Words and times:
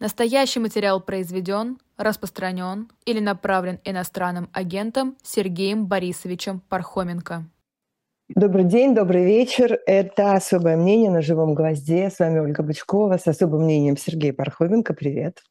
Настоящий 0.00 0.60
материал 0.60 1.02
произведен, 1.02 1.76
распространен 1.98 2.88
или 3.04 3.20
направлен 3.20 3.80
иностранным 3.84 4.48
агентом 4.54 5.14
Сергеем 5.22 5.86
Борисовичем 5.86 6.60
Пархоменко. 6.70 7.44
Добрый 8.34 8.64
день, 8.64 8.94
добрый 8.94 9.26
вечер. 9.26 9.78
Это 9.84 10.32
«Особое 10.32 10.78
мнение» 10.78 11.10
на 11.10 11.20
«Живом 11.20 11.54
гвозде». 11.54 12.08
С 12.08 12.18
вами 12.18 12.38
Ольга 12.38 12.62
Бычкова 12.62 13.18
с 13.18 13.26
особым 13.26 13.64
мнением 13.64 13.98
Сергей 13.98 14.32
Пархоменко. 14.32 14.94
Привет. 14.94 15.42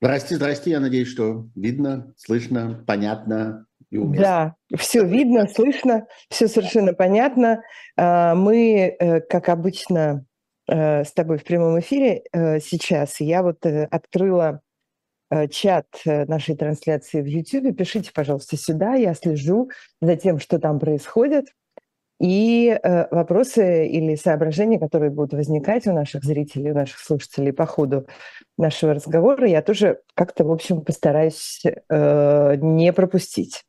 Здрасте, 0.00 0.36
здрасте. 0.36 0.70
Я 0.70 0.78
надеюсь, 0.78 1.08
что 1.08 1.48
видно, 1.56 2.14
слышно, 2.16 2.84
понятно 2.86 3.66
и 3.90 3.98
уместно. 3.98 4.54
Да, 4.70 4.76
все 4.76 5.04
видно, 5.04 5.48
слышно, 5.48 6.06
все 6.30 6.46
совершенно 6.46 6.92
понятно. 6.92 7.62
А, 7.96 8.36
мы, 8.36 8.94
э, 9.00 9.20
как 9.22 9.48
обычно, 9.48 10.27
с 10.68 11.12
тобой 11.12 11.38
в 11.38 11.44
прямом 11.44 11.80
эфире 11.80 12.24
э, 12.32 12.60
сейчас. 12.60 13.20
Я 13.20 13.42
вот 13.42 13.64
э, 13.64 13.84
открыла 13.84 14.60
чат 15.50 15.84
нашей 16.06 16.56
трансляции 16.56 17.20
в 17.20 17.26
YouTube. 17.26 17.76
Пишите, 17.76 18.10
пожалуйста, 18.14 18.56
сюда. 18.56 18.94
Я 18.94 19.12
слежу 19.12 19.68
за 20.00 20.16
тем, 20.16 20.38
что 20.38 20.58
там 20.58 20.78
происходит. 20.78 21.48
И 22.18 22.80
вопросы 23.10 23.86
или 23.88 24.14
соображения, 24.14 24.78
которые 24.78 25.10
будут 25.10 25.34
возникать 25.34 25.86
у 25.86 25.92
наших 25.92 26.24
зрителей, 26.24 26.70
у 26.70 26.74
наших 26.74 26.98
слушателей 26.98 27.52
по 27.52 27.66
ходу 27.66 28.06
нашего 28.56 28.94
разговора, 28.94 29.46
я 29.46 29.60
тоже 29.60 30.00
как-то, 30.14 30.44
в 30.44 30.50
общем, 30.50 30.80
постараюсь 30.80 31.62
не 31.90 32.92
пропустить. 32.94 33.64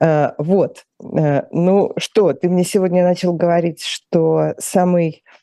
Вот. 0.00 0.84
Ну 0.98 1.92
что, 1.96 2.32
ты 2.32 2.48
мне 2.48 2.64
сегодня 2.64 3.04
начал 3.04 3.34
говорить, 3.34 3.84
что 3.84 4.54
самый 4.58 5.22
Э, 5.22 5.41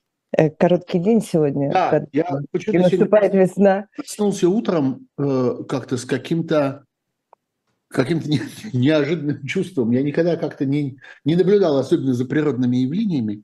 короткий 0.58 1.00
день 1.00 1.22
сегодня. 1.22 1.72
Да, 1.72 2.06
я 2.12 2.40
почему 2.52 2.84
наступает 2.84 3.34
весна. 3.34 3.88
Проснулся 3.96 4.48
утром 4.48 5.08
э, 5.18 5.64
как-то 5.68 5.98
с 5.98 6.06
каким-то 6.06 6.86
каким-то 7.88 8.30
не, 8.30 8.42
неожиданным 8.74 9.46
чувством. 9.46 9.92
Я 9.92 10.04
никогда 10.04 10.36
как-то 10.36 10.66
не, 10.66 11.00
не 11.26 11.36
наблюдал, 11.36 11.78
особенно 11.78 12.14
за 12.14 12.26
природными 12.26 12.78
явлениями. 12.78 13.44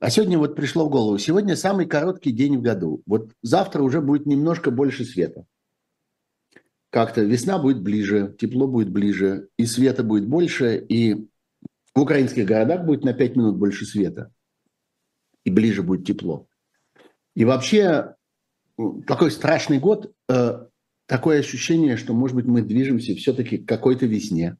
А 0.00 0.10
сегодня 0.10 0.38
вот 0.38 0.54
пришло 0.54 0.86
в 0.86 0.90
голову. 0.90 1.18
Сегодня 1.18 1.56
самый 1.56 1.86
короткий 1.86 2.32
день 2.32 2.56
в 2.56 2.62
году. 2.62 3.02
Вот 3.04 3.32
завтра 3.42 3.82
уже 3.82 4.00
будет 4.00 4.26
немножко 4.26 4.70
больше 4.70 5.04
света. 5.04 5.44
Как-то 6.90 7.20
весна 7.20 7.58
будет 7.58 7.82
ближе, 7.82 8.34
тепло 8.40 8.66
будет 8.66 8.90
ближе, 8.90 9.48
и 9.58 9.66
света 9.66 10.02
будет 10.02 10.26
больше, 10.26 10.78
и 10.78 11.28
в 11.94 12.00
украинских 12.00 12.46
городах 12.46 12.86
будет 12.86 13.04
на 13.04 13.12
5 13.12 13.36
минут 13.36 13.56
больше 13.56 13.84
света 13.84 14.32
и 15.44 15.50
ближе 15.50 15.82
будет 15.82 16.06
тепло. 16.06 16.46
И 17.34 17.44
вообще, 17.44 18.14
такой 19.06 19.30
страшный 19.30 19.78
год, 19.78 20.12
э, 20.28 20.66
такое 21.06 21.40
ощущение, 21.40 21.96
что, 21.96 22.12
может 22.14 22.36
быть, 22.36 22.46
мы 22.46 22.62
движемся 22.62 23.14
все-таки 23.14 23.58
к 23.58 23.68
какой-то 23.68 24.06
весне. 24.06 24.56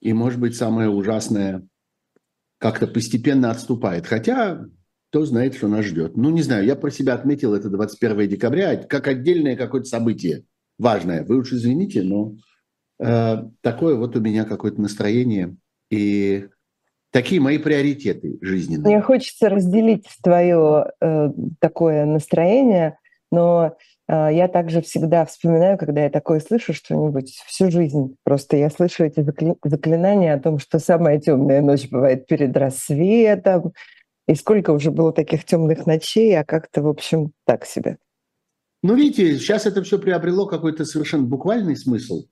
И, 0.00 0.12
может 0.12 0.38
быть, 0.38 0.56
самое 0.56 0.90
ужасное 0.90 1.66
как-то 2.58 2.86
постепенно 2.86 3.50
отступает. 3.50 4.06
Хотя, 4.06 4.64
кто 5.10 5.24
знает, 5.24 5.54
что 5.54 5.68
нас 5.68 5.84
ждет. 5.84 6.16
Ну, 6.16 6.30
не 6.30 6.42
знаю, 6.42 6.64
я 6.64 6.76
про 6.76 6.90
себя 6.90 7.14
отметил 7.14 7.54
это 7.54 7.70
21 7.70 8.28
декабря 8.28 8.76
как 8.76 9.06
отдельное 9.06 9.56
какое-то 9.56 9.86
событие 9.86 10.44
важное. 10.78 11.24
Вы 11.24 11.36
уж 11.36 11.52
извините, 11.52 12.02
но 12.02 12.34
э, 12.98 13.36
такое 13.60 13.94
вот 13.94 14.16
у 14.16 14.20
меня 14.20 14.44
какое-то 14.44 14.80
настроение. 14.80 15.56
И 15.90 16.48
Такие 17.14 17.40
мои 17.40 17.58
приоритеты 17.58 18.38
жизненные. 18.40 18.96
Мне 18.96 19.00
хочется 19.00 19.48
разделить 19.48 20.08
твое 20.20 20.86
э, 21.00 21.30
такое 21.60 22.06
настроение, 22.06 22.98
но 23.30 23.76
э, 24.08 24.30
я 24.32 24.48
также 24.48 24.82
всегда 24.82 25.24
вспоминаю, 25.24 25.78
когда 25.78 26.02
я 26.02 26.10
такое 26.10 26.40
слышу 26.40 26.74
что-нибудь 26.74 27.40
всю 27.46 27.70
жизнь. 27.70 28.16
Просто 28.24 28.56
я 28.56 28.68
слышу 28.68 29.04
эти 29.04 29.20
закли- 29.20 29.56
заклинания 29.62 30.34
о 30.34 30.40
том, 30.40 30.58
что 30.58 30.80
самая 30.80 31.20
темная 31.20 31.62
ночь 31.62 31.88
бывает 31.88 32.26
перед 32.26 32.56
рассветом, 32.56 33.74
и 34.26 34.34
сколько 34.34 34.72
уже 34.72 34.90
было 34.90 35.12
таких 35.12 35.44
темных 35.44 35.86
ночей, 35.86 36.36
а 36.36 36.44
как-то, 36.44 36.82
в 36.82 36.88
общем, 36.88 37.30
так 37.46 37.64
себе. 37.64 37.98
Ну, 38.82 38.96
видите, 38.96 39.38
сейчас 39.38 39.66
это 39.66 39.84
все 39.84 40.00
приобрело 40.00 40.46
какой-то 40.46 40.84
совершенно 40.84 41.22
буквальный 41.22 41.76
смысл. 41.76 42.24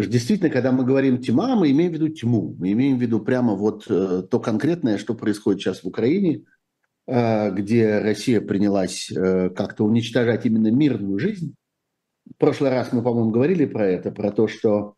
Что 0.00 0.12
действительно, 0.12 0.50
когда 0.50 0.70
мы 0.70 0.84
говорим 0.84 1.20
тьма, 1.20 1.56
мы 1.56 1.72
имеем 1.72 1.90
в 1.90 1.94
виду 1.94 2.08
тьму. 2.08 2.54
Мы 2.58 2.72
имеем 2.72 2.98
в 2.98 3.02
виду 3.02 3.18
прямо 3.20 3.54
вот 3.54 3.86
э, 3.88 4.22
то 4.30 4.38
конкретное, 4.38 4.96
что 4.96 5.14
происходит 5.14 5.60
сейчас 5.60 5.82
в 5.82 5.88
Украине, 5.88 6.44
э, 7.08 7.50
где 7.50 7.98
Россия 7.98 8.40
принялась 8.40 9.10
э, 9.10 9.50
как-то 9.50 9.84
уничтожать 9.84 10.46
именно 10.46 10.70
мирную 10.70 11.18
жизнь. 11.18 11.56
В 12.32 12.36
прошлый 12.38 12.70
раз 12.70 12.92
мы, 12.92 13.02
по-моему, 13.02 13.30
говорили 13.30 13.64
про 13.64 13.86
это, 13.86 14.12
про 14.12 14.30
то, 14.30 14.48
что 14.48 14.94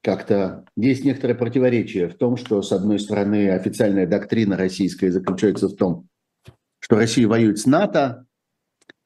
как-то 0.00 0.64
есть 0.76 1.04
некоторое 1.04 1.36
противоречие 1.36 2.08
в 2.08 2.14
том, 2.14 2.36
что, 2.36 2.60
с 2.60 2.72
одной 2.72 2.98
стороны, 2.98 3.50
официальная 3.50 4.04
доктрина 4.04 4.56
российская 4.56 5.12
заключается 5.12 5.68
в 5.68 5.76
том, 5.76 6.08
что 6.80 6.96
Россия 6.96 7.28
воюет 7.28 7.60
с 7.60 7.66
НАТО, 7.66 8.26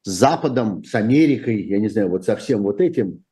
с 0.05 0.11
Западом, 0.11 0.85
с 0.85 0.95
Америкой, 0.95 1.63
я 1.65 1.79
не 1.81 1.89
знаю, 1.89 2.09
вот 2.09 2.25
со 2.25 2.35
всем 2.37 2.63
вот 2.63 2.81
этим, 2.81 3.26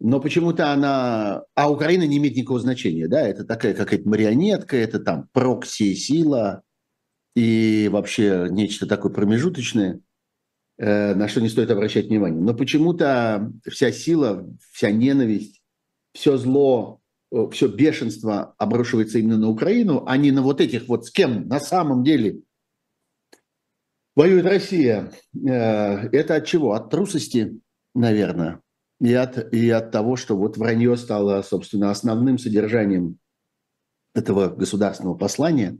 но 0.00 0.20
почему-то 0.20 0.72
она... 0.72 1.44
А 1.54 1.70
Украина 1.70 2.06
не 2.06 2.18
имеет 2.18 2.36
никакого 2.36 2.60
значения, 2.60 3.08
да, 3.08 3.26
это 3.26 3.44
такая 3.44 3.74
какая-то 3.74 4.08
марионетка, 4.08 4.76
это 4.76 4.98
там 4.98 5.28
прокси-сила 5.32 6.62
и 7.34 7.88
вообще 7.90 8.48
нечто 8.50 8.86
такое 8.86 9.12
промежуточное, 9.12 10.00
э, 10.78 11.14
на 11.14 11.28
что 11.28 11.40
не 11.40 11.48
стоит 11.48 11.70
обращать 11.70 12.06
внимание. 12.06 12.40
Но 12.40 12.54
почему-то 12.54 13.52
вся 13.68 13.92
сила, 13.92 14.48
вся 14.72 14.90
ненависть, 14.90 15.62
все 16.12 16.36
зло, 16.36 17.00
э, 17.32 17.48
все 17.52 17.68
бешенство 17.68 18.54
обрушивается 18.58 19.18
именно 19.18 19.38
на 19.38 19.48
Украину, 19.48 20.04
а 20.06 20.16
не 20.16 20.32
на 20.32 20.42
вот 20.42 20.60
этих 20.60 20.88
вот 20.88 21.06
с 21.06 21.10
кем 21.10 21.48
на 21.48 21.60
самом 21.60 22.04
деле 22.04 22.40
воюет 24.14 24.44
Россия. 24.44 25.12
Э, 25.34 26.08
это 26.10 26.36
от 26.36 26.46
чего? 26.46 26.74
От 26.74 26.90
трусости, 26.90 27.60
наверное 27.94 28.60
и 29.04 29.12
от, 29.12 29.52
и 29.52 29.68
от 29.68 29.90
того, 29.90 30.16
что 30.16 30.34
вот 30.34 30.56
вранье 30.56 30.96
стало, 30.96 31.42
собственно, 31.42 31.90
основным 31.90 32.38
содержанием 32.38 33.18
этого 34.14 34.48
государственного 34.48 35.14
послания. 35.14 35.76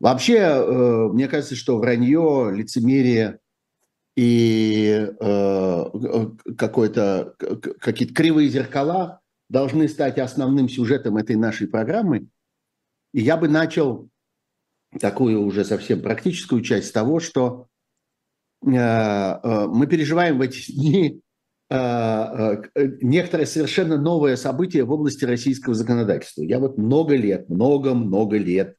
Вообще, 0.00 0.38
э, 0.38 1.08
мне 1.12 1.28
кажется, 1.28 1.54
что 1.54 1.78
вранье, 1.78 2.50
лицемерие 2.52 3.38
и 4.16 5.12
э, 5.20 5.84
какой-то, 6.58 7.36
какие-то 7.78 8.12
кривые 8.12 8.48
зеркала 8.48 9.20
должны 9.48 9.86
стать 9.86 10.18
основным 10.18 10.68
сюжетом 10.68 11.18
этой 11.18 11.36
нашей 11.36 11.68
программы. 11.68 12.26
И 13.14 13.20
я 13.20 13.36
бы 13.36 13.46
начал 13.46 14.08
такую 14.98 15.40
уже 15.40 15.64
совсем 15.64 16.02
практическую 16.02 16.62
часть 16.62 16.92
того, 16.92 17.20
что 17.20 17.68
э, 18.66 18.68
мы 19.68 19.86
переживаем 19.86 20.38
в 20.38 20.40
эти 20.40 20.72
дни 20.72 21.22
некоторое 21.72 23.46
совершенно 23.46 23.96
новое 23.96 24.36
событие 24.36 24.84
в 24.84 24.92
области 24.92 25.24
российского 25.24 25.74
законодательства. 25.74 26.42
Я 26.42 26.58
вот 26.58 26.76
много 26.76 27.16
лет, 27.16 27.48
много-много 27.48 28.36
лет 28.36 28.76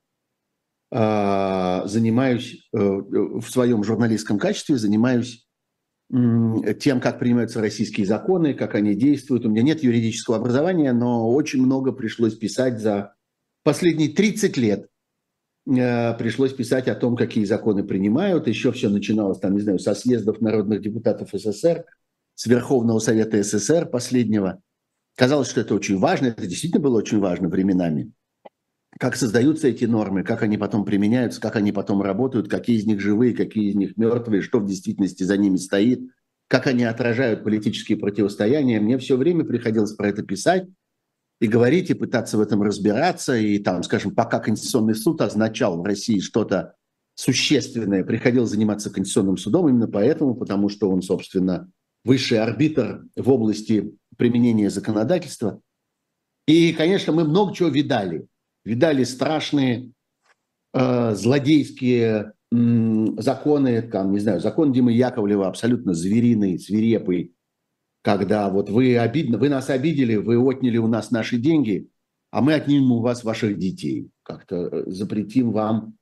э, 0.92 1.82
занимаюсь 1.86 2.68
в 2.72 3.44
своем 3.50 3.84
журналистском 3.84 4.38
качестве, 4.38 4.78
занимаюсь 4.78 5.48
тем, 6.80 7.02
как 7.02 7.18
принимаются 7.18 7.62
российские 7.62 8.06
законы, 8.06 8.53
как 8.53 8.76
они 8.76 8.94
действуют. 8.94 9.46
У 9.46 9.50
меня 9.50 9.64
нет 9.64 9.82
юридического 9.82 10.38
образования, 10.38 10.94
но 10.94 11.28
очень 11.32 11.64
много 11.64 11.92
пришлось 11.92 12.36
писать 12.36 12.80
за 12.80 13.16
последние 13.64 14.09
30 14.09 14.58
лет. 14.58 14.88
Пришлось 15.66 16.53
писать 16.53 16.88
о 16.88 16.94
том, 16.94 17.16
какие 17.16 17.46
законы 17.46 17.84
принимают. 17.84 18.48
Еще 18.48 18.72
все 18.72 18.90
начиналось, 18.90 19.40
там, 19.40 19.56
не 19.56 19.62
знаю, 19.62 19.80
со 19.80 19.96
съездов 19.96 20.42
народных 20.42 20.82
депутатов 20.82 21.29
СССР– 21.32 21.85
с 22.35 22.46
Верховного 22.46 23.00
Совета 23.00 23.41
СССР 23.41 23.88
последнего. 23.88 24.62
Казалось, 25.16 25.50
что 25.50 25.62
это 25.62 25.76
очень 25.76 25.97
важно, 26.00 26.28
это 26.28 26.47
действительно 26.47 26.82
было 26.82 26.97
очень 26.97 27.20
важно 27.20 27.47
временами. 27.47 28.12
Как 29.00 29.16
создаются 29.16 29.68
эти 29.68 29.85
нормы, 29.85 30.24
как 30.24 30.44
они 30.44 30.58
потом 30.58 30.85
применяются, 30.85 31.41
как 31.41 31.56
они 31.56 31.72
потом 31.72 32.02
работают, 32.02 32.50
какие 32.50 32.78
из 32.78 32.85
них 32.85 33.00
живые, 33.00 33.34
какие 33.34 33.70
из 33.70 33.76
них 33.76 33.97
мертвые, 33.97 34.41
что 34.41 34.59
в 34.59 34.66
действительности 34.66 35.24
за 35.24 35.38
ними 35.38 35.58
стоит, 35.58 36.02
как 36.47 36.68
они 36.68 36.84
отражают 36.84 37.44
политические 37.44 37.97
противостояния. 37.97 38.79
Мне 38.79 38.97
все 38.97 39.18
время 39.18 39.44
приходилось 39.44 39.94
про 39.94 40.09
это 40.09 40.22
писать 40.24 40.68
и 41.40 41.47
говорить, 41.47 41.90
и 41.90 41.96
пытаться 41.96 42.38
в 42.38 42.41
этом 42.41 42.62
разбираться. 42.62 43.36
И 43.36 43.58
там, 43.59 43.82
скажем, 43.84 44.14
пока 44.14 44.40
Конституционный 44.40 44.96
суд 44.96 45.22
означал 45.22 45.82
в 45.82 45.84
России 45.84 46.20
что-то 46.20 46.76
существенное, 47.16 48.03
приходилось 48.03 48.52
заниматься 48.52 48.91
Конституционным 48.91 49.38
судом 49.38 49.70
именно 49.70 49.88
поэтому, 49.88 50.36
потому 50.36 50.70
что 50.70 50.90
он, 50.90 51.02
собственно, 51.02 51.72
высший 52.03 52.40
арбитр 52.40 53.05
в 53.16 53.29
области 53.29 53.91
применения 54.17 54.70
законодательства. 54.70 55.61
И, 56.47 56.73
конечно, 56.73 57.14
мы 57.14 57.23
много 57.23 57.53
чего 57.53 57.70
видали. 57.70 58.28
Видали 58.66 59.03
страшные 59.03 59.91
э, 60.73 61.16
злодейские 61.16 62.34
законы, 63.17 63.82
там, 63.82 64.11
не 64.11 64.20
знаю, 64.20 64.40
закон 64.40 64.72
Димы 64.72 64.91
Яковлева 64.91 65.47
абсолютно 65.47 65.96
звериный, 65.96 66.59
свирепый, 66.59 67.34
когда 68.03 68.50
вот 68.50 68.70
вы 68.70 68.97
обидно, 68.97 69.38
вы 69.38 69.50
нас 69.50 69.70
обидели, 69.70 70.17
вы 70.17 70.38
отняли 70.38 70.78
у 70.78 70.88
нас 70.88 71.09
наши 71.09 71.38
деньги, 71.38 71.88
а 72.32 72.41
мы 72.41 72.53
отнимем 72.53 72.91
у 72.91 73.00
вас 73.02 73.23
ваших 73.23 73.58
детей. 73.58 74.09
Как-то 74.23 74.67
э, 74.67 74.84
запретим 74.88 75.52
вам 75.52 75.96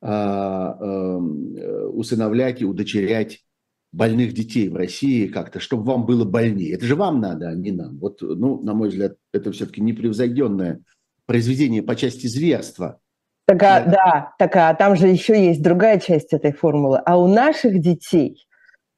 эм, 0.00 1.56
э, 1.56 1.86
усыновлять 1.88 2.62
и 2.62 2.64
удочерять 2.64 3.44
больных 3.92 4.32
детей 4.32 4.68
в 4.68 4.76
России 4.76 5.26
как-то, 5.26 5.60
чтобы 5.60 5.84
вам 5.84 6.06
было 6.06 6.24
больнее. 6.24 6.74
Это 6.74 6.86
же 6.86 6.96
вам 6.96 7.20
надо, 7.20 7.50
а 7.50 7.54
не 7.54 7.72
нам. 7.72 7.98
Вот, 7.98 8.22
ну, 8.22 8.60
на 8.62 8.74
мой 8.74 8.88
взгляд, 8.88 9.16
это 9.32 9.52
все-таки 9.52 9.80
непревзойденное 9.82 10.80
произведение 11.26 11.82
по 11.82 11.94
части 11.94 12.26
зверства. 12.26 12.98
Так, 13.46 13.62
а, 13.62 13.80
да, 13.80 14.34
так, 14.38 14.56
а 14.56 14.72
там 14.74 14.96
же 14.96 15.08
еще 15.08 15.46
есть 15.46 15.62
другая 15.62 16.00
часть 16.00 16.32
этой 16.32 16.52
формулы. 16.52 17.00
А 17.04 17.18
у 17.18 17.26
наших 17.26 17.80
детей, 17.80 18.46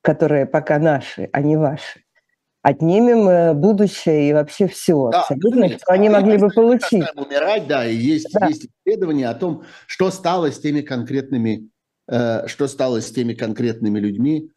которые 0.00 0.46
пока 0.46 0.78
наши, 0.78 1.28
а 1.32 1.40
не 1.40 1.56
ваши, 1.56 2.04
отнимем 2.62 3.28
э, 3.28 3.54
будущее 3.54 4.30
и 4.30 4.32
вообще 4.32 4.68
все 4.68 5.10
да, 5.10 5.22
абсолютно, 5.22 5.68
что 5.68 5.92
они 5.92 6.08
могли 6.08 6.38
бы 6.38 6.50
получить. 6.50 7.04
Умирать, 7.16 7.66
да, 7.66 7.86
и 7.86 7.94
есть, 7.94 8.32
да. 8.32 8.46
есть 8.46 8.68
исследования 8.86 9.28
о 9.28 9.34
том, 9.34 9.64
что 9.86 10.10
стало 10.10 10.52
с 10.52 10.58
теми 10.60 10.82
конкретными, 10.82 11.68
э, 12.08 12.46
что 12.46 12.68
стало 12.68 13.00
с 13.00 13.10
теми 13.10 13.34
конкретными 13.34 13.98
людьми, 13.98 14.50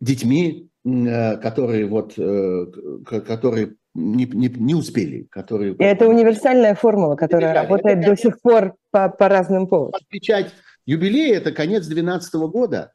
детьми, 0.00 0.68
э, 0.84 1.36
которые 1.38 1.86
вот, 1.86 2.14
э, 2.16 2.66
которые 3.04 3.74
не, 3.94 4.24
не, 4.26 4.48
не 4.48 4.74
успели, 4.74 5.26
которые. 5.30 5.74
И 5.74 5.82
это 5.82 6.08
универсальная 6.08 6.74
формула, 6.74 7.16
которая 7.16 7.54
да, 7.54 7.62
работает 7.62 7.98
это, 7.98 8.10
до 8.10 8.16
сих 8.16 8.40
пор 8.40 8.74
по, 8.90 9.08
по 9.08 9.28
разным 9.28 9.66
поводам. 9.66 10.00
Отмечать 10.02 10.52
юбилей– 10.86 11.32
это 11.34 11.52
конец 11.52 11.86
2012 11.86 12.34
года 12.52 12.92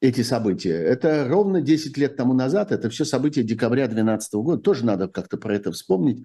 эти 0.00 0.22
события. 0.22 0.74
Это 0.74 1.26
ровно 1.28 1.60
10 1.60 1.96
лет 1.96 2.16
тому 2.16 2.34
назад, 2.34 2.70
это 2.70 2.90
все 2.90 3.04
события 3.04 3.42
декабря 3.42 3.86
2012 3.86 4.34
года. 4.34 4.62
Тоже 4.62 4.84
надо 4.84 5.08
как-то 5.08 5.36
про 5.36 5.54
это 5.54 5.72
вспомнить. 5.72 6.24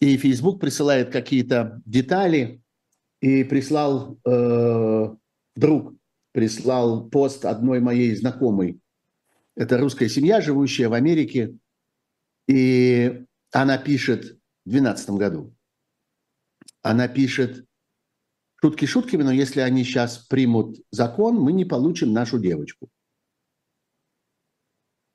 И 0.00 0.16
Facebook 0.18 0.60
присылает 0.60 1.10
какие-то 1.10 1.80
детали, 1.86 2.60
и 3.20 3.44
прислал 3.44 4.18
э, 4.26 5.14
друг, 5.56 5.94
прислал 6.32 7.08
пост 7.08 7.44
одной 7.44 7.80
моей 7.80 8.14
знакомой. 8.14 8.78
Это 9.56 9.78
русская 9.78 10.08
семья, 10.08 10.40
живущая 10.40 10.88
в 10.88 10.92
Америке. 10.92 11.56
И 12.46 13.24
она 13.52 13.78
пишет 13.78 14.38
в 14.64 14.70
2012 14.70 15.10
году. 15.10 15.54
Она 16.82 17.08
пишет, 17.08 17.64
шутки 18.60 18.84
шутками, 18.84 19.22
но 19.22 19.32
если 19.32 19.60
они 19.60 19.82
сейчас 19.82 20.18
примут 20.18 20.76
закон, 20.90 21.36
мы 21.36 21.52
не 21.52 21.64
получим 21.64 22.12
нашу 22.12 22.38
девочку. 22.38 22.88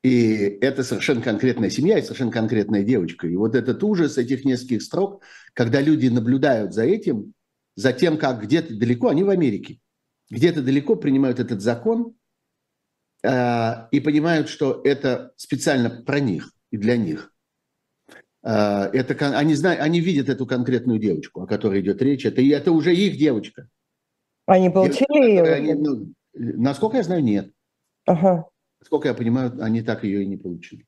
И 0.04 0.58
это 0.62 0.84
совершенно 0.84 1.22
конкретная 1.22 1.70
семья 1.70 2.00
и 2.00 2.02
совершенно 2.02 2.32
конкретная 2.32 2.84
девочка. 2.84 3.28
И 3.28 3.36
вот 3.36 3.54
этот 3.54 3.84
ужас 3.84 4.18
этих 4.18 4.44
нескольких 4.44 4.82
строк, 4.82 5.22
когда 5.54 5.80
люди 5.80 6.08
наблюдают 6.08 6.74
за 6.74 6.84
этим, 6.84 7.34
за 7.76 7.94
тем, 7.94 8.18
как 8.18 8.42
где-то 8.42 8.76
далеко, 8.76 9.10
они 9.10 9.24
в 9.24 9.30
Америке, 9.30 9.80
где-то 10.32 10.64
далеко 10.64 10.96
принимают 10.96 11.40
этот 11.40 11.62
закон 11.62 12.16
и 13.24 14.00
понимают, 14.00 14.50
что 14.50 14.82
это 14.84 15.34
специально 15.36 15.90
про 15.90 16.20
них 16.20 16.52
и 16.72 16.78
для 16.78 16.98
них. 16.98 17.32
Э, 18.44 18.90
это, 18.94 19.38
они, 19.38 19.54
знают, 19.56 19.82
они 19.82 20.00
видят 20.00 20.30
эту 20.30 20.46
конкретную 20.46 21.00
девочку, 21.00 21.44
о 21.44 21.48
которой 21.48 21.82
идет 21.82 22.02
речь. 22.02 22.26
Это, 22.26 22.42
это 22.42 22.72
уже 22.72 22.96
их 22.96 23.18
девочка. 23.18 23.68
Они 24.46 24.70
получили 24.70 25.30
ее? 25.30 25.44
Они, 25.44 25.74
ну, 25.74 26.14
насколько 26.34 26.98
я 26.98 27.04
знаю, 27.04 27.24
нет. 27.24 27.52
Ага. 28.06 28.46
Сколько 28.84 29.10
я 29.10 29.14
понимаю, 29.14 29.56
они 29.62 29.82
так 29.82 30.04
ее 30.04 30.24
и 30.24 30.28
не 30.28 30.38
получили. 30.38 30.86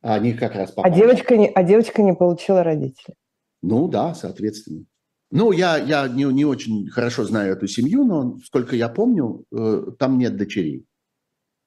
А 0.00 0.14
они 0.14 0.32
как 0.32 0.54
раз 0.54 0.72
попали. 0.72 0.92
А 0.92 0.96
девочка 0.96 1.36
не, 1.36 1.48
а 1.48 1.62
девочка 1.62 2.02
не 2.02 2.14
получила 2.14 2.64
родителей? 2.64 3.14
Ну 3.60 3.86
да, 3.88 4.14
соответственно. 4.14 4.86
Ну, 5.30 5.52
я, 5.52 5.76
я 5.76 6.08
не, 6.08 6.24
не 6.24 6.44
очень 6.44 6.88
хорошо 6.88 7.24
знаю 7.24 7.52
эту 7.52 7.66
семью, 7.66 8.04
но 8.04 8.38
сколько 8.44 8.74
я 8.74 8.88
помню, 8.88 9.44
э, 9.52 9.92
там 9.98 10.18
нет 10.18 10.36
дочерей 10.36 10.86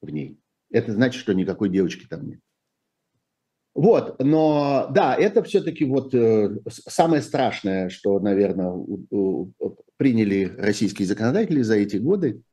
в 0.05 0.09
ней. 0.11 0.39
Это 0.71 0.93
значит, 0.93 1.19
что 1.19 1.33
никакой 1.33 1.69
девочки 1.69 2.05
там 2.07 2.27
нет. 2.27 2.39
Вот, 3.73 4.21
но 4.23 4.87
да, 4.91 5.15
это 5.15 5.43
все-таки 5.43 5.83
вот 5.83 6.13
э, 6.15 6.59
самое 6.69 7.21
страшное, 7.21 7.89
что, 7.89 8.19
наверное, 8.19 8.69
у, 8.69 9.05
у, 9.09 9.51
приняли 9.97 10.45
российские 10.57 11.07
законодатели 11.07 11.61
за 11.61 11.75
эти 11.75 11.97
годы– 11.97 12.41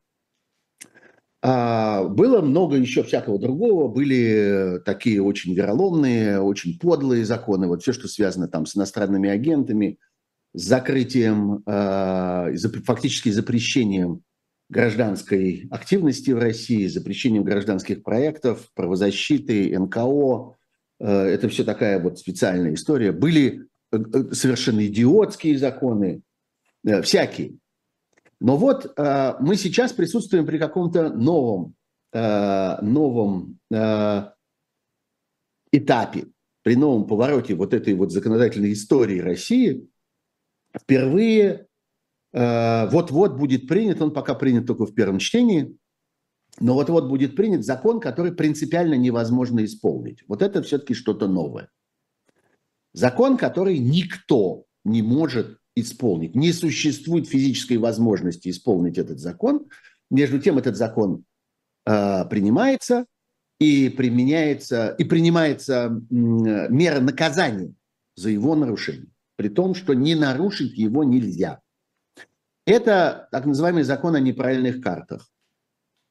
а, 1.45 2.05
было 2.05 2.39
много 2.39 2.77
еще 2.77 3.03
всякого 3.03 3.37
другого, 3.37 3.89
были 3.89 4.79
такие 4.85 5.21
очень 5.21 5.53
вероломные, 5.53 6.39
очень 6.39 6.79
подлые 6.79 7.25
законы, 7.25 7.67
вот 7.67 7.81
все, 7.81 7.91
что 7.91 8.07
связано 8.07 8.47
там 8.47 8.65
с 8.65 8.77
иностранными 8.77 9.29
агентами, 9.29 9.99
с 10.53 10.63
закрытием, 10.63 11.61
а, 11.65 12.47
фактически 12.85 13.27
запрещением 13.27 14.21
гражданской 14.73 15.67
активности 15.69 16.31
в 16.31 16.39
России, 16.39 16.87
запрещением 16.87 17.43
гражданских 17.43 18.03
проектов, 18.03 18.69
правозащиты, 18.73 19.77
НКО. 19.77 20.55
А, 20.99 21.25
это 21.25 21.47
все 21.47 21.63
такая 21.63 22.01
вот 22.01 22.19
специальная 22.19 22.73
история. 22.73 23.11
Были 23.11 23.67
э, 23.91 23.97
э, 23.97 24.33
совершенно 24.33 24.85
идиотские 24.85 25.57
законы, 25.57 26.23
э, 26.85 27.01
всякие. 27.03 27.57
Но 28.41 28.57
вот 28.57 28.91
э, 28.97 29.33
мы 29.39 29.55
сейчас 29.55 29.93
присутствуем 29.93 30.45
при 30.45 30.57
каком-то 30.57 31.09
новом, 31.09 31.75
э, 32.11 32.81
новом 32.81 33.59
э, 33.71 34.23
этапе, 35.71 36.25
при 36.63 36.75
новом 36.75 37.05
повороте 37.05 37.53
вот 37.53 37.73
этой 37.73 37.93
вот 37.93 38.11
законодательной 38.11 38.73
истории 38.73 39.19
России. 39.19 39.87
Впервые 40.75 41.45
э, 41.45 41.65
вот-вот 42.33 43.37
будет 43.37 43.67
принят, 43.67 44.01
он 44.01 44.11
пока 44.11 44.33
принят 44.33 44.65
только 44.65 44.87
в 44.87 44.95
первом 44.95 45.19
чтении, 45.19 45.77
но 46.59 46.73
вот-вот 46.75 47.07
будет 47.07 47.35
принят 47.35 47.65
закон, 47.65 47.99
который 47.99 48.31
принципиально 48.31 48.95
невозможно 48.95 49.63
исполнить. 49.65 50.23
Вот 50.27 50.41
это 50.41 50.61
все-таки 50.61 50.93
что-то 50.93 51.27
новое. 51.27 51.69
Закон, 52.93 53.37
который 53.37 53.79
никто 53.79 54.65
не 54.85 55.01
может 55.01 55.57
исполнить. 55.75 56.35
Не 56.35 56.53
существует 56.53 57.27
физической 57.27 57.77
возможности 57.77 58.49
исполнить 58.49 58.99
этот 58.99 59.19
закон. 59.19 59.67
Между 60.11 60.39
тем 60.39 60.59
этот 60.59 60.77
закон 60.77 61.23
э, 61.85 62.25
принимается 62.25 63.05
и 63.59 63.89
применяется 63.89 64.89
и 64.89 65.03
принимается 65.03 65.85
э, 65.85 65.89
мера 66.09 66.99
наказания 66.99 67.73
за 68.15 68.29
его 68.29 68.55
нарушение, 68.55 69.09
при 69.37 69.49
том, 69.49 69.73
что 69.73 69.95
не 69.95 70.13
нарушить 70.13 70.77
его 70.77 71.03
нельзя. 71.03 71.62
Это 72.65 73.27
так 73.31 73.45
называемый 73.45 73.83
закон 73.83 74.15
о 74.15 74.19
неправильных 74.19 74.81
картах. 74.81 75.29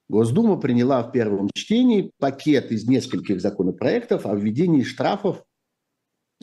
Госдума 0.09 0.59
приняла 0.61 1.03
в 1.03 1.11
первом 1.11 1.49
чтении 1.55 2.13
пакет 2.19 2.71
из 2.71 2.87
нескольких 2.87 3.41
законопроектов 3.41 4.27
о 4.27 4.35
введении 4.35 4.83
штрафов 4.83 5.43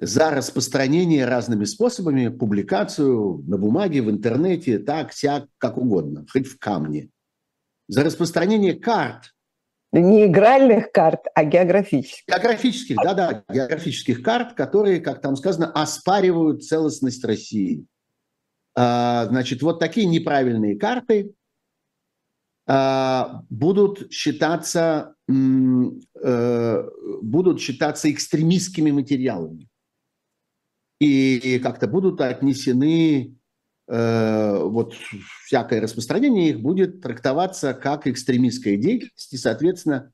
за 0.01 0.31
распространение 0.31 1.25
разными 1.25 1.65
способами, 1.65 2.29
публикацию 2.29 3.43
на 3.45 3.57
бумаге, 3.57 4.01
в 4.01 4.09
интернете, 4.09 4.79
так, 4.79 5.13
сяк, 5.13 5.45
как 5.57 5.77
угодно, 5.77 6.25
хоть 6.31 6.47
в 6.47 6.57
камне. 6.57 7.09
За 7.87 8.03
распространение 8.03 8.73
карт. 8.73 9.33
Не 9.91 10.27
игральных 10.27 10.91
карт, 10.91 11.25
а 11.35 11.43
географических. 11.43 12.23
Географических, 12.27 12.95
да-да, 13.03 13.43
географических 13.49 14.23
карт, 14.23 14.53
которые, 14.53 15.01
как 15.01 15.21
там 15.21 15.35
сказано, 15.35 15.71
оспаривают 15.71 16.63
целостность 16.63 17.23
России. 17.25 17.85
А, 18.81 19.25
значит, 19.25 19.61
вот 19.61 19.77
такие 19.77 20.07
неправильные 20.07 20.77
карты 20.79 21.35
а, 22.65 23.43
будут 23.49 24.09
считаться, 24.09 25.15
э, 25.27 26.89
будут 27.21 27.59
считаться 27.59 28.09
экстремистскими 28.09 28.91
материалами. 28.91 29.67
И 31.01 31.59
как-то 31.59 31.87
будут 31.87 32.21
отнесены, 32.21 33.35
э, 33.89 34.59
вот 34.63 34.93
всякое 35.43 35.81
распространение 35.81 36.51
их 36.51 36.61
будет 36.61 37.01
трактоваться 37.01 37.73
как 37.73 38.07
экстремистская 38.07 38.77
деятельность, 38.77 39.33
и, 39.33 39.37
соответственно, 39.37 40.13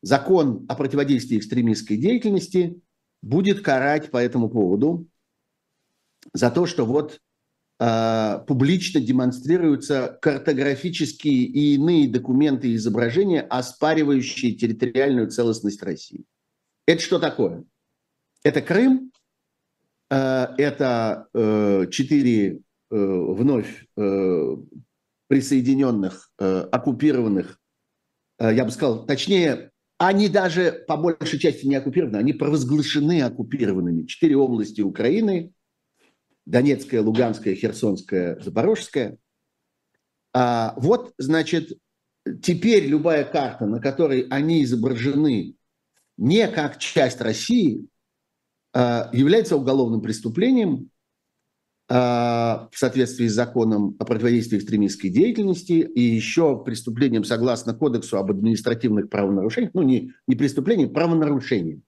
закон 0.00 0.64
о 0.68 0.76
противодействии 0.76 1.38
экстремистской 1.38 1.96
деятельности 1.96 2.80
будет 3.20 3.62
карать 3.62 4.12
по 4.12 4.18
этому 4.18 4.48
поводу 4.48 5.08
за 6.32 6.52
то, 6.52 6.66
что 6.66 6.86
вот 6.86 7.20
публично 7.76 9.00
демонстрируются 9.00 10.16
картографические 10.22 11.44
и 11.44 11.74
иные 11.74 12.08
документы 12.08 12.68
и 12.68 12.76
изображения, 12.76 13.42
оспаривающие 13.42 14.52
территориальную 14.52 15.28
целостность 15.30 15.82
России. 15.82 16.24
Это 16.86 17.02
что 17.02 17.18
такое? 17.18 17.64
Это 18.44 18.62
Крым, 18.62 19.10
Э, 20.10 20.48
это 20.58 21.26
э, 21.34 21.86
четыре 21.90 22.52
э, 22.52 22.58
вновь 22.90 23.86
присоединенных, 25.26 26.30
э, 26.38 26.60
оккупированных, 26.70 27.58
э, 28.38 28.54
я 28.54 28.64
бы 28.64 28.70
сказал, 28.70 29.06
точнее, 29.06 29.70
они 29.98 30.28
даже 30.28 30.84
по 30.86 30.96
большей 30.96 31.38
части 31.38 31.66
не 31.66 31.76
оккупированы, 31.76 32.18
они 32.18 32.32
провозглашены 32.32 33.22
оккупированными. 33.22 34.06
Четыре 34.06 34.36
области 34.36 34.82
Украины, 34.82 35.52
Донецкая, 36.46 37.02
Луганская, 37.02 37.54
Херсонская, 37.54 38.38
Запорожская. 38.40 39.18
А, 40.32 40.74
вот, 40.76 41.12
значит, 41.18 41.78
теперь 42.42 42.86
любая 42.86 43.24
карта, 43.24 43.66
на 43.66 43.80
которой 43.80 44.26
они 44.30 44.64
изображены 44.64 45.56
не 46.16 46.48
как 46.48 46.78
часть 46.78 47.20
России, 47.20 47.86
а, 48.72 49.08
является 49.12 49.56
уголовным 49.56 50.00
преступлением 50.00 50.90
а, 51.88 52.68
в 52.72 52.78
соответствии 52.78 53.26
с 53.26 53.34
законом 53.34 53.94
о 53.98 54.04
противодействии 54.04 54.58
экстремистской 54.58 55.10
деятельности 55.10 55.72
и 55.72 56.00
еще 56.00 56.62
преступлением 56.62 57.24
согласно 57.24 57.74
Кодексу 57.74 58.18
об 58.18 58.30
административных 58.30 59.10
правонарушениях, 59.10 59.72
ну 59.74 59.82
не, 59.82 60.12
не 60.26 60.34
преступлением, 60.34 60.92
правонарушением. 60.92 61.82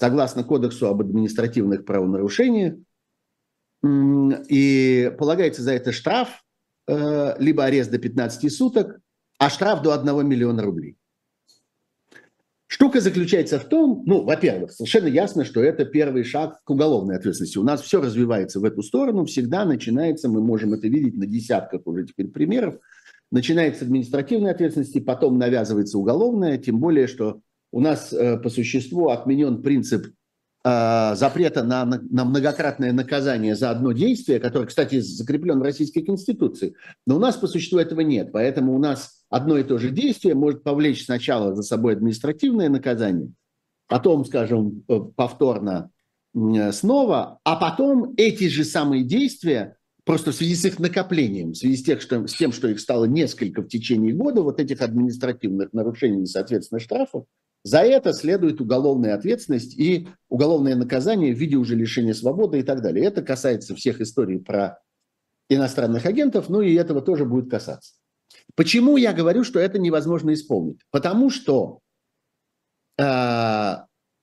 Согласно 0.00 0.44
Кодексу 0.44 0.86
об 0.86 1.00
административных 1.00 1.84
правонарушениях, 1.84 2.74
и 3.84 5.12
полагается 5.18 5.62
за 5.62 5.72
это 5.72 5.92
штраф, 5.92 6.44
э, 6.86 7.34
либо 7.38 7.64
арест 7.64 7.90
до 7.90 7.98
15 7.98 8.50
суток, 8.50 9.00
а 9.38 9.50
штраф 9.50 9.82
до 9.82 9.92
1 9.92 10.26
миллиона 10.26 10.62
рублей. 10.62 10.96
Штука 12.66 13.00
заключается 13.00 13.58
в 13.58 13.64
том, 13.64 14.02
ну, 14.04 14.24
во-первых, 14.24 14.72
совершенно 14.72 15.06
ясно, 15.06 15.44
что 15.44 15.62
это 15.62 15.86
первый 15.86 16.22
шаг 16.22 16.62
к 16.64 16.70
уголовной 16.70 17.16
ответственности. 17.16 17.56
У 17.56 17.62
нас 17.62 17.80
все 17.80 18.00
развивается 18.00 18.60
в 18.60 18.64
эту 18.64 18.82
сторону, 18.82 19.24
всегда 19.24 19.64
начинается, 19.64 20.28
мы 20.28 20.42
можем 20.42 20.74
это 20.74 20.86
видеть 20.86 21.16
на 21.16 21.26
десятках 21.26 21.86
уже 21.86 22.04
теперь 22.04 22.28
примеров, 22.28 22.78
начинается 23.30 23.86
административная 23.86 24.52
ответственность, 24.52 25.02
потом 25.06 25.38
навязывается 25.38 25.98
уголовная, 25.98 26.58
тем 26.58 26.78
более, 26.78 27.06
что 27.06 27.40
у 27.72 27.80
нас 27.80 28.12
э, 28.12 28.36
по 28.38 28.50
существу 28.50 29.08
отменен 29.08 29.62
принцип 29.62 30.06
запрета 30.64 31.62
на, 31.62 31.84
на 31.84 32.24
многократное 32.24 32.92
наказание 32.92 33.54
за 33.54 33.70
одно 33.70 33.92
действие, 33.92 34.40
которое, 34.40 34.66
кстати, 34.66 35.00
закреплен 35.00 35.60
в 35.60 35.62
Российской 35.62 36.02
Конституции. 36.02 36.74
Но 37.06 37.16
у 37.16 37.18
нас 37.18 37.36
по 37.36 37.46
существу 37.46 37.78
этого 37.78 38.00
нет. 38.00 38.32
Поэтому 38.32 38.74
у 38.74 38.78
нас 38.78 39.22
одно 39.30 39.56
и 39.56 39.62
то 39.62 39.78
же 39.78 39.90
действие 39.90 40.34
может 40.34 40.62
повлечь 40.64 41.04
сначала 41.04 41.54
за 41.54 41.62
собой 41.62 41.94
административное 41.94 42.68
наказание, 42.68 43.32
потом, 43.86 44.24
скажем, 44.24 44.84
э, 44.88 45.00
повторно 45.14 45.90
снова, 46.72 47.40
а 47.44 47.56
потом 47.56 48.14
эти 48.16 48.48
же 48.48 48.64
самые 48.64 49.02
действия 49.02 49.76
просто 50.04 50.32
в 50.32 50.34
связи 50.34 50.54
с 50.54 50.64
их 50.64 50.78
накоплением, 50.78 51.52
в 51.52 51.56
связи 51.56 51.76
с, 51.76 51.82
тех, 51.82 52.00
что, 52.00 52.26
с 52.26 52.34
тем, 52.34 52.52
что 52.52 52.68
их 52.68 52.80
стало 52.80 53.04
несколько 53.04 53.62
в 53.62 53.68
течение 53.68 54.14
года, 54.14 54.42
вот 54.42 54.60
этих 54.60 54.80
административных 54.80 55.72
нарушений 55.72 56.22
и, 56.22 56.26
соответственно, 56.26 56.80
штрафов, 56.80 57.24
за 57.68 57.80
это 57.80 58.14
следует 58.14 58.60
уголовная 58.60 59.14
ответственность 59.14 59.78
и 59.78 60.08
уголовное 60.28 60.74
наказание 60.74 61.34
в 61.34 61.38
виде 61.38 61.56
уже 61.56 61.74
лишения 61.74 62.14
свободы 62.14 62.60
и 62.60 62.62
так 62.62 62.80
далее. 62.80 63.04
Это 63.04 63.20
касается 63.22 63.74
всех 63.74 64.00
историй 64.00 64.38
про 64.38 64.78
иностранных 65.50 66.06
агентов, 66.06 66.48
ну 66.48 66.62
и 66.62 66.74
этого 66.74 67.02
тоже 67.02 67.26
будет 67.26 67.50
касаться. 67.50 67.92
Почему 68.54 68.96
я 68.96 69.12
говорю, 69.12 69.44
что 69.44 69.58
это 69.58 69.78
невозможно 69.78 70.32
исполнить? 70.32 70.80
Потому 70.90 71.28
что, 71.28 71.80
э, 72.98 73.76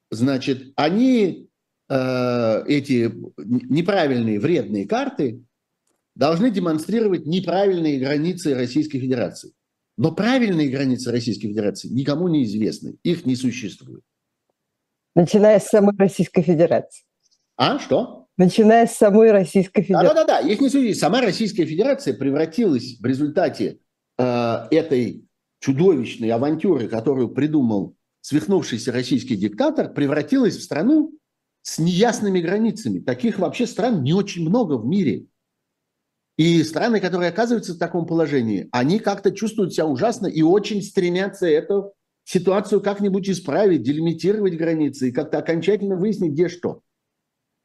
значит, 0.09 0.73
они, 0.75 1.47
э, 1.87 2.63
эти 2.67 3.13
неправильные 3.37 4.39
вредные 4.39 4.87
карты, 4.87 5.43
должны 6.15 6.49
демонстрировать 6.49 7.25
неправильные 7.27 7.99
границы 7.99 8.55
Российской 8.55 8.99
Федерации. 8.99 9.53
Но 9.97 10.11
правильные 10.11 10.69
границы 10.69 11.11
Российской 11.11 11.47
Федерации 11.47 11.87
никому 11.87 12.27
не 12.27 12.43
известны, 12.43 12.97
их 13.03 13.25
не 13.25 13.35
существует. 13.35 14.01
Начиная 15.15 15.59
с 15.59 15.67
самой 15.67 15.95
Российской 15.97 16.41
Федерации. 16.41 17.05
А, 17.55 17.79
что? 17.79 18.27
Начиная 18.37 18.85
с 18.85 18.95
самой 18.95 19.31
Российской 19.31 19.83
Федерации. 19.83 20.07
Да-да-да, 20.07 20.39
их 20.39 20.59
не 20.59 20.67
существует. 20.67 20.97
Сама 20.97 21.21
Российская 21.21 21.65
Федерация 21.65 22.13
превратилась 22.13 22.99
в 22.99 23.05
результате 23.05 23.79
э, 24.17 24.67
этой 24.71 25.25
чудовищной 25.59 26.29
авантюры, 26.31 26.89
которую 26.89 27.29
придумал 27.29 27.95
свихнувшийся 28.19 28.91
российский 28.91 29.37
диктатор, 29.37 29.93
превратилась 29.93 30.57
в 30.57 30.63
страну 30.63 31.17
с 31.61 31.79
неясными 31.79 32.41
границами. 32.41 32.99
Таких 32.99 33.39
вообще 33.39 33.65
стран 33.65 34.03
не 34.03 34.13
очень 34.13 34.47
много 34.47 34.77
в 34.77 34.85
мире. 34.85 35.27
И 36.37 36.63
страны, 36.63 36.99
которые 36.99 37.29
оказываются 37.29 37.73
в 37.73 37.77
таком 37.77 38.05
положении, 38.05 38.67
они 38.71 38.99
как-то 38.99 39.31
чувствуют 39.31 39.73
себя 39.73 39.85
ужасно 39.85 40.27
и 40.27 40.41
очень 40.41 40.81
стремятся 40.81 41.47
эту 41.47 41.93
ситуацию 42.25 42.81
как-нибудь 42.81 43.29
исправить, 43.29 43.83
делимитировать 43.83 44.57
границы 44.57 45.09
и 45.09 45.11
как-то 45.11 45.37
окончательно 45.37 45.95
выяснить, 45.95 46.33
где 46.33 46.49
что. 46.49 46.81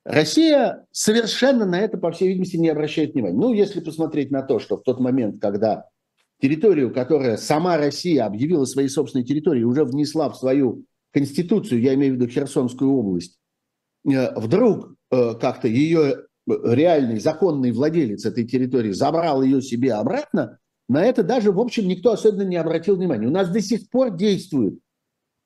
Россия 0.05 0.87
совершенно 0.93 1.67
на 1.67 1.81
это, 1.81 1.99
по 1.99 2.13
всей 2.13 2.29
видимости, 2.29 2.57
не 2.57 2.69
обращает 2.69 3.15
внимания. 3.15 3.37
Ну, 3.37 3.53
если 3.53 3.81
посмотреть 3.81 4.31
на 4.31 4.43
то, 4.43 4.59
что 4.59 4.77
в 4.77 4.83
тот 4.83 5.01
момент, 5.01 5.41
когда 5.41 5.87
территорию, 6.41 6.93
которая 6.93 7.37
сама 7.37 7.77
Россия 7.77 8.25
объявила 8.25 8.65
своей 8.65 8.89
собственной 8.89 9.25
территорией, 9.25 9.65
уже 9.65 9.85
внесла 9.85 10.31
в 10.31 10.37
свою 10.37 10.85
конституцию, 11.13 11.81
я 11.81 11.95
имею 11.95 12.15
в 12.15 12.17
виду 12.17 12.29
Херсонскую 12.29 12.91
область, 12.93 13.39
э, 14.09 14.39
вдруг 14.39 14.95
э, 15.11 15.35
как-то 15.41 15.69
ее 15.69 16.27
реальный 16.51 17.21
законный 17.21 17.73
владелец 17.73 18.25
этой 18.25 18.45
территории 18.45 18.93
забрал 18.93 19.43
ее 19.43 19.63
себе 19.63 19.95
обратно, 19.95 20.59
на 20.89 21.05
это 21.05 21.23
даже, 21.23 21.53
в 21.53 21.61
общем, 21.61 21.87
никто 21.87 22.13
особенно 22.13 22.43
не 22.43 22.57
обратил 22.57 22.97
внимания. 22.97 23.29
У 23.29 23.31
нас 23.31 23.49
до 23.49 23.61
сих 23.61 23.89
пор 23.91 24.17
действует, 24.17 24.79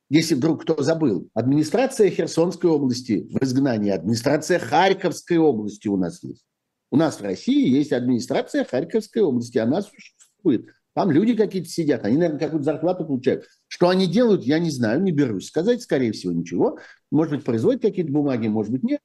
если 0.09 0.35
вдруг 0.35 0.63
кто 0.63 0.83
забыл, 0.83 1.29
администрация 1.35 2.11
Херсонской 2.11 2.71
области 2.71 3.29
в 3.31 3.43
изгнании, 3.43 3.91
администрация 3.91 4.59
Харьковской 4.59 5.39
области 5.39 5.89
у 5.89 5.97
нас 5.97 6.23
есть. 6.23 6.45
У 6.91 6.97
нас 6.97 7.21
в 7.21 7.23
России 7.23 7.69
есть 7.69 7.93
администрация 7.93 8.65
Харьковской 8.65 9.23
области, 9.23 9.59
она 9.59 9.83
существует. 9.83 10.67
Там 10.95 11.11
люди 11.11 11.35
какие-то 11.35 11.69
сидят, 11.69 12.05
они, 12.05 12.17
наверное, 12.17 12.39
какую-то 12.39 12.65
зарплату 12.65 13.05
получают. 13.05 13.45
Что 13.67 13.89
они 13.89 14.07
делают, 14.07 14.45
я 14.45 14.59
не 14.59 14.71
знаю, 14.71 15.03
не 15.03 15.11
берусь 15.11 15.49
сказать, 15.49 15.83
скорее 15.83 16.13
всего, 16.13 16.33
ничего. 16.33 16.79
Может 17.11 17.35
быть, 17.35 17.45
производят 17.45 17.83
какие-то 17.83 18.13
бумаги, 18.13 18.47
может 18.47 18.71
быть, 18.71 18.85
нет. 18.85 19.01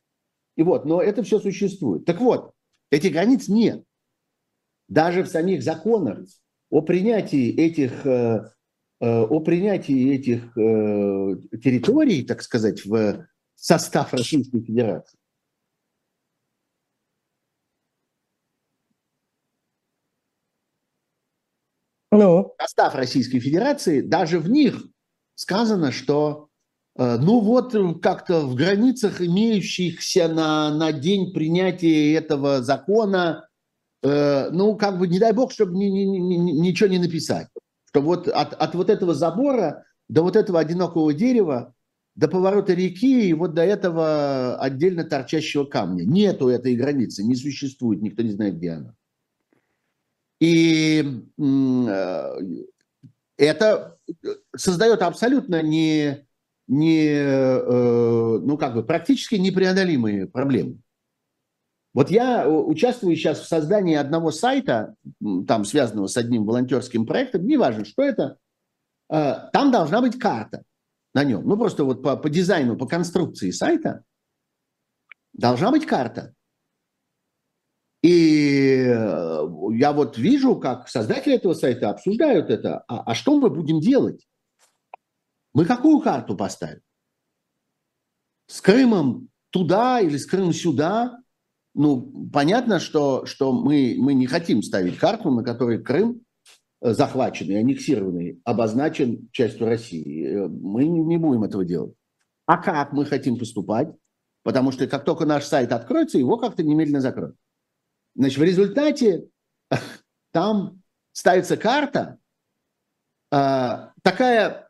И 0.59 0.61
вот, 0.61 0.83
но 0.83 1.01
это 1.01 1.23
все 1.23 1.39
существует. 1.39 2.03
Так 2.03 2.19
вот, 2.19 2.51
этих 2.91 3.13
границ 3.13 3.47
нет. 3.47 3.85
Даже 4.89 5.23
в 5.23 5.29
самих 5.29 5.63
законах 5.63 6.27
о 6.69 6.81
принятии 6.81 7.55
этих, 7.55 8.05
э, 8.05 8.51
э, 8.99 9.21
о 9.21 9.39
принятии 9.39 10.13
этих 10.13 10.57
э, 10.57 11.57
территорий, 11.59 12.23
так 12.25 12.41
сказать, 12.41 12.83
в 12.85 13.25
состав 13.55 14.11
Российской 14.13 14.59
Федерации, 14.59 15.17
ну? 22.11 22.53
состав 22.59 22.95
Российской 22.95 23.39
Федерации, 23.39 24.01
даже 24.01 24.39
в 24.39 24.49
них 24.49 24.83
сказано, 25.35 25.93
что 25.93 26.48
ну 26.99 27.39
вот 27.39 27.73
э, 27.75 27.93
как-то 28.01 28.41
в 28.41 28.55
границах 28.55 29.21
имеющихся 29.21 30.27
на, 30.27 30.69
на 30.69 30.91
день 30.91 31.31
принятия 31.31 32.13
этого 32.13 32.61
закона, 32.61 33.47
э, 34.03 34.49
ну 34.51 34.75
как 34.75 34.99
бы 34.99 35.07
не 35.07 35.17
дай 35.17 35.31
бог, 35.31 35.53
чтобы 35.53 35.77
ни, 35.77 35.85
ни, 35.85 36.03
ни, 36.03 36.35
ничего 36.51 36.89
не 36.89 36.99
написать. 36.99 37.47
Что 37.85 38.01
вот 38.01 38.27
от, 38.27 38.53
от 38.53 38.75
вот 38.75 38.89
этого 38.89 39.13
забора 39.13 39.85
до 40.09 40.23
вот 40.23 40.35
этого 40.35 40.59
одинокого 40.59 41.13
дерева, 41.13 41.73
до 42.15 42.27
поворота 42.27 42.73
реки 42.73 43.29
и 43.29 43.33
вот 43.33 43.53
до 43.53 43.61
этого 43.61 44.57
отдельно 44.57 45.05
торчащего 45.05 45.63
камня. 45.63 46.03
Нету 46.03 46.49
этой 46.49 46.75
границы, 46.75 47.23
не 47.23 47.35
существует, 47.35 48.01
никто 48.01 48.23
не 48.23 48.31
знает, 48.31 48.57
где 48.57 48.71
она. 48.71 48.93
И 50.41 51.23
э, 51.37 52.39
это 53.37 53.97
создает 54.53 55.01
абсолютно 55.01 55.61
не 55.61 56.27
не, 56.69 57.07
э, 57.07 58.39
ну 58.39 58.57
как 58.57 58.75
бы 58.75 58.83
практически 58.83 59.35
непреодолимые 59.35 60.27
проблемы. 60.27 60.77
Вот 61.93 62.11
я 62.11 62.47
участвую 62.47 63.15
сейчас 63.15 63.39
в 63.39 63.47
создании 63.47 63.95
одного 63.95 64.31
сайта, 64.31 64.95
там 65.47 65.65
связанного 65.65 66.05
с 66.05 66.15
одним 66.15 66.45
волонтерским 66.45 67.07
проектом, 67.07 67.47
неважно, 67.47 67.85
что 67.85 68.03
это, 68.03 68.37
э, 69.11 69.33
там 69.51 69.71
должна 69.71 69.99
быть 69.99 70.19
карта 70.19 70.63
на 71.15 71.23
нем. 71.23 71.47
Ну 71.47 71.57
просто 71.57 71.83
вот 71.83 72.03
по, 72.03 72.15
по 72.15 72.29
дизайну, 72.29 72.77
по 72.77 72.85
конструкции 72.85 73.49
сайта 73.49 74.03
должна 75.33 75.71
быть 75.71 75.87
карта. 75.87 76.35
И 78.03 78.85
э, 78.87 79.47
я 79.73 79.91
вот 79.91 80.19
вижу, 80.19 80.55
как 80.57 80.87
создатели 80.87 81.33
этого 81.33 81.55
сайта 81.55 81.89
обсуждают 81.89 82.51
это. 82.51 82.83
А, 82.87 83.01
а 83.11 83.15
что 83.15 83.37
мы 83.39 83.49
будем 83.49 83.79
делать? 83.81 84.28
Мы 85.59 85.65
какую 85.65 85.99
карту 85.99 86.37
поставим? 86.37 86.79
С 88.47 88.61
Крымом 88.61 89.27
туда 89.49 89.99
или 89.99 90.15
с 90.15 90.25
Крымом 90.25 90.53
сюда? 90.53 91.19
Ну, 91.73 92.29
понятно, 92.31 92.79
что, 92.79 93.25
что 93.25 93.51
мы, 93.51 93.97
мы 93.99 94.13
не 94.13 94.25
хотим 94.25 94.63
ставить 94.63 94.97
карту, 94.97 95.31
на 95.31 95.43
которой 95.43 95.83
Крым 95.83 96.21
захваченный, 96.79 97.59
аннексированный, 97.59 98.39
обозначен 98.45 99.27
частью 99.33 99.67
России. 99.67 100.47
Мы 100.47 100.87
не 100.87 101.17
будем 101.17 101.43
этого 101.43 101.65
делать. 101.65 101.93
А 102.45 102.55
как 102.55 102.93
мы 102.93 103.03
хотим 103.03 103.37
поступать? 103.37 103.89
Потому 104.43 104.71
что 104.71 104.87
как 104.87 105.03
только 105.03 105.25
наш 105.25 105.43
сайт 105.43 105.73
откроется, 105.73 106.17
его 106.17 106.37
как-то 106.37 106.63
немедленно 106.63 107.01
закроют. 107.01 107.35
Значит, 108.15 108.37
в 108.37 108.43
результате 108.43 109.27
там 110.31 110.81
ставится 111.11 111.57
карта, 111.57 112.17
а, 113.29 113.91
такая 114.03 114.68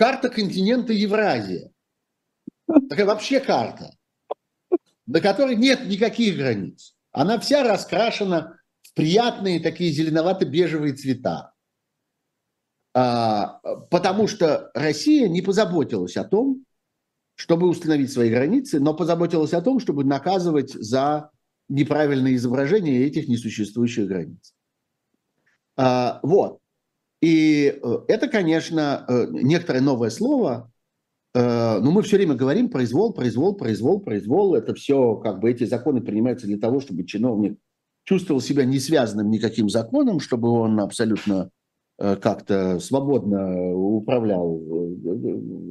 карта 0.00 0.30
континента 0.30 0.94
Евразия. 0.94 1.72
Такая 2.88 3.04
вообще 3.04 3.38
карта, 3.38 3.94
на 5.06 5.20
которой 5.20 5.56
нет 5.56 5.84
никаких 5.84 6.38
границ. 6.38 6.96
Она 7.12 7.38
вся 7.38 7.62
раскрашена 7.62 8.56
в 8.80 8.94
приятные 8.94 9.60
такие 9.60 9.92
зеленовато-бежевые 9.92 10.94
цвета. 10.94 11.52
А, 12.94 13.60
потому 13.90 14.26
что 14.26 14.70
Россия 14.72 15.28
не 15.28 15.42
позаботилась 15.42 16.16
о 16.16 16.24
том, 16.24 16.64
чтобы 17.34 17.68
установить 17.68 18.10
свои 18.10 18.30
границы, 18.30 18.80
но 18.80 18.94
позаботилась 18.94 19.52
о 19.52 19.60
том, 19.60 19.80
чтобы 19.80 20.04
наказывать 20.04 20.72
за 20.72 21.30
неправильное 21.68 22.36
изображение 22.36 23.04
этих 23.04 23.28
несуществующих 23.28 24.06
границ. 24.06 24.54
А, 25.76 26.20
вот. 26.22 26.59
И 27.20 27.78
э, 27.82 27.98
это, 28.08 28.28
конечно, 28.28 29.04
э, 29.06 29.26
некоторое 29.30 29.80
новое 29.80 30.10
слово, 30.10 30.72
э, 31.34 31.78
но 31.78 31.90
мы 31.90 32.02
все 32.02 32.16
время 32.16 32.34
говорим 32.34 32.70
произвол, 32.70 33.12
произвол, 33.12 33.54
произвол, 33.54 34.00
произвол. 34.00 34.54
Это 34.54 34.74
все, 34.74 35.16
как 35.16 35.40
бы 35.40 35.50
эти 35.50 35.64
законы 35.64 36.00
принимаются 36.00 36.46
для 36.46 36.58
того, 36.58 36.80
чтобы 36.80 37.04
чиновник 37.04 37.58
чувствовал 38.04 38.40
себя 38.40 38.64
не 38.64 38.78
связанным 38.78 39.30
никаким 39.30 39.68
законом, 39.68 40.20
чтобы 40.20 40.48
он 40.48 40.80
абсолютно 40.80 41.50
как-то 41.98 42.80
свободно 42.80 43.74
управлял 43.74 44.58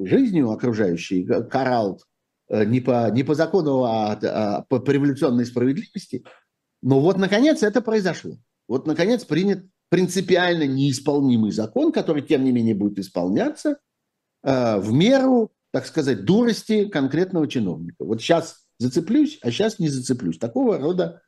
жизнью 0.05 0.51
окружающей, 0.51 1.25
карал 1.25 1.99
не 2.47 2.81
по, 2.81 3.09
не 3.09 3.23
по 3.23 3.33
закону, 3.33 3.83
а, 3.83 4.11
а 4.11 4.61
по 4.61 4.91
революционной 4.91 5.47
справедливости. 5.47 6.23
Но 6.83 7.01
вот, 7.01 7.17
наконец, 7.17 7.63
это 7.63 7.81
произошло. 7.81 8.35
Вот, 8.67 8.85
наконец, 8.85 9.25
принят 9.25 9.65
принципиально 9.89 10.63
неисполнимый 10.63 11.51
закон, 11.51 11.91
который, 11.91 12.21
тем 12.21 12.43
не 12.43 12.51
менее, 12.51 12.75
будет 12.75 12.99
исполняться 12.99 13.79
э, 14.43 14.77
в 14.77 14.91
меру, 14.93 15.51
так 15.71 15.85
сказать, 15.85 16.25
дурости 16.25 16.87
конкретного 16.87 17.47
чиновника. 17.47 18.05
Вот 18.05 18.21
сейчас 18.21 18.65
зацеплюсь, 18.77 19.39
а 19.41 19.51
сейчас 19.51 19.79
не 19.79 19.89
зацеплюсь. 19.89 20.37
Такого 20.37 20.77
рода 20.77 21.21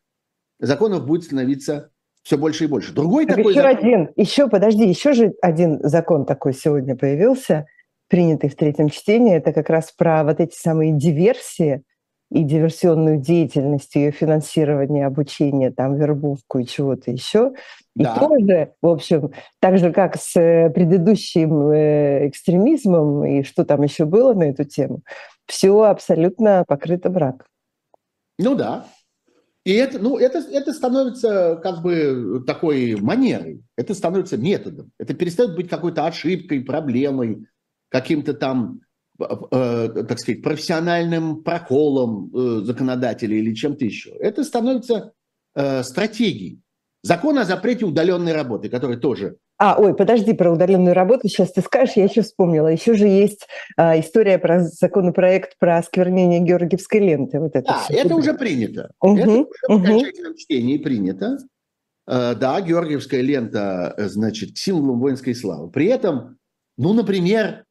законов 0.59 1.05
будет 1.05 1.23
становиться 1.23 1.91
все 2.23 2.37
больше 2.37 2.65
и 2.65 2.67
больше. 2.67 2.93
Другой 2.93 3.25
так 3.25 3.37
такой 3.37 3.53
еще 3.53 3.61
закон... 3.61 3.77
один, 3.77 4.09
еще, 4.15 4.47
подожди, 4.47 4.87
еще 4.87 5.13
же 5.13 5.33
один 5.41 5.79
закон 5.81 6.25
такой 6.25 6.53
сегодня 6.53 6.95
появился, 6.95 7.65
принятый 8.07 8.49
в 8.49 8.55
третьем 8.55 8.89
чтении, 8.89 9.35
это 9.35 9.53
как 9.53 9.69
раз 9.69 9.91
про 9.91 10.23
вот 10.23 10.39
эти 10.39 10.55
самые 10.55 10.93
диверсии, 10.93 11.83
и 12.31 12.43
диверсионную 12.43 13.17
деятельность, 13.17 13.93
ее 13.95 14.11
финансирование, 14.11 15.05
обучение, 15.05 15.69
там, 15.69 15.95
вербовку 15.95 16.59
и 16.59 16.65
чего-то 16.65 17.11
еще. 17.11 17.53
И 17.95 18.03
да. 18.03 18.15
тоже, 18.17 18.71
в 18.81 18.87
общем, 18.87 19.31
так 19.59 19.77
же, 19.77 19.91
как 19.91 20.15
с 20.15 20.39
э, 20.39 20.69
предыдущим 20.69 21.71
э, 21.71 22.29
экстремизмом 22.29 23.25
и 23.25 23.43
что 23.43 23.65
там 23.65 23.81
еще 23.81 24.05
было 24.05 24.33
на 24.33 24.43
эту 24.43 24.63
тему, 24.63 25.01
все 25.45 25.81
абсолютно 25.81 26.63
покрыто 26.65 27.09
брак. 27.09 27.45
Ну 28.39 28.55
да. 28.55 28.85
И 29.65 29.73
это, 29.73 29.99
ну, 29.99 30.17
это, 30.17 30.39
это 30.39 30.73
становится 30.73 31.59
как 31.61 31.83
бы 31.83 32.43
такой 32.47 32.95
манерой, 32.95 33.61
это 33.75 33.93
становится 33.93 34.37
методом. 34.37 34.91
Это 34.97 35.13
перестает 35.13 35.55
быть 35.55 35.69
какой-то 35.69 36.07
ошибкой, 36.07 36.61
проблемой, 36.61 37.45
каким-то 37.89 38.33
там 38.33 38.79
так 39.27 40.19
сказать, 40.19 40.41
профессиональным 40.41 41.43
проколом 41.43 42.31
э, 42.33 42.61
законодателя 42.65 43.35
или 43.35 43.53
чем-то 43.53 43.85
еще. 43.85 44.11
Это 44.19 44.43
становится 44.43 45.13
э, 45.55 45.83
стратегией. 45.83 46.59
Закон 47.03 47.39
о 47.39 47.45
запрете 47.45 47.85
удаленной 47.85 48.33
работы, 48.33 48.69
который 48.69 48.97
тоже 48.97 49.37
а, 49.63 49.75
ой, 49.79 49.93
подожди, 49.93 50.33
про 50.33 50.51
удаленную 50.51 50.95
работу 50.95 51.27
сейчас 51.27 51.51
ты 51.51 51.61
скажешь, 51.61 51.95
я 51.95 52.05
еще 52.05 52.23
вспомнила. 52.23 52.67
Еще 52.67 52.95
же 52.95 53.05
есть 53.05 53.45
а, 53.77 53.99
история 53.99 54.39
про 54.39 54.61
законопроект 54.61 55.55
про 55.59 55.77
осквернение 55.77 56.39
Георгиевской 56.39 56.99
ленты. 56.99 57.39
Вот 57.39 57.55
это 57.55 57.67
да, 57.67 57.95
это 57.95 58.15
уже 58.15 58.33
принято. 58.33 58.91
Угу, 59.01 59.17
это 59.19 59.29
уже 59.29 59.39
угу. 59.39 59.47
в 59.67 59.83
окончательном 59.83 60.35
чтении 60.35 60.79
принято. 60.79 61.37
А, 62.07 62.33
да, 62.33 62.59
Георгиевская 62.59 63.21
лента, 63.21 63.93
э, 63.97 64.07
значит, 64.07 64.57
символом 64.57 64.99
воинской 64.99 65.35
славы. 65.35 65.69
При 65.69 65.85
этом, 65.85 66.37
ну, 66.79 66.93
например, 66.93 67.65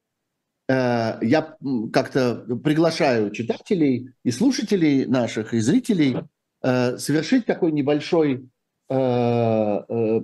я 0.73 1.57
как-то 1.91 2.35
приглашаю 2.63 3.31
читателей 3.31 4.11
и 4.23 4.31
слушателей 4.31 5.05
наших, 5.05 5.53
и 5.53 5.59
зрителей 5.59 6.17
э, 6.63 6.97
совершить 6.97 7.45
такой 7.45 7.71
небольшой 7.71 8.49
э, 8.89 10.21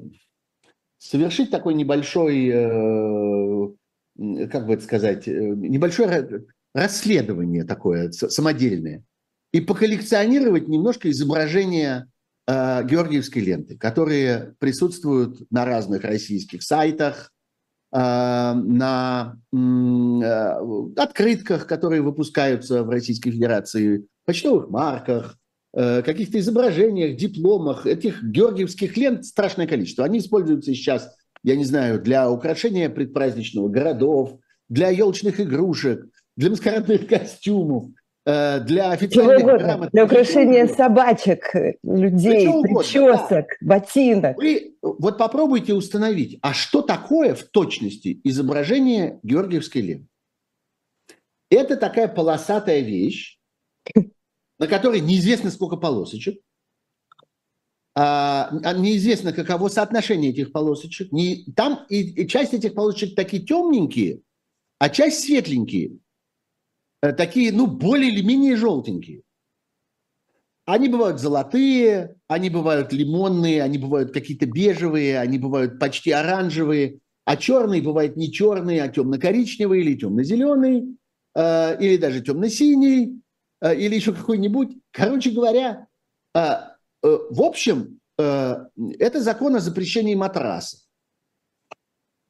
совершить 0.99 1.51
такой 1.51 1.73
небольшой, 1.75 2.49
как 4.49 4.65
бы 4.65 4.73
это 4.73 4.83
сказать, 4.83 5.27
небольшое 5.27 6.45
расследование 6.73 7.63
такое 7.65 8.12
самодельное 8.12 9.03
и 9.53 9.62
поколлекционировать 9.62 10.67
немножко 10.67 11.10
изображения 11.12 12.10
Георгиевской 12.47 13.43
ленты, 13.43 13.77
которые 13.77 14.55
присутствуют 14.60 15.51
на 15.51 15.65
разных 15.65 16.03
российских 16.03 16.63
сайтах, 16.63 17.31
Э, 17.31 17.37
на 17.91 19.38
э, 19.54 20.97
открытках, 20.97 21.67
которые 21.67 22.02
выпускаются 22.02 22.84
в 22.84 22.89
Российской 22.89 23.32
Федерации, 23.32 24.06
почтовых 24.26 24.69
марках, 24.69 25.38
э, 25.73 26.02
каких-то 26.02 26.38
изображениях, 26.39 27.17
дипломах. 27.17 27.88
Этих 27.88 28.23
георгиевских 28.23 28.97
лент 28.97 29.26
страшное 29.26 29.67
количество. 29.67 30.04
Они 30.04 30.19
используются 30.19 30.73
сейчас, 30.73 31.15
я 31.43 31.56
не 31.56 31.63
знаю, 31.63 32.02
для 32.02 32.30
украшения 32.30 32.89
предпраздничного 32.89 33.69
городов, 33.69 34.38
для 34.67 34.89
елочных 34.89 35.39
игрушек, 35.39 36.06
для 36.36 36.50
маскарадных 36.50 37.08
костюмов. 37.10 37.86
Э, 38.28 38.60
для 38.60 38.92
официальных 38.92 39.46
грамот. 39.46 39.92
Для 39.94 40.04
украшения 40.04 40.68
собачек, 40.68 41.50
людей, 41.82 42.46
причесок, 42.62 43.30
да. 43.30 43.46
ботинок. 43.62 44.36
Вы 44.36 44.76
вот 44.82 45.18
попробуйте 45.18 45.74
установить, 45.74 46.38
а 46.42 46.54
что 46.54 46.82
такое 46.82 47.36
в 47.36 47.44
точности 47.44 48.20
изображение 48.26 49.22
Георгиевской 49.24 49.82
ленты? 49.82 50.08
Это 51.50 51.78
такая 51.78 52.10
полосатая 52.10 52.82
вещь, 52.82 53.40
на 54.60 54.68
которой 54.68 55.00
неизвестно 55.00 55.50
сколько 55.50 55.78
полосочек, 55.78 56.42
а, 57.96 58.50
а 58.62 58.74
неизвестно 58.74 59.32
каково 59.32 59.70
соотношение 59.70 60.32
этих 60.32 60.52
полосочек. 60.52 61.13
Не, 61.13 61.46
там 61.56 61.86
и, 61.88 62.24
и 62.24 62.28
часть 62.28 62.54
этих 62.54 62.74
полосочек 62.74 63.16
такие 63.16 63.42
темненькие, 63.42 64.20
а 64.80 64.90
часть 64.90 65.24
светленькие. 65.24 66.00
Э, 67.01 67.13
такие, 67.13 67.51
ну, 67.51 67.67
более 67.67 68.12
или 68.12 68.21
менее 68.21 68.55
желтенькие. 68.55 69.21
Они 70.65 70.89
бывают 70.89 71.19
золотые, 71.19 72.17
они 72.27 72.49
бывают 72.49 72.91
лимонные, 72.91 73.63
они 73.63 73.77
бывают 73.77 74.12
какие-то 74.12 74.45
бежевые, 74.47 75.19
они 75.19 75.38
бывают 75.38 75.79
почти 75.79 76.12
оранжевые, 76.12 76.99
а 77.23 77.38
черный 77.38 77.79
бывает 77.81 78.17
не 78.17 78.31
черный, 78.31 78.79
а 78.79 78.89
темно-коричневый 78.89 79.81
или 79.81 79.95
темно-зеленый, 79.95 80.97
э, 81.36 81.81
или 81.81 81.97
даже 81.97 82.21
темно-синий, 82.21 83.21
э, 83.62 83.75
или 83.75 83.95
еще 83.95 84.13
какой-нибудь. 84.13 84.77
Короче 84.91 85.31
говоря, 85.31 85.88
э, 86.36 86.39
э, 86.39 86.67
в 87.03 87.41
общем, 87.41 87.99
э, 88.17 88.55
это 88.99 89.21
закон 89.21 89.55
о 89.55 89.60
запрещении 89.60 90.15
матраса. 90.15 90.79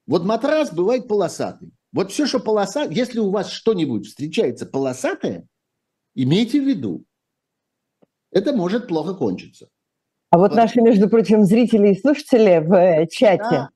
Вот 0.06 0.26
матрас 0.26 0.72
бывает 0.72 1.08
полосатый. 1.08 1.72
Вот 1.98 2.12
все, 2.12 2.28
что 2.28 2.40
полоса, 2.40 2.84
если 2.84 3.18
у 3.18 3.32
вас 3.32 3.50
что-нибудь 3.50 4.06
встречается 4.06 4.68
полосатое, 4.68 5.48
имейте 6.14 6.62
в 6.62 6.64
виду, 6.64 7.06
это 8.30 8.54
может 8.54 8.88
плохо 8.88 9.16
кончиться. 9.16 9.68
А 10.30 10.38
вот, 10.38 10.52
вот. 10.52 10.58
наши, 10.58 10.80
между 10.80 11.10
прочим, 11.10 11.44
зрители 11.44 11.94
и 11.94 12.00
слушатели 12.00 12.60
в 12.60 12.72
э, 12.72 13.08
чате. 13.08 13.44
Да. 13.50 13.70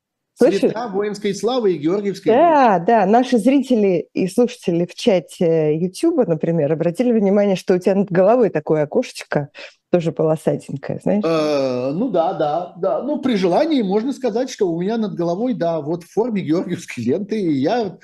Цвета 0.50 0.88
воинской 0.88 1.36
славы 1.36 1.74
и 1.74 1.78
георгиевской. 1.78 2.34
Да, 2.34 2.80
да, 2.80 3.06
наши 3.06 3.38
зрители 3.38 4.08
и 4.14 4.28
слушатели 4.28 4.86
в 4.86 4.96
чате 4.96 5.78
YouTube, 5.78 6.28
например, 6.28 6.72
обратили 6.72 7.12
внимание, 7.12 7.56
что 7.56 7.76
у 7.76 7.80
тебя 7.80 7.96
над 7.96 8.12
головой 8.12 8.50
такое 8.50 8.84
окошечко, 8.84 9.50
тоже 9.92 10.12
полосатенькое, 10.14 11.00
знаешь? 11.04 11.24
Э, 11.26 11.92
ну 11.92 12.10
да, 12.10 12.34
да, 12.34 12.74
да. 12.78 13.04
Ну, 13.04 13.22
при 13.22 13.36
желании 13.36 13.82
можно 13.82 14.14
сказать, 14.14 14.50
что 14.50 14.72
у 14.72 14.82
меня 14.82 14.98
над 14.98 15.16
головой, 15.16 15.54
да, 15.54 15.82
вот 15.82 16.04
в 16.04 16.12
форме 16.12 16.42
георгиевской 16.42 17.04
ленты. 17.04 17.40
И 17.40 17.54
я 17.60 17.98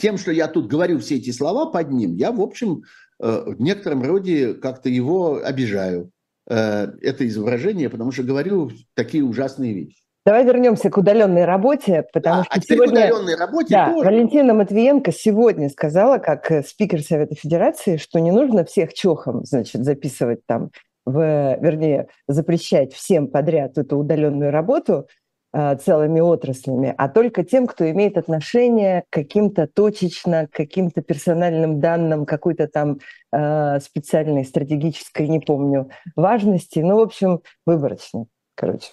тем, 0.00 0.16
что 0.16 0.30
я 0.30 0.46
тут 0.46 0.68
говорю 0.68 1.00
все 1.00 1.16
эти 1.16 1.30
слова 1.30 1.66
под 1.66 1.90
ним, 1.90 2.14
я, 2.14 2.30
в 2.30 2.40
общем, 2.40 2.82
э, 3.20 3.42
в 3.46 3.60
некотором 3.60 4.02
роде 4.04 4.54
как-то 4.54 4.88
его 4.88 5.40
обижаю, 5.44 6.10
э, 6.48 6.86
это 7.02 7.26
изображение, 7.26 7.90
потому 7.90 8.12
что 8.12 8.22
говорю 8.22 8.70
такие 8.94 9.24
ужасные 9.24 9.74
вещи. 9.74 10.03
Давай 10.26 10.42
вернемся 10.44 10.88
к 10.88 10.96
удаленной 10.96 11.44
работе, 11.44 12.06
потому 12.10 12.36
да, 12.36 12.44
что 12.44 12.54
а 12.58 12.60
сегодня... 12.62 13.08
к 13.08 13.10
удаленной 13.10 13.36
работе 13.36 13.74
да, 13.74 13.92
тоже. 13.92 14.06
Валентина 14.06 14.54
Матвиенко 14.54 15.12
сегодня 15.12 15.68
сказала, 15.68 16.16
как 16.16 16.50
э, 16.50 16.62
спикер 16.62 17.02
Совета 17.02 17.34
Федерации, 17.34 17.98
что 17.98 18.18
не 18.20 18.30
нужно 18.30 18.64
всех 18.64 18.94
чохом, 18.94 19.44
значит, 19.44 19.84
записывать 19.84 20.40
там, 20.46 20.70
в, 21.04 21.58
вернее, 21.60 22.08
запрещать 22.26 22.94
всем 22.94 23.28
подряд 23.28 23.76
эту 23.76 23.98
удаленную 23.98 24.50
работу 24.50 25.08
э, 25.52 25.76
целыми 25.76 26.22
отраслями, 26.22 26.94
а 26.96 27.10
только 27.10 27.44
тем, 27.44 27.66
кто 27.66 27.90
имеет 27.90 28.16
отношение 28.16 29.04
к 29.10 29.12
каким-то 29.12 29.66
точечно, 29.66 30.46
к 30.46 30.52
каким-то 30.52 31.02
персональным 31.02 31.80
данным, 31.80 32.24
какой-то 32.24 32.66
там 32.66 32.98
э, 33.30 33.78
специальной 33.78 34.46
стратегической, 34.46 35.28
не 35.28 35.40
помню, 35.40 35.90
важности. 36.16 36.78
Ну, 36.78 36.96
в 36.96 37.00
общем, 37.00 37.40
выборочно, 37.66 38.24
короче. 38.54 38.88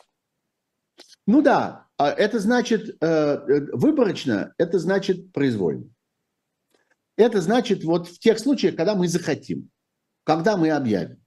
Ну 1.32 1.42
да, 1.42 1.88
а 1.98 2.10
это 2.10 2.40
значит 2.40 2.98
э, 3.00 3.06
э, 3.06 3.68
выборочно, 3.72 4.54
это 4.58 4.80
значит 4.80 5.32
произвольно. 5.32 5.86
Это 7.16 7.40
значит 7.40 7.86
вот 7.86 8.10
в 8.10 8.20
тех 8.20 8.38
случаях, 8.38 8.76
когда 8.76 8.96
мы 8.96 9.08
захотим, 9.08 9.70
когда 10.26 10.58
мы 10.58 10.72
объявим. 10.72 11.24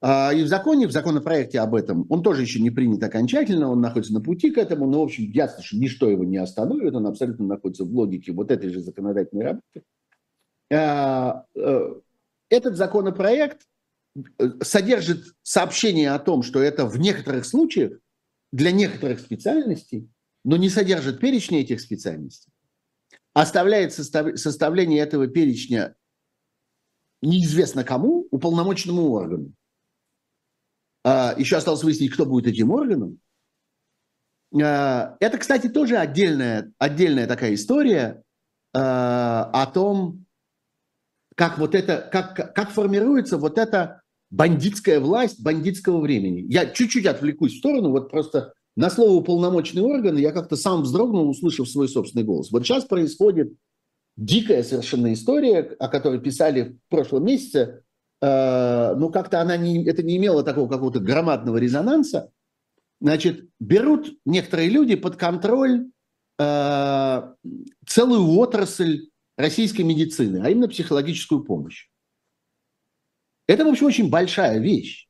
А, 0.00 0.32
и 0.32 0.42
в 0.42 0.46
законе, 0.46 0.86
в 0.86 0.92
законопроекте 0.92 1.60
об 1.60 1.74
этом, 1.74 2.06
он 2.08 2.22
тоже 2.22 2.40
еще 2.40 2.58
не 2.58 2.70
принят 2.70 3.02
окончательно, 3.02 3.70
он 3.70 3.82
находится 3.82 4.14
на 4.14 4.22
пути 4.22 4.50
к 4.50 4.56
этому, 4.56 4.86
но, 4.86 5.00
в 5.00 5.04
общем, 5.04 5.30
ясно, 5.30 5.62
что 5.62 5.76
ничто 5.76 6.08
его 6.08 6.24
не 6.24 6.38
остановит, 6.38 6.94
он 6.94 7.06
абсолютно 7.06 7.44
находится 7.44 7.84
в 7.84 7.94
логике 7.94 8.32
вот 8.32 8.50
этой 8.50 8.70
же 8.70 8.80
законодательной 8.80 9.44
работы. 9.44 9.82
А, 10.72 11.44
э, 11.54 11.94
этот 12.48 12.76
законопроект 12.76 13.66
содержит 14.62 15.34
сообщение 15.42 16.12
о 16.12 16.18
том, 16.18 16.42
что 16.42 16.62
это 16.62 16.86
в 16.86 16.98
некоторых 16.98 17.44
случаях 17.44 17.92
для 18.52 18.72
некоторых 18.72 19.20
специальностей, 19.20 20.10
но 20.44 20.56
не 20.56 20.68
содержит 20.68 21.20
перечня 21.20 21.60
этих 21.60 21.80
специальностей, 21.80 22.52
оставляет 23.32 23.92
состав, 23.92 24.38
составление 24.38 25.00
этого 25.00 25.26
перечня 25.26 25.94
неизвестно 27.22 27.84
кому, 27.84 28.26
уполномоченному 28.30 29.10
органу. 29.10 29.52
А, 31.04 31.34
еще 31.36 31.56
осталось 31.56 31.82
выяснить, 31.82 32.12
кто 32.12 32.26
будет 32.26 32.46
этим 32.46 32.70
органом. 32.70 33.20
А, 34.60 35.16
это, 35.20 35.38
кстати, 35.38 35.68
тоже 35.68 35.96
отдельная, 35.96 36.72
отдельная 36.78 37.26
такая 37.26 37.54
история 37.54 38.22
а, 38.74 39.50
о 39.52 39.66
том, 39.66 40.26
как 41.36 41.58
вот 41.58 41.74
это, 41.74 42.08
как, 42.12 42.54
как 42.54 42.70
формируется 42.70 43.38
вот 43.38 43.58
эта 43.58 43.99
бандитская 44.30 45.00
власть 45.00 45.42
бандитского 45.42 46.00
времени. 46.00 46.46
Я 46.48 46.66
чуть-чуть 46.66 47.06
отвлекусь 47.06 47.54
в 47.54 47.58
сторону, 47.58 47.90
вот 47.90 48.10
просто 48.10 48.54
на 48.76 48.88
слово 48.90 49.12
уполномоченный 49.12 49.82
орган 49.82 50.16
я 50.16 50.32
как-то 50.32 50.56
сам 50.56 50.82
вздрогнул, 50.82 51.28
услышав 51.28 51.68
свой 51.68 51.88
собственный 51.88 52.24
голос. 52.24 52.50
Вот 52.50 52.64
сейчас 52.64 52.84
происходит 52.84 53.52
дикая 54.16 54.62
совершенно 54.62 55.12
история, 55.12 55.60
о 55.78 55.88
которой 55.88 56.20
писали 56.20 56.78
в 56.86 56.90
прошлом 56.90 57.24
месяце, 57.24 57.82
э, 58.22 58.94
ну 58.96 59.10
как-то 59.10 59.40
она 59.40 59.56
не, 59.56 59.84
это 59.86 60.02
не 60.02 60.16
имело 60.16 60.42
такого 60.42 60.68
какого-то 60.68 61.00
громадного 61.00 61.56
резонанса. 61.56 62.30
Значит, 63.00 63.48
берут 63.58 64.14
некоторые 64.24 64.68
люди 64.68 64.94
под 64.94 65.16
контроль 65.16 65.90
э, 66.38 67.22
целую 67.86 68.38
отрасль 68.38 69.08
российской 69.36 69.82
медицины, 69.82 70.42
а 70.44 70.50
именно 70.50 70.68
психологическую 70.68 71.42
помощь. 71.42 71.88
Это, 73.50 73.64
в 73.64 73.68
общем, 73.68 73.86
очень 73.86 74.10
большая 74.10 74.60
вещь. 74.60 75.08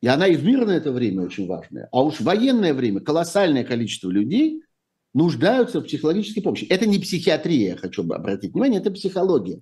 И 0.00 0.06
она 0.06 0.26
и 0.26 0.36
в 0.36 0.44
мирное 0.44 0.78
это 0.78 0.90
время 0.90 1.24
очень 1.24 1.46
важная. 1.46 1.86
А 1.92 2.02
уж 2.02 2.14
в 2.14 2.24
военное 2.24 2.72
время 2.72 3.00
колоссальное 3.00 3.62
количество 3.62 4.08
людей 4.08 4.62
нуждаются 5.12 5.80
в 5.80 5.84
психологической 5.84 6.42
помощи. 6.42 6.64
Это 6.64 6.86
не 6.86 6.98
психиатрия, 6.98 7.72
я 7.72 7.76
хочу 7.76 8.10
обратить 8.10 8.54
внимание, 8.54 8.80
это 8.80 8.90
психология. 8.90 9.60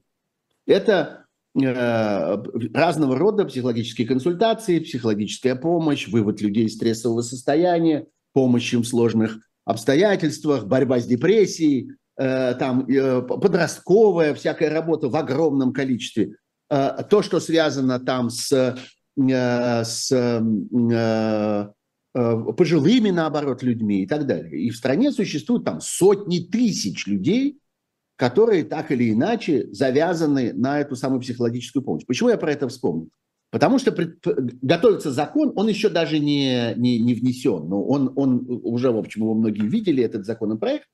Это 0.67 1.27
э, 1.61 2.43
разного 2.73 3.19
рода 3.19 3.45
психологические 3.45 4.07
консультации, 4.07 4.79
психологическая 4.79 5.57
помощь, 5.57 6.07
вывод 6.07 6.41
людей 6.41 6.67
из 6.67 6.77
стрессового 6.77 7.23
состояния, 7.23 8.07
помощь 8.33 8.73
им 8.73 8.83
в 8.83 8.87
сложных 8.87 9.37
обстоятельствах, 9.65 10.67
борьба 10.67 11.01
с 11.01 11.07
депрессией, 11.07 11.91
э, 12.17 12.55
там, 12.55 12.87
э, 12.87 13.21
подростковая 13.23 14.33
всякая 14.35 14.71
работа 14.71 15.09
в 15.09 15.17
огромном 15.17 15.73
количестве. 15.73 16.37
Э, 16.73 17.05
то, 17.09 17.21
что 17.21 17.39
связано 17.39 18.01
там 18.01 18.31
с, 18.31 18.51
э, 18.51 19.85
с 19.85 20.11
э, 20.11 21.67
пожилыми, 22.15 23.11
наоборот, 23.11 23.63
людьми 23.63 24.03
и 24.03 24.07
так 24.07 24.27
далее. 24.27 24.59
И 24.59 24.71
в 24.71 24.77
стране 24.77 25.13
существуют 25.13 25.67
там 25.67 25.83
сотни 25.83 26.39
тысяч 26.39 27.07
людей, 27.07 27.59
которые 28.17 28.65
так 28.65 28.91
или 28.91 29.13
иначе 29.13 29.67
завязаны 29.71 30.55
на 30.55 30.81
эту 30.81 30.97
самую 30.97 31.21
психологическую 31.21 31.83
помощь. 31.83 32.07
Почему 32.07 32.31
я 32.31 32.39
про 32.39 32.53
это 32.53 32.69
вспомнил? 32.69 33.11
Потому 33.51 33.79
что 33.79 33.95
готовится 34.63 35.11
закон, 35.11 35.53
он 35.57 35.69
еще 35.69 35.91
даже 35.91 36.19
не, 36.19 36.73
не, 36.77 36.99
не 36.99 37.13
внесен, 37.13 37.69
но 37.69 37.85
он, 37.85 38.15
он 38.17 38.47
уже, 38.49 38.91
в 38.91 38.97
общем, 38.97 39.23
его 39.23 39.35
многие 39.35 39.67
видели, 39.67 40.03
этот 40.03 40.25
законопроект, 40.25 40.89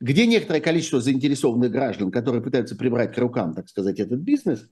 где 0.00 0.26
некоторое 0.28 0.60
количество 0.60 1.00
заинтересованных 1.00 1.72
граждан, 1.72 2.12
которые 2.12 2.40
пытаются 2.40 2.76
прибрать 2.76 3.16
к 3.16 3.18
рукам, 3.18 3.52
так 3.54 3.68
сказать, 3.68 3.98
этот 3.98 4.20
бизнес, 4.20 4.68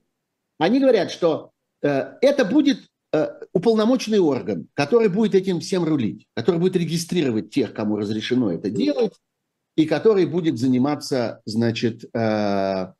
они 0.57 0.79
говорят, 0.79 1.11
что 1.11 1.51
э, 1.81 2.13
это 2.21 2.45
будет 2.45 2.87
э, 3.13 3.27
уполномоченный 3.53 4.19
орган, 4.19 4.67
который 4.73 5.09
будет 5.09 5.35
этим 5.35 5.59
всем 5.59 5.83
рулить, 5.83 6.25
который 6.35 6.59
будет 6.59 6.75
регистрировать 6.75 7.49
тех, 7.49 7.73
кому 7.73 7.97
разрешено 7.97 8.51
это 8.51 8.69
делать, 8.69 9.13
и 9.75 9.85
который 9.85 10.25
будет 10.25 10.57
заниматься, 10.57 11.41
значит, 11.45 12.03
э, 12.13 12.93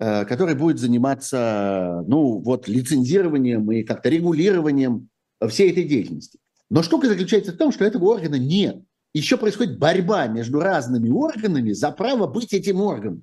э, 0.00 0.24
который 0.24 0.54
будет 0.54 0.78
заниматься, 0.78 2.02
ну, 2.06 2.38
вот, 2.38 2.66
лицензированием 2.66 3.70
и 3.70 3.82
как-то 3.82 4.08
регулированием 4.08 5.08
всей 5.48 5.70
этой 5.70 5.84
деятельности. 5.84 6.38
Но 6.70 6.82
штука 6.82 7.08
заключается 7.08 7.52
в 7.52 7.56
том, 7.56 7.72
что 7.72 7.84
этого 7.84 8.06
органа 8.06 8.36
нет. 8.36 8.82
Еще 9.12 9.36
происходит 9.36 9.78
борьба 9.78 10.26
между 10.26 10.60
разными 10.60 11.10
органами 11.10 11.72
за 11.72 11.90
право 11.92 12.26
быть 12.26 12.52
этим 12.52 12.80
органом. 12.80 13.22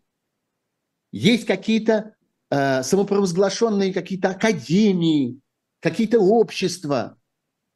Есть 1.11 1.45
какие-то 1.45 2.15
э, 2.51 2.83
самопровозглашенные 2.83 3.93
какие-то 3.93 4.29
академии, 4.29 5.39
какие-то 5.79 6.19
общества, 6.19 7.17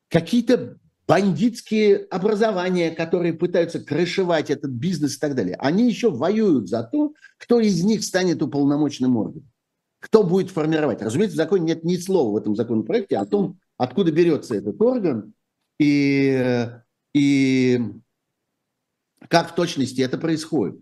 какие-то 0.09 0.77
бандитские 1.07 1.97
образования, 2.09 2.91
которые 2.91 3.33
пытаются 3.33 3.79
крышевать 3.79 4.49
этот 4.49 4.71
бизнес 4.71 5.17
и 5.17 5.19
так 5.19 5.35
далее. 5.35 5.55
Они 5.59 5.87
еще 5.87 6.09
воюют 6.09 6.67
за 6.67 6.83
то, 6.83 7.13
кто 7.37 7.59
из 7.59 7.83
них 7.83 8.03
станет 8.03 8.41
уполномоченным 8.41 9.17
органом. 9.17 9.49
Кто 9.99 10.23
будет 10.23 10.51
формировать. 10.51 11.01
Разумеется, 11.01 11.35
в 11.35 11.37
законе 11.37 11.65
нет 11.65 11.83
ни 11.83 11.97
слова 11.97 12.31
в 12.31 12.37
этом 12.37 12.55
законопроекте 12.55 13.17
о 13.17 13.25
том, 13.25 13.59
откуда 13.77 14.11
берется 14.11 14.55
этот 14.55 14.79
орган 14.81 15.33
и, 15.79 16.67
и 17.13 17.81
как 19.27 19.51
в 19.51 19.55
точности 19.55 20.01
это 20.01 20.17
происходит. 20.17 20.79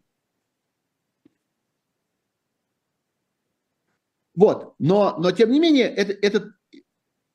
Вот. 4.36 4.76
Но, 4.80 5.15
но 5.17 5.32
тем 5.32 5.52
не 5.52 5.60
менее, 5.60 5.86
это, 5.86 6.13
этот 6.13 6.54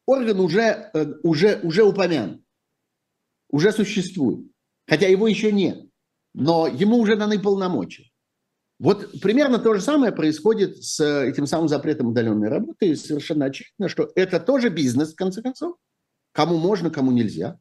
орган 0.07 0.41
уже, 0.41 0.91
э, 0.95 1.15
уже, 1.23 1.61
уже 1.63 1.85
упомянут, 1.85 2.43
уже 3.51 3.73
существует. 3.73 4.47
Хотя 4.87 5.07
его 5.07 5.29
еще 5.29 5.53
нет, 5.53 5.87
но 6.35 6.67
ему 6.67 6.99
уже 6.99 7.17
даны 7.17 7.39
полномочия. 7.39 8.11
Вот 8.79 9.21
примерно 9.21 9.59
то 9.59 9.75
же 9.75 9.81
самое 9.81 10.13
происходит 10.13 10.83
с 10.83 11.01
этим 11.01 11.47
самым 11.47 11.69
запретом 11.69 12.09
удаленной 12.09 12.49
работы. 12.49 12.91
И 12.91 12.95
совершенно 12.95 13.47
очевидно, 13.47 13.89
что 13.89 14.11
это 14.15 14.39
тоже 14.39 14.69
бизнес, 14.69 15.13
в 15.13 15.17
конце 15.17 15.43
концов. 15.43 15.77
Кому 16.33 16.59
можно, 16.59 16.89
кому 16.89 17.11
нельзя. 17.11 17.59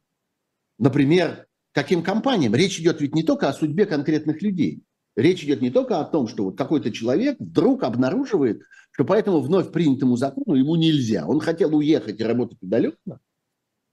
Например, 0.78 1.46
каким 1.72 2.02
компаниям. 2.02 2.54
Речь 2.54 2.78
идет 2.78 3.00
ведь 3.00 3.14
не 3.14 3.24
только 3.24 3.48
о 3.48 3.52
судьбе 3.52 3.84
конкретных 3.86 4.42
людей. 4.42 4.84
Речь 5.16 5.42
идет 5.42 5.60
не 5.60 5.70
только 5.70 6.00
о 6.00 6.04
том, 6.04 6.28
что 6.28 6.44
вот 6.44 6.56
какой-то 6.56 6.92
человек 6.92 7.36
вдруг 7.40 7.82
обнаруживает, 7.82 8.62
что 8.98 9.04
по 9.04 9.12
этому 9.12 9.38
вновь 9.38 9.70
принятому 9.70 10.16
закону 10.16 10.56
ему 10.56 10.74
нельзя. 10.74 11.24
Он 11.24 11.38
хотел 11.38 11.72
уехать 11.76 12.18
и 12.18 12.24
работать 12.24 12.58
удаленно, 12.60 13.20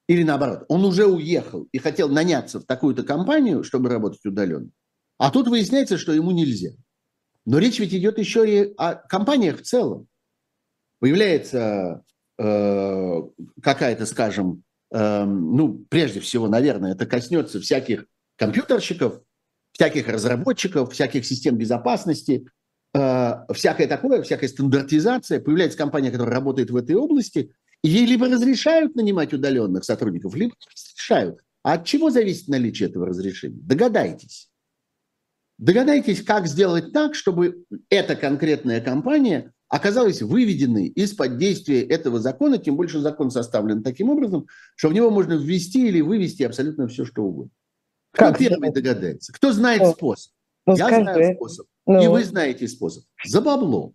или 0.07 0.23
наоборот, 0.23 0.65
он 0.67 0.83
уже 0.83 1.05
уехал 1.05 1.67
и 1.71 1.77
хотел 1.77 2.09
наняться 2.09 2.59
в 2.59 2.65
такую-то 2.65 3.03
компанию, 3.03 3.63
чтобы 3.63 3.89
работать 3.89 4.25
удаленно. 4.25 4.71
А 5.19 5.29
тут 5.29 5.47
выясняется, 5.47 5.99
что 5.99 6.11
ему 6.11 6.31
нельзя. 6.31 6.71
Но 7.45 7.59
речь 7.59 7.77
ведь 7.77 7.93
идет 7.93 8.17
еще 8.17 8.49
и 8.49 8.73
о 8.77 8.95
компаниях 8.95 9.59
в 9.59 9.61
целом. 9.61 10.07
Появляется 10.97 12.03
э, 12.39 13.21
какая-то, 13.61 14.07
скажем, 14.07 14.63
э, 14.91 15.23
ну, 15.23 15.85
прежде 15.87 16.19
всего, 16.19 16.47
наверное, 16.47 16.93
это 16.93 17.05
коснется 17.05 17.59
всяких 17.59 18.07
компьютерщиков, 18.37 19.21
всяких 19.71 20.07
разработчиков, 20.07 20.91
всяких 20.91 21.27
систем 21.27 21.57
безопасности, 21.57 22.47
э, 22.95 23.53
всякое 23.53 23.87
такое, 23.87 24.21
всякая 24.21 24.47
стандартизация. 24.47 25.39
Появляется 25.39 25.77
компания, 25.77 26.11
которая 26.11 26.33
работает 26.33 26.71
в 26.71 26.75
этой 26.75 26.95
области, 26.95 27.51
и 27.83 27.89
ей 27.89 28.05
либо 28.05 28.27
разрешают 28.27 28.95
нанимать 28.95 29.33
удаленных 29.33 29.83
сотрудников, 29.83 30.35
либо 30.35 30.53
не 30.53 30.67
разрешают. 30.73 31.39
А 31.63 31.73
от 31.73 31.85
чего 31.85 32.09
зависит 32.09 32.47
наличие 32.47 32.89
этого 32.89 33.05
разрешения? 33.07 33.59
Догадайтесь. 33.61 34.49
Догадайтесь, 35.57 36.21
как 36.21 36.47
сделать 36.47 36.91
так, 36.91 37.15
чтобы 37.15 37.65
эта 37.89 38.15
конкретная 38.15 38.81
компания 38.81 39.53
оказалась 39.67 40.21
выведенной 40.21 40.87
из-под 40.87 41.37
действия 41.37 41.81
этого 41.81 42.19
закона, 42.19 42.57
тем 42.57 42.75
больше 42.75 42.99
закон 42.99 43.31
составлен 43.31 43.83
таким 43.83 44.09
образом, 44.09 44.47
что 44.75 44.89
в 44.89 44.93
него 44.93 45.09
можно 45.09 45.33
ввести 45.33 45.87
или 45.87 46.01
вывести 46.01 46.43
абсолютно 46.43 46.87
все, 46.87 47.05
что 47.05 47.23
угодно. 47.23 47.51
Кто 48.11 48.25
как 48.25 48.37
первый 48.37 48.71
догадается? 48.71 49.33
Кто 49.33 49.51
знает 49.51 49.81
ну, 49.81 49.91
способ? 49.91 50.31
Ну, 50.65 50.75
Я 50.75 50.87
скажи. 50.87 51.01
знаю 51.03 51.35
способ. 51.35 51.67
Ну. 51.85 52.03
И 52.03 52.07
вы 52.07 52.23
знаете 52.23 52.67
способ. 52.67 53.03
За 53.23 53.41
бабло. 53.41 53.93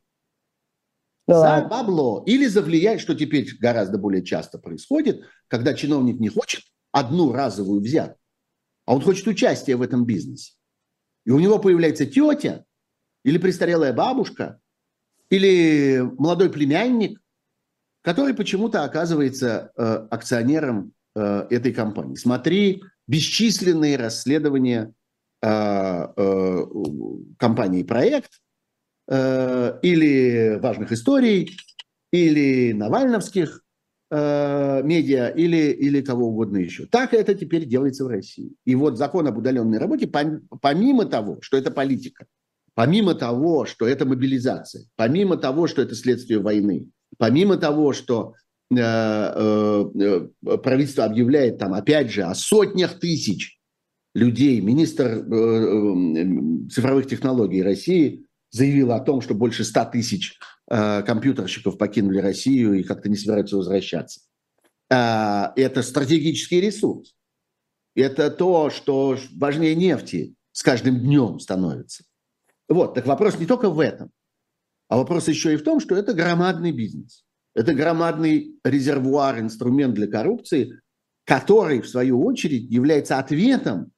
Ну, 1.26 1.35
за 1.35 1.66
бабло. 1.68 2.22
Или 2.26 2.46
за 2.46 2.62
влияние, 2.62 2.98
что 2.98 3.14
теперь 3.14 3.48
гораздо 3.59 3.98
более 3.98 4.24
часто 4.24 4.59
происходит, 4.59 5.22
когда 5.48 5.74
чиновник 5.74 6.20
не 6.20 6.28
хочет 6.28 6.62
одну 6.92 7.33
разовую 7.33 7.80
взятку, 7.80 8.18
а 8.87 8.94
он 8.94 9.00
хочет 9.00 9.26
участие 9.26 9.76
в 9.76 9.83
этом 9.83 10.04
бизнесе. 10.04 10.54
И 11.24 11.30
у 11.30 11.38
него 11.38 11.59
появляется 11.59 12.06
тетя 12.06 12.64
или 13.24 13.38
престарелая 13.38 13.92
бабушка, 13.92 14.61
или 15.28 16.00
молодой 16.18 16.50
племянник, 16.50 17.20
который 18.02 18.35
почему-то 18.35 18.83
оказывается 18.85 19.72
э, 19.76 19.83
акционером 20.11 20.92
э, 21.14 21.46
этой 21.50 21.72
компании. 21.72 22.16
Смотри 22.16 22.83
бесчисленные 23.06 23.96
расследования 23.96 24.94
компании 27.38 27.83
«Проект» 27.83 28.31
э, 29.09 29.79
или 29.83 30.59
важных 30.61 30.92
историй, 30.92 31.50
или 32.12 32.72
навальновских 32.72 33.62
э, 34.11 34.83
медиа, 34.83 35.29
или, 35.29 35.72
или 35.72 36.00
кого 36.00 36.29
угодно 36.29 36.59
еще. 36.59 36.87
Так 36.87 37.14
это 37.14 37.35
теперь 37.35 37.66
делается 37.66 38.05
в 38.05 38.09
России. 38.09 38.53
И 38.64 38.74
вот 38.74 38.98
закон 38.98 39.26
об 39.26 39.38
удаленной 39.38 39.79
работе, 39.79 40.07
помимо 40.09 41.05
того, 41.05 41.38
что 41.40 41.57
это 41.57 41.70
политика, 41.70 42.26
помимо 42.74 43.14
того, 43.14 43.66
что 43.66 43.87
это 43.87 44.07
мобилизация, 44.07 44.85
помимо 44.96 45.37
того, 45.37 45.66
что 45.66 45.83
это 45.83 45.94
следствие 45.94 46.40
войны, 46.40 46.88
помимо 47.18 47.57
того, 47.57 47.92
что 47.92 48.35
э, 48.70 48.76
э, 48.79 49.85
э, 49.94 50.57
правительство 50.59 51.05
объявляет 51.05 51.59
там, 51.59 51.74
опять 51.74 52.11
же, 52.11 52.22
о 52.22 52.35
сотнях 52.35 52.98
тысяч 52.98 53.60
людей, 54.14 54.61
министр 54.61 55.25
цифровых 56.70 57.07
технологий 57.07 57.62
России 57.62 58.27
заявил 58.51 58.92
о 58.92 59.01
том, 59.01 59.20
что 59.20 59.35
больше 59.35 59.64
100 59.64 59.85
тысяч 59.87 60.38
компьютерщиков 60.68 61.79
покинули 61.79 62.18
Россию 62.18 62.75
и 62.75 62.83
как-то 62.83 63.09
не 63.09 63.16
собираются 63.16 63.57
возвращаться. 63.57 64.20
Это 64.88 65.83
стратегический 65.83 66.61
ресурс. 66.61 67.14
Это 67.94 68.31
то, 68.31 68.70
что 68.70 69.16
важнее 69.37 69.75
нефти 69.75 70.35
с 70.53 70.62
каждым 70.62 71.01
днем 71.01 71.38
становится. 71.38 72.05
Вот, 72.68 72.94
так 72.94 73.07
вопрос 73.07 73.38
не 73.38 73.46
только 73.46 73.68
в 73.70 73.81
этом, 73.81 74.11
а 74.88 74.96
вопрос 74.96 75.29
еще 75.29 75.53
и 75.53 75.57
в 75.57 75.62
том, 75.62 75.81
что 75.81 75.96
это 75.96 76.12
громадный 76.14 76.73
бизнес. 76.73 77.25
Это 77.55 77.75
громадный 77.75 78.55
резервуар, 78.62 79.40
инструмент 79.40 79.94
для 79.94 80.07
коррупции, 80.07 80.81
который, 81.25 81.81
в 81.81 81.88
свою 81.88 82.25
очередь, 82.25 82.70
является 82.70 83.18
ответом 83.18 83.90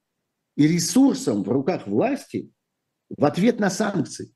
и 0.57 0.67
ресурсом 0.67 1.43
в 1.43 1.49
руках 1.49 1.87
власти 1.87 2.51
в 3.11 3.25
ответ 3.25 3.61
на 3.61 3.71
санкции. 3.71 4.33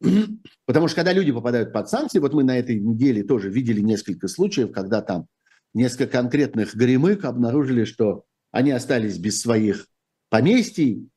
Потому 0.66 0.88
что 0.88 0.96
когда 0.96 1.12
люди 1.12 1.32
попадают 1.32 1.72
под 1.72 1.88
санкции, 1.88 2.18
вот 2.18 2.32
мы 2.34 2.44
на 2.44 2.58
этой 2.58 2.78
неделе 2.78 3.22
тоже 3.22 3.50
видели 3.50 3.80
несколько 3.80 4.28
случаев, 4.28 4.72
когда 4.72 5.02
там 5.02 5.26
несколько 5.72 6.06
конкретных 6.06 6.74
горемык 6.74 7.24
обнаружили, 7.24 7.84
что 7.84 8.24
они 8.50 8.70
остались 8.70 9.18
без 9.18 9.40
своих 9.40 9.86
поместий, 10.30 11.08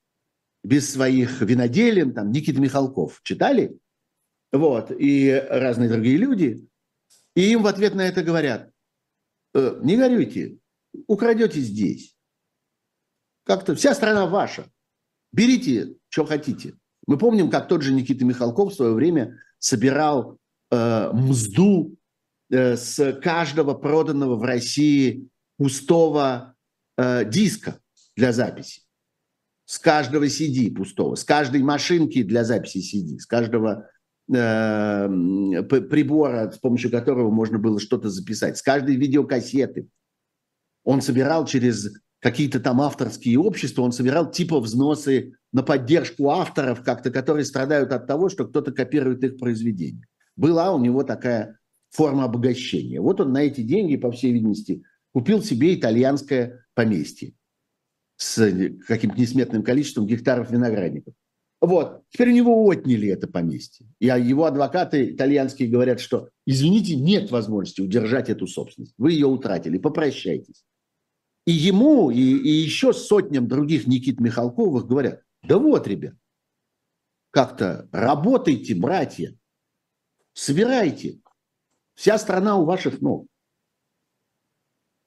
без 0.63 0.91
своих 0.91 1.41
виноделин, 1.41 2.13
там 2.13 2.31
Никита 2.31 2.59
Михалков 2.59 3.21
читали, 3.23 3.77
вот, 4.51 4.91
и 4.91 5.31
разные 5.49 5.89
другие 5.89 6.17
люди, 6.17 6.67
и 7.35 7.51
им 7.51 7.63
в 7.63 7.67
ответ 7.67 7.93
на 7.93 8.07
это 8.07 8.23
говорят, 8.23 8.71
«Э, 9.53 9.79
не 9.83 9.97
горюйте, 9.97 10.57
украдете 11.05 11.59
здесь. 11.59 12.16
Как-то 13.47 13.75
вся 13.75 13.95
страна 13.95 14.27
ваша. 14.27 14.65
Берите, 15.31 15.95
что 16.09 16.25
хотите. 16.25 16.75
Мы 17.07 17.17
помним, 17.17 17.49
как 17.49 17.69
тот 17.69 17.81
же 17.81 17.93
Никита 17.93 18.25
Михалков 18.25 18.73
в 18.73 18.75
свое 18.75 18.93
время 18.93 19.39
собирал 19.57 20.37
э, 20.69 21.11
мзду 21.13 21.95
э, 22.49 22.75
с 22.75 23.13
каждого 23.23 23.73
проданного 23.73 24.35
в 24.35 24.43
России 24.43 25.29
пустого 25.57 26.55
э, 26.97 27.23
диска 27.23 27.79
для 28.17 28.33
записи 28.33 28.81
с 29.67 29.79
каждого 29.79 30.25
CD 30.25 30.71
пустого, 30.71 31.15
с 31.15 31.25
каждой 31.25 31.61
машинки 31.61 32.23
для 32.23 32.45
записи 32.45 32.77
CD, 32.79 33.19
с 33.19 33.25
каждого 33.25 33.89
э, 34.33 35.07
прибора, 35.63 36.51
с 36.51 36.57
помощью 36.57 36.89
которого 36.89 37.29
можно 37.29 37.59
было 37.59 37.77
что-то 37.79 38.09
записать, 38.09 38.57
с 38.57 38.61
каждой 38.61 38.95
видеокассеты. 38.95 39.89
Он 40.85 41.01
собирал 41.01 41.45
через 41.45 41.89
какие-то 42.19 42.59
там 42.59 42.81
авторские 42.81 43.39
общества, 43.39 43.83
он 43.83 43.91
собирал 43.91 44.29
типа 44.31 44.59
взносы 44.59 45.33
на 45.51 45.63
поддержку 45.63 46.29
авторов, 46.29 46.83
как-то, 46.83 47.11
которые 47.11 47.45
страдают 47.45 47.91
от 47.91 48.07
того, 48.07 48.29
что 48.29 48.45
кто-то 48.45 48.71
копирует 48.71 49.23
их 49.23 49.37
произведения. 49.37 50.05
Была 50.35 50.73
у 50.73 50.79
него 50.79 51.03
такая 51.03 51.59
форма 51.89 52.25
обогащения. 52.25 53.01
Вот 53.01 53.21
он 53.21 53.31
на 53.31 53.43
эти 53.43 53.61
деньги, 53.61 53.97
по 53.97 54.11
всей 54.11 54.31
видимости, 54.33 54.83
купил 55.13 55.41
себе 55.41 55.75
итальянское 55.75 56.65
поместье 56.73 57.33
с 58.17 58.35
каким-то 58.87 59.19
несметным 59.19 59.63
количеством 59.63 60.07
гектаров 60.07 60.51
виноградников. 60.51 61.13
Вот. 61.59 62.03
Теперь 62.09 62.29
у 62.29 62.33
него 62.33 62.67
отняли 62.67 63.09
это 63.09 63.27
поместье. 63.27 63.87
И 63.99 64.05
его 64.05 64.45
адвокаты 64.45 65.11
итальянские 65.11 65.69
говорят, 65.69 65.99
что, 65.99 66.29
извините, 66.45 66.95
нет 66.95 67.31
возможности 67.31 67.81
удержать 67.81 68.29
эту 68.29 68.47
собственность. 68.47 68.93
Вы 68.97 69.13
ее 69.13 69.27
утратили, 69.27 69.77
попрощайтесь. 69.77 70.63
И 71.47 71.51
ему, 71.53 72.11
и, 72.11 72.19
и 72.19 72.49
еще 72.49 72.91
сотням 72.91 73.47
других 73.47 73.87
Никит 73.87 74.19
Михалковых 74.19 74.85
говорят, 74.85 75.21
да 75.43 75.57
вот, 75.57 75.87
ребят, 75.87 76.15
как-то 77.31 77.87
работайте, 77.93 78.75
братья, 78.75 79.33
собирайте. 80.33 81.21
Вся 81.95 82.17
страна 82.17 82.57
у 82.57 82.65
ваших 82.65 82.99
ног. 82.99 83.27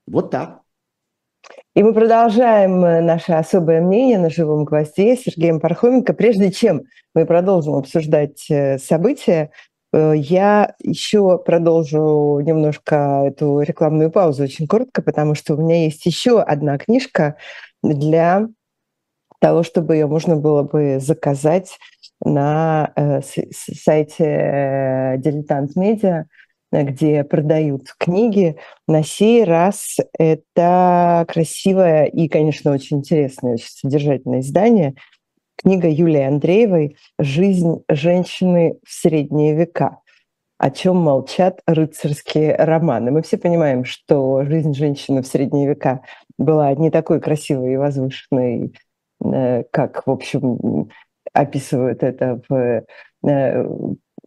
Вот 0.07 0.31
так. 0.31 0.62
И 1.74 1.83
мы 1.83 1.92
продолжаем 1.92 2.83
э, 2.85 3.03
наше 3.03 3.33
особое 3.33 3.83
мнение 3.83 4.18
на 4.18 4.31
живом 4.31 4.64
гвозде 4.64 5.16
с 5.16 5.24
Сергеем 5.24 5.61
Пархоменко. 5.61 6.14
Прежде 6.14 6.50
чем 6.50 6.85
мы 7.14 7.26
продолжим 7.26 7.74
обсуждать 7.74 8.50
э, 8.50 8.79
события, 8.79 9.53
я 9.92 10.74
еще 10.83 11.38
продолжу 11.38 12.40
немножко 12.40 13.24
эту 13.26 13.61
рекламную 13.61 14.11
паузу 14.11 14.44
очень 14.44 14.66
коротко, 14.66 15.03
потому 15.03 15.35
что 15.35 15.55
у 15.55 15.61
меня 15.61 15.85
есть 15.85 16.07
еще 16.07 16.40
одна 16.40 16.79
книжка 16.79 17.37
для 17.83 18.48
того, 19.40 19.62
чтобы 19.62 19.94
ее 19.94 20.07
можно 20.07 20.37
было 20.37 20.62
бы 20.62 20.98
заказать 21.00 21.79
на 22.22 22.92
сайте 23.24 25.16
Дилетант 25.18 25.74
Медиа 25.76 26.26
где 26.72 27.24
продают 27.24 27.92
книги. 27.98 28.57
На 28.87 29.03
сей 29.03 29.44
раз 29.44 29.96
это 30.18 31.24
красивое 31.29 32.05
и, 32.05 32.29
конечно, 32.29 32.72
очень 32.72 32.98
интересное, 32.98 33.55
очень 33.55 33.68
содержательное 33.68 34.40
издание. 34.40 34.94
Книга 35.62 35.88
Юлии 35.90 36.22
Андреевой 36.22 36.96
«Жизнь 37.18 37.84
женщины 37.90 38.78
в 38.82 38.90
средние 38.90 39.54
века» 39.54 39.98
о 40.56 40.70
чем 40.70 40.96
молчат 40.96 41.60
рыцарские 41.66 42.54
романы. 42.54 43.10
Мы 43.10 43.22
все 43.22 43.38
понимаем, 43.38 43.84
что 43.84 44.44
жизнь 44.44 44.74
женщины 44.74 45.22
в 45.22 45.26
средние 45.26 45.66
века 45.66 46.02
была 46.36 46.72
не 46.74 46.90
такой 46.90 47.20
красивой 47.20 47.74
и 47.74 47.76
возвышенной, 47.76 48.74
э, 49.24 49.64
как, 49.70 50.06
в 50.06 50.10
общем, 50.10 50.90
описывают 51.32 52.02
это 52.02 52.42
в 52.48 52.84
э, 53.26 53.68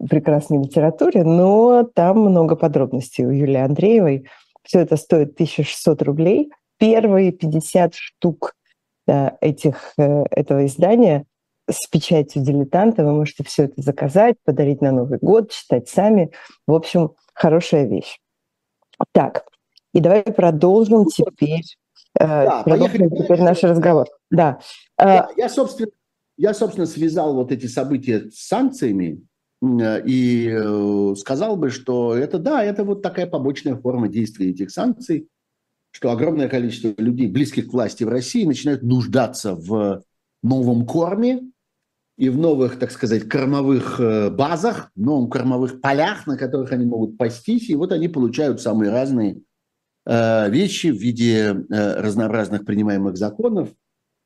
прекрасной 0.09 0.59
литературе, 0.63 1.23
но 1.23 1.83
там 1.83 2.19
много 2.19 2.55
подробностей 2.55 3.25
у 3.25 3.31
Юлии 3.31 3.61
Андреевой. 3.61 4.27
Все 4.63 4.79
это 4.79 4.97
стоит 4.97 5.33
1600 5.33 6.01
рублей. 6.01 6.51
Первые 6.79 7.31
50 7.31 7.93
штук 7.95 8.55
этих, 9.07 9.93
э, 9.97 10.23
этого 10.31 10.65
издания 10.65 11.25
с 11.69 11.87
печатью 11.87 12.43
дилетанта. 12.43 13.03
Вы 13.03 13.13
можете 13.13 13.43
все 13.43 13.63
это 13.63 13.81
заказать, 13.81 14.35
подарить 14.43 14.81
на 14.81 14.91
Новый 14.91 15.19
год, 15.21 15.51
читать 15.51 15.89
сами. 15.89 16.31
В 16.67 16.73
общем, 16.73 17.11
хорошая 17.33 17.85
вещь. 17.85 18.19
Так, 19.11 19.45
и 19.93 19.99
давай 19.99 20.23
продолжим 20.23 21.05
теперь, 21.05 21.63
э, 22.19 22.25
да, 22.25 22.63
продолжим 22.63 23.09
теперь 23.09 23.41
наш 23.41 23.63
разговор. 23.63 24.07
Да. 24.29 24.59
Я, 24.99 25.29
я, 25.35 25.49
собственно, 25.49 25.89
я, 26.37 26.53
собственно, 26.53 26.85
связал 26.85 27.33
вот 27.33 27.51
эти 27.51 27.65
события 27.65 28.29
с 28.31 28.47
санкциями, 28.47 29.21
Э, 29.63 30.01
и 30.05 30.49
э, 30.49 31.15
сказал 31.17 31.55
бы, 31.55 31.69
что 31.69 32.15
это 32.15 32.37
да, 32.37 32.63
это 32.63 32.83
вот 32.83 33.01
такая 33.01 33.27
побочная 33.27 33.75
форма 33.75 34.07
действия 34.07 34.49
этих 34.49 34.71
санкций. 34.71 35.27
Что 35.93 36.11
огромное 36.11 36.49
количество 36.49 36.93
людей, 36.97 37.27
близких 37.27 37.69
к 37.69 37.73
власти 37.73 38.03
в 38.03 38.09
России, 38.09 38.45
начинают 38.45 38.81
нуждаться 38.81 39.53
в 39.53 40.01
новом 40.41 40.87
корме 40.87 41.51
и 42.17 42.29
в 42.29 42.37
новых, 42.37 42.79
так 42.79 42.91
сказать, 42.91 43.29
кормовых 43.29 43.99
э, 43.99 44.31
базах, 44.31 44.89
новых 44.95 45.31
кормовых 45.31 45.81
полях, 45.81 46.25
на 46.25 46.35
которых 46.35 46.71
они 46.71 46.85
могут 46.85 47.17
пастись. 47.17 47.69
И 47.69 47.75
вот 47.75 47.91
они 47.91 48.07
получают 48.07 48.59
самые 48.59 48.91
разные 48.91 49.41
э, 50.05 50.49
вещи 50.49 50.87
в 50.87 50.97
виде 50.97 51.55
э, 51.69 52.01
разнообразных 52.01 52.65
принимаемых 52.65 53.15
законов. 53.15 53.69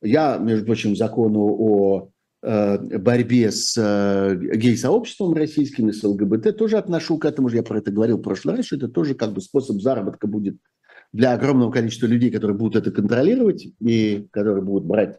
Я, 0.00 0.38
между 0.38 0.64
прочим, 0.64 0.96
закону 0.96 1.40
о 1.40 2.10
борьбе 2.40 3.50
с 3.50 3.74
гей-сообществом 3.74 5.34
российским 5.34 5.88
и 5.88 5.92
с 5.92 6.04
ЛГБТ 6.04 6.56
тоже 6.56 6.78
отношу 6.78 7.18
к 7.18 7.24
этому 7.24 7.48
же. 7.48 7.56
Я 7.56 7.64
про 7.64 7.78
это 7.78 7.90
говорил 7.90 8.18
в 8.18 8.22
прошлый 8.22 8.54
раз, 8.54 8.66
что 8.66 8.76
это 8.76 8.86
тоже 8.86 9.16
как 9.16 9.32
бы 9.32 9.40
способ 9.40 9.80
заработка 9.80 10.28
будет 10.28 10.56
для 11.12 11.32
огромного 11.32 11.70
количества 11.70 12.06
людей, 12.06 12.30
которые 12.30 12.56
будут 12.56 12.76
это 12.76 12.90
контролировать 12.90 13.66
и 13.80 14.28
которые 14.30 14.62
будут 14.62 14.84
брать, 14.84 15.18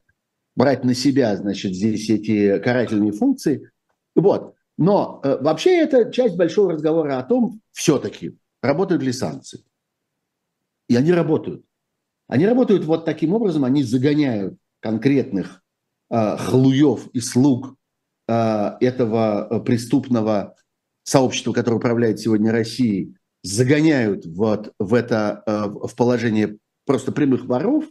брать 0.55 0.83
на 0.83 0.93
себя, 0.93 1.35
значит, 1.35 1.73
здесь 1.73 2.09
эти 2.09 2.59
карательные 2.59 3.11
функции. 3.11 3.69
Вот. 4.15 4.55
Но 4.77 5.19
э, 5.23 5.37
вообще 5.41 5.77
это 5.77 6.11
часть 6.11 6.37
большого 6.37 6.73
разговора 6.73 7.17
о 7.19 7.23
том, 7.23 7.61
все-таки, 7.71 8.37
работают 8.61 9.03
ли 9.03 9.11
санкции. 9.11 9.63
И 10.87 10.95
они 10.95 11.11
работают. 11.11 11.65
Они 12.27 12.45
работают 12.45 12.85
вот 12.85 13.05
таким 13.05 13.33
образом, 13.33 13.65
они 13.65 13.83
загоняют 13.83 14.57
конкретных 14.79 15.61
э, 16.09 16.37
хлуев 16.37 17.07
и 17.13 17.19
слуг 17.19 17.75
э, 18.27 18.71
этого 18.79 19.47
э, 19.49 19.59
преступного 19.61 20.55
сообщества, 21.03 21.53
которое 21.53 21.77
управляет 21.77 22.19
сегодня 22.19 22.51
Россией, 22.51 23.15
загоняют 23.43 24.25
вот 24.25 24.73
в 24.79 24.93
это 24.93 25.43
э, 25.45 25.87
в 25.87 25.95
положение 25.95 26.57
просто 26.85 27.11
прямых 27.11 27.45
воров, 27.45 27.85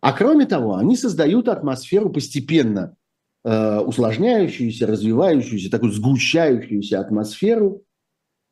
а 0.00 0.12
кроме 0.12 0.46
того, 0.46 0.76
они 0.76 0.96
создают 0.96 1.48
атмосферу 1.48 2.10
постепенно 2.10 2.96
э, 3.44 3.78
усложняющуюся, 3.78 4.86
развивающуюся, 4.86 5.70
такую 5.70 5.92
сгущающуюся 5.92 7.00
атмосферу 7.00 7.84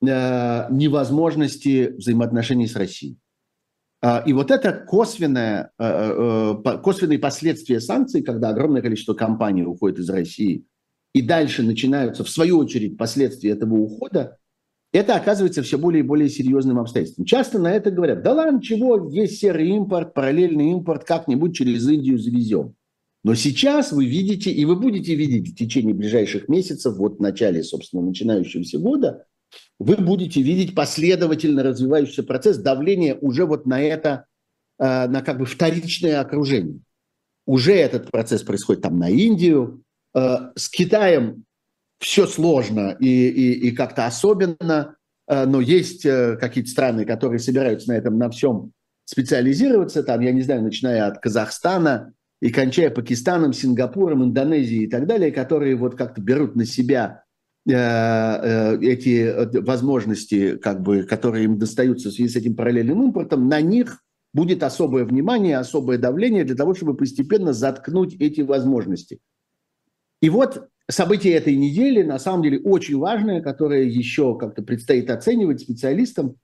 э, 0.02 0.66
невозможности 0.70 1.94
взаимоотношений 1.96 2.66
с 2.66 2.76
Россией. 2.76 3.18
А, 4.02 4.22
и 4.26 4.34
вот 4.34 4.50
это 4.50 4.72
косвенное, 4.72 5.70
косвенные 5.78 7.18
последствия 7.18 7.80
санкций, 7.80 8.22
когда 8.22 8.50
огромное 8.50 8.82
количество 8.82 9.14
компаний 9.14 9.64
уходит 9.64 9.98
из 9.98 10.10
России, 10.10 10.66
и 11.14 11.22
дальше 11.22 11.62
начинаются, 11.62 12.22
в 12.22 12.28
свою 12.28 12.58
очередь, 12.58 12.98
последствия 12.98 13.52
этого 13.52 13.76
ухода, 13.76 14.36
это 14.94 15.16
оказывается 15.16 15.62
все 15.62 15.76
более 15.76 16.04
и 16.04 16.06
более 16.06 16.28
серьезным 16.28 16.78
обстоятельством. 16.78 17.24
Часто 17.24 17.58
на 17.58 17.72
это 17.72 17.90
говорят, 17.90 18.22
да 18.22 18.32
ладно, 18.32 18.62
чего, 18.62 19.10
есть 19.10 19.40
серый 19.40 19.68
импорт, 19.70 20.14
параллельный 20.14 20.70
импорт, 20.70 21.04
как-нибудь 21.04 21.56
через 21.56 21.88
Индию 21.88 22.16
завезем. 22.16 22.76
Но 23.24 23.34
сейчас 23.34 23.90
вы 23.90 24.04
видите, 24.06 24.52
и 24.52 24.64
вы 24.64 24.76
будете 24.76 25.16
видеть 25.16 25.52
в 25.52 25.56
течение 25.56 25.94
ближайших 25.94 26.48
месяцев, 26.48 26.96
вот 26.96 27.18
в 27.18 27.20
начале, 27.20 27.64
собственно, 27.64 28.02
начинающегося 28.02 28.78
года, 28.78 29.24
вы 29.80 29.96
будете 29.96 30.40
видеть 30.42 30.76
последовательно 30.76 31.64
развивающийся 31.64 32.22
процесс 32.22 32.58
давления 32.58 33.16
уже 33.20 33.46
вот 33.46 33.66
на 33.66 33.82
это, 33.82 34.26
э, 34.78 35.08
на 35.08 35.22
как 35.22 35.38
бы 35.38 35.46
вторичное 35.46 36.20
окружение. 36.20 36.78
Уже 37.46 37.72
этот 37.72 38.10
процесс 38.12 38.42
происходит 38.42 38.82
там 38.82 38.98
на 38.98 39.08
Индию. 39.08 39.82
Э, 40.14 40.50
с 40.54 40.68
Китаем 40.68 41.43
все 42.04 42.26
сложно 42.26 42.96
и, 43.00 43.28
и, 43.28 43.68
и 43.68 43.70
как-то 43.70 44.04
особенно, 44.04 44.96
э, 45.26 45.46
но 45.46 45.62
есть 45.62 46.04
э, 46.04 46.36
какие-то 46.38 46.70
страны, 46.70 47.06
которые 47.06 47.38
собираются 47.38 47.88
на 47.88 47.94
этом 47.96 48.18
на 48.18 48.28
всем 48.28 48.72
специализироваться, 49.06 50.02
там, 50.02 50.20
я 50.20 50.32
не 50.32 50.42
знаю, 50.42 50.62
начиная 50.62 51.06
от 51.06 51.18
Казахстана 51.20 52.12
и 52.42 52.50
кончая 52.50 52.90
Пакистаном, 52.90 53.54
Сингапуром, 53.54 54.22
Индонезией 54.22 54.84
и 54.84 54.86
так 54.86 55.06
далее, 55.06 55.32
которые 55.32 55.76
вот 55.76 55.94
как-то 55.94 56.20
берут 56.20 56.56
на 56.56 56.66
себя 56.66 57.24
э, 57.66 58.78
эти 58.82 59.60
возможности, 59.60 60.58
как 60.58 60.82
бы, 60.82 61.04
которые 61.04 61.44
им 61.44 61.58
достаются 61.58 62.10
в 62.10 62.12
связи 62.12 62.28
с 62.28 62.36
этим 62.36 62.54
параллельным 62.54 63.02
импортом, 63.02 63.48
на 63.48 63.62
них 63.62 64.02
будет 64.34 64.62
особое 64.62 65.06
внимание, 65.06 65.56
особое 65.56 65.96
давление 65.96 66.44
для 66.44 66.54
того, 66.54 66.74
чтобы 66.74 66.94
постепенно 66.98 67.54
заткнуть 67.54 68.14
эти 68.20 68.42
возможности. 68.42 69.20
И 70.20 70.28
вот 70.28 70.68
событие 70.88 71.34
этой 71.34 71.56
недели 71.56 72.02
на 72.02 72.18
самом 72.18 72.42
деле 72.42 72.60
очень 72.60 72.98
важное, 72.98 73.40
которое 73.40 73.84
еще 73.84 74.36
как-то 74.38 74.62
предстоит 74.62 75.10
оценивать 75.10 75.60
специалистам, 75.60 76.36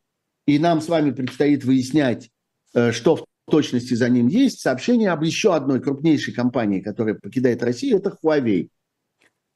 и 0.46 0.58
нам 0.58 0.80
с 0.80 0.88
вами 0.88 1.10
предстоит 1.10 1.64
выяснять, 1.64 2.30
э, 2.74 2.92
что 2.92 3.16
в 3.16 3.24
точности 3.50 3.94
за 3.94 4.08
ним 4.08 4.28
есть. 4.28 4.60
Сообщение 4.60 5.10
об 5.10 5.22
еще 5.22 5.54
одной 5.54 5.80
крупнейшей 5.80 6.32
компании, 6.32 6.80
которая 6.80 7.14
покидает 7.14 7.62
Россию, 7.62 7.98
это 7.98 8.16
Huawei. 8.22 8.68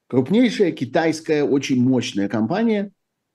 Крупнейшая 0.07 0.71
китайская, 0.71 1.43
очень 1.43 1.81
мощная 1.81 2.29
компания, 2.29 2.91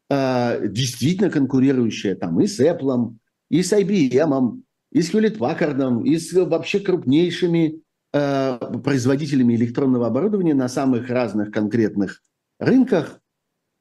э, 0.08 0.68
действительно 0.68 1.30
конкурирующая 1.30 2.14
там 2.14 2.40
и 2.40 2.46
с 2.46 2.60
Apple, 2.60 3.16
и 3.48 3.62
с 3.62 3.72
IBM, 3.72 4.62
и 4.92 5.02
с 5.02 5.12
Hewlett 5.12 5.38
Packard, 5.38 6.04
и 6.04 6.16
с 6.16 6.32
вообще 6.32 6.78
крупнейшими 6.78 7.80
производителями 8.12 9.54
электронного 9.54 10.08
оборудования 10.08 10.54
на 10.54 10.68
самых 10.68 11.08
разных 11.08 11.52
конкретных 11.52 12.22
рынках. 12.58 13.20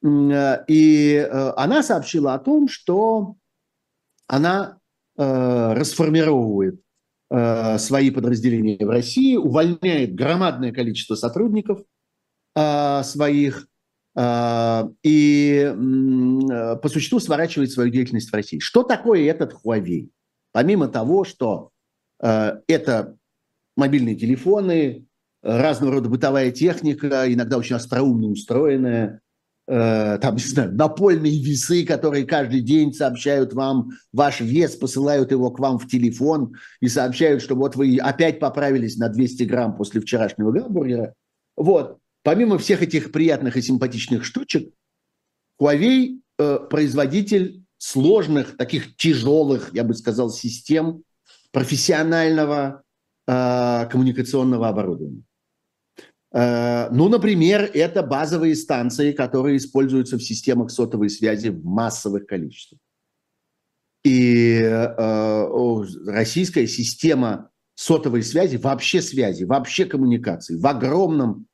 Э, 0.03 0.63
и 0.67 1.15
э, 1.15 1.53
она 1.57 1.83
сообщила 1.83 2.33
о 2.33 2.39
том, 2.39 2.67
что 2.67 3.35
она 4.27 4.77
расформировывает 5.17 6.79
свои 7.29 8.09
подразделения 8.09 8.77
в 8.79 8.89
России, 8.89 9.35
увольняет 9.35 10.15
громадное 10.15 10.71
количество 10.71 11.15
сотрудников 11.15 11.81
своих 12.55 13.67
и 14.15 15.75
по 16.81 16.89
существу 16.89 17.19
сворачивает 17.19 17.71
свою 17.71 17.91
деятельность 17.91 18.29
в 18.29 18.33
России. 18.33 18.59
Что 18.59 18.83
такое 18.83 19.29
этот 19.29 19.57
Huawei? 19.61 20.07
Помимо 20.53 20.87
того, 20.87 21.25
что 21.25 21.71
это 22.21 23.17
мобильные 23.79 24.15
телефоны, 24.15 25.07
разного 25.41 25.93
рода 25.93 26.09
бытовая 26.09 26.51
техника, 26.51 27.31
иногда 27.31 27.57
очень 27.57 27.75
остроумно 27.75 28.27
устроенная, 28.27 29.21
э, 29.67 30.19
там, 30.21 30.35
не 30.37 30.41
знаю, 30.41 30.73
напольные 30.75 31.41
весы, 31.41 31.85
которые 31.85 32.25
каждый 32.25 32.61
день 32.61 32.93
сообщают 32.93 33.53
вам 33.53 33.91
ваш 34.11 34.41
вес, 34.41 34.75
посылают 34.75 35.31
его 35.31 35.51
к 35.51 35.59
вам 35.59 35.79
в 35.79 35.87
телефон 35.87 36.55
и 36.81 36.87
сообщают, 36.87 37.41
что 37.41 37.55
вот 37.55 37.75
вы 37.75 37.97
опять 37.97 38.39
поправились 38.39 38.97
на 38.97 39.09
200 39.09 39.43
грамм 39.43 39.75
после 39.75 40.01
вчерашнего 40.01 40.51
гамбургера. 40.51 41.13
Вот. 41.55 41.97
Помимо 42.23 42.57
всех 42.57 42.81
этих 42.81 43.11
приятных 43.11 43.55
и 43.55 43.61
симпатичных 43.61 44.25
штучек, 44.25 44.71
Huawei 45.59 46.19
э, 46.37 46.59
производитель 46.69 47.63
сложных, 47.77 48.57
таких 48.57 48.97
тяжелых, 48.97 49.69
я 49.73 49.83
бы 49.83 49.93
сказал, 49.93 50.29
систем 50.29 51.03
профессионального 51.51 52.83
Э, 53.31 53.85
коммуникационного 53.91 54.69
оборудования. 54.69 55.21
Э, 56.33 56.89
ну, 56.89 57.09
например, 57.09 57.69
это 57.75 58.01
базовые 58.01 58.55
станции, 58.55 59.11
которые 59.11 59.57
используются 59.57 60.17
в 60.17 60.23
системах 60.23 60.71
сотовой 60.71 61.11
связи 61.11 61.49
в 61.49 61.63
массовых 61.63 62.25
количествах. 62.25 62.79
И 64.03 64.57
э, 64.59 65.83
российская 66.07 66.65
система 66.65 67.51
сотовой 67.75 68.23
связи, 68.23 68.57
вообще 68.57 68.99
связи, 68.99 69.43
вообще 69.43 69.85
коммуникации 69.85 70.55
в 70.57 70.65
огромном 70.65 71.45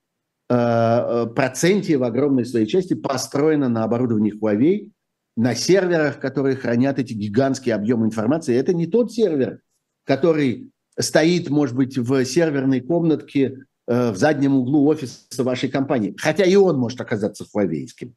проценте, 0.47 1.97
в 1.97 2.03
огромной 2.03 2.45
своей 2.45 2.67
части 2.67 2.93
построена 2.93 3.67
на 3.67 3.83
оборудовании 3.83 4.39
Huawei, 4.39 4.91
на 5.35 5.55
серверах, 5.55 6.19
которые 6.19 6.55
хранят 6.55 6.99
эти 6.99 7.13
гигантские 7.13 7.73
объемы 7.73 8.05
информации. 8.05 8.55
Это 8.55 8.71
не 8.71 8.85
тот 8.85 9.11
сервер, 9.11 9.61
который 10.03 10.71
стоит, 10.99 11.49
может 11.49 11.75
быть, 11.75 11.97
в 11.97 12.25
серверной 12.25 12.81
комнатке 12.81 13.65
э, 13.87 14.11
в 14.11 14.17
заднем 14.17 14.55
углу 14.55 14.85
офиса 14.87 15.43
вашей 15.43 15.69
компании. 15.69 16.15
Хотя 16.17 16.45
и 16.45 16.55
он 16.55 16.77
может 16.77 16.99
оказаться 17.01 17.45
хуавейским. 17.45 18.15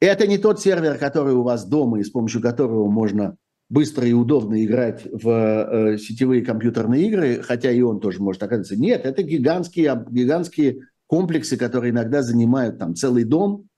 Это 0.00 0.26
не 0.26 0.38
тот 0.38 0.60
сервер, 0.60 0.98
который 0.98 1.34
у 1.34 1.42
вас 1.42 1.64
дома 1.64 2.00
и 2.00 2.04
с 2.04 2.10
помощью 2.10 2.42
которого 2.42 2.90
можно 2.90 3.36
быстро 3.72 4.06
и 4.06 4.12
удобно 4.12 4.62
играть 4.62 5.02
в 5.10 5.28
э, 5.30 5.98
сетевые 5.98 6.44
компьютерные 6.44 7.06
игры, 7.06 7.42
хотя 7.42 7.70
и 7.70 7.80
он 7.80 8.00
тоже 8.00 8.20
может 8.20 8.42
оказаться. 8.42 8.76
Нет, 8.76 9.06
это 9.06 9.22
гигантские, 9.22 10.04
гигантские 10.10 10.88
комплексы, 11.06 11.56
которые 11.56 11.90
иногда 11.92 12.22
занимают 12.22 12.78
там 12.78 12.94
целый 12.94 13.24
дом 13.24 13.68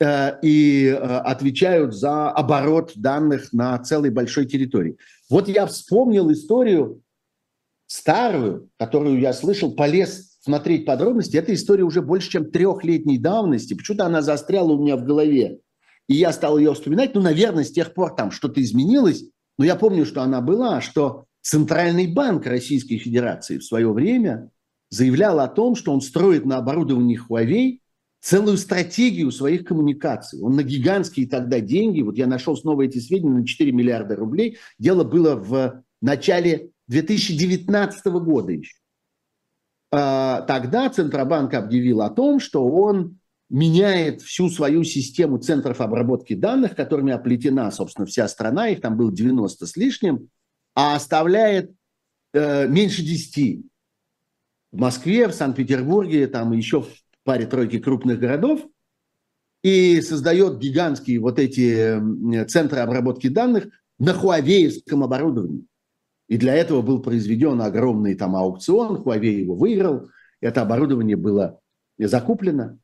э, 0.00 0.38
и 0.40 0.86
э, 0.86 0.94
отвечают 0.94 1.94
за 1.94 2.30
оборот 2.30 2.92
данных 2.96 3.52
на 3.52 3.78
целой 3.78 4.10
большой 4.10 4.46
территории. 4.46 4.96
Вот 5.28 5.48
я 5.48 5.66
вспомнил 5.66 6.32
историю 6.32 7.02
старую, 7.86 8.70
которую 8.78 9.20
я 9.20 9.32
слышал, 9.32 9.74
полез 9.74 10.38
смотреть 10.40 10.86
подробности, 10.86 11.36
эта 11.36 11.52
история 11.54 11.84
уже 11.84 12.02
больше, 12.02 12.30
чем 12.30 12.50
трехлетней 12.50 13.18
давности. 13.18 13.74
Почему-то 13.74 14.06
она 14.06 14.22
застряла 14.22 14.72
у 14.72 14.82
меня 14.82 14.96
в 14.96 15.04
голове. 15.04 15.58
И 16.08 16.14
я 16.14 16.32
стал 16.32 16.56
ее 16.58 16.72
вспоминать. 16.74 17.14
Ну, 17.14 17.20
наверное, 17.20 17.64
с 17.64 17.72
тех 17.72 17.94
пор 17.94 18.14
там 18.14 18.30
что-то 18.30 18.62
изменилось. 18.62 19.24
Но 19.58 19.64
я 19.64 19.74
помню, 19.74 20.06
что 20.06 20.22
она 20.22 20.40
была, 20.40 20.80
что 20.80 21.24
Центральный 21.42 22.06
банк 22.06 22.46
Российской 22.46 22.98
Федерации 22.98 23.58
в 23.58 23.64
свое 23.64 23.92
время 23.92 24.50
заявлял 24.90 25.40
о 25.40 25.48
том, 25.48 25.74
что 25.74 25.92
он 25.92 26.00
строит 26.00 26.44
на 26.44 26.58
оборудовании 26.58 27.18
Huawei 27.18 27.80
целую 28.20 28.56
стратегию 28.56 29.30
своих 29.30 29.64
коммуникаций. 29.64 30.40
Он 30.40 30.56
на 30.56 30.62
гигантские 30.62 31.28
тогда 31.28 31.60
деньги, 31.60 32.02
вот 32.02 32.18
я 32.18 32.26
нашел 32.26 32.56
снова 32.56 32.82
эти 32.82 32.98
сведения, 32.98 33.32
на 33.32 33.46
4 33.46 33.72
миллиарда 33.72 34.16
рублей. 34.16 34.58
Дело 34.78 35.04
было 35.04 35.36
в 35.36 35.82
начале 36.00 36.70
2019 36.88 38.06
года 38.06 38.52
еще. 38.52 38.76
А, 39.92 40.42
тогда 40.42 40.88
Центробанк 40.88 41.54
объявил 41.54 42.02
о 42.02 42.10
том, 42.10 42.40
что 42.40 42.66
он 42.66 43.18
меняет 43.48 44.22
всю 44.22 44.48
свою 44.48 44.84
систему 44.84 45.38
центров 45.38 45.80
обработки 45.80 46.34
данных, 46.34 46.74
которыми 46.74 47.12
оплетена, 47.12 47.70
собственно, 47.70 48.06
вся 48.06 48.26
страна, 48.28 48.68
их 48.68 48.80
там 48.80 48.96
было 48.96 49.12
90 49.12 49.66
с 49.66 49.76
лишним, 49.76 50.28
а 50.74 50.96
оставляет 50.96 51.72
э, 52.34 52.66
меньше 52.66 53.02
10 53.02 53.64
в 54.72 54.78
Москве, 54.78 55.28
в 55.28 55.32
Санкт-Петербурге, 55.32 56.26
там 56.26 56.52
еще 56.52 56.82
в 56.82 56.88
паре-тройке 57.24 57.78
крупных 57.78 58.18
городов, 58.18 58.66
и 59.62 60.00
создает 60.00 60.58
гигантские 60.58 61.20
вот 61.20 61.38
эти 61.38 62.00
центры 62.46 62.80
обработки 62.80 63.28
данных 63.28 63.68
на 63.98 64.12
хуавеевском 64.12 65.02
оборудовании. 65.02 65.66
И 66.28 66.38
для 66.38 66.54
этого 66.54 66.82
был 66.82 67.00
произведен 67.00 67.60
огромный 67.60 68.14
там 68.14 68.34
аукцион, 68.34 69.02
Huawei 69.02 69.40
его 69.40 69.54
выиграл, 69.54 70.08
это 70.40 70.62
оборудование 70.62 71.16
было 71.16 71.60
закуплено. 71.98 72.78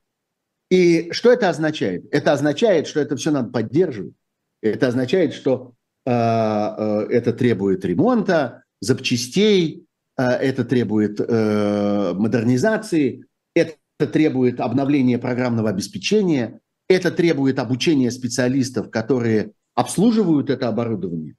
И 0.71 1.11
что 1.13 1.31
это 1.31 1.49
означает? 1.49 2.07
Это 2.13 2.33
означает, 2.33 2.87
что 2.87 3.01
это 3.01 3.17
все 3.17 3.31
надо 3.31 3.51
поддерживать. 3.51 4.15
Это 4.63 4.89
означает, 4.89 5.35
что 5.35 5.75
э, 6.07 6.11
это 6.11 7.33
требует 7.33 7.85
ремонта, 7.85 8.63
запчастей, 8.81 9.87
э, 10.17 10.23
это 10.23 10.65
требует 10.65 11.21
э, 11.21 12.15
модернизации, 12.15 13.27
это 13.55 13.77
требует 13.99 14.61
обновления 14.61 15.19
программного 15.19 15.69
обеспечения, 15.69 16.61
это 16.89 17.11
требует 17.11 17.59
обучения 17.59 18.11
специалистов, 18.11 18.91
которые 18.91 19.53
обслуживают 19.75 20.49
это 20.49 20.69
оборудование. 20.69 21.35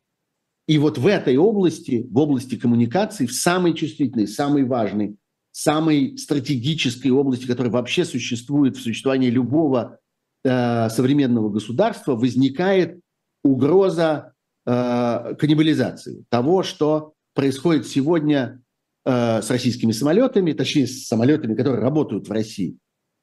И 0.68 0.78
вот 0.78 0.98
в 0.98 1.08
этой 1.08 1.36
области, 1.38 2.08
в 2.10 2.18
области 2.18 2.56
коммуникаций, 2.56 3.28
в 3.28 3.34
самой 3.34 3.74
чувствительной, 3.74 4.28
самой 4.28 4.64
важной, 4.64 5.18
самой 5.52 6.18
стратегической 6.18 7.12
области, 7.12 7.46
которая 7.46 7.72
вообще 7.72 8.06
существует 8.06 8.78
в 8.78 8.82
существовании 8.82 9.30
любого 9.30 10.00
э, 10.44 10.90
современного 10.90 11.50
государства, 11.50 12.16
возникает 12.16 13.00
угроза 13.44 14.34
э, 14.66 15.36
каннибализации 15.38 16.24
того, 16.30 16.64
что 16.64 17.14
происходит 17.36 17.86
сегодня 17.88 18.62
э, 19.06 19.42
с 19.42 19.50
российскими 19.52 19.92
самолетами, 19.92 20.54
точнее 20.54 20.88
с 20.88 21.08
самолетами, 21.08 21.56
которые 21.56 21.82
работают 21.82 22.28
в 22.28 22.32
России, 22.32 22.78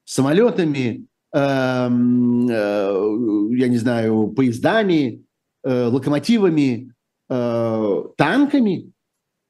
самолетами, 0.04 1.06
э, 1.32 1.38
э, 1.38 1.88
я 3.56 3.68
не 3.68 3.78
знаю, 3.78 4.28
поездами, 4.28 5.24
э, 5.64 5.86
локомотивами, 5.86 6.92
э, 7.30 8.02
танками, 8.16 8.92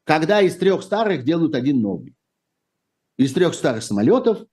когда 0.05 0.41
из 0.41 0.57
трех 0.57 0.83
старых 0.83 1.25
делают 1.25 1.55
один 1.55 1.81
новый. 1.81 2.15
Из 3.17 3.33
трех 3.33 3.55
старых 3.55 3.83
самолетов 3.83 4.45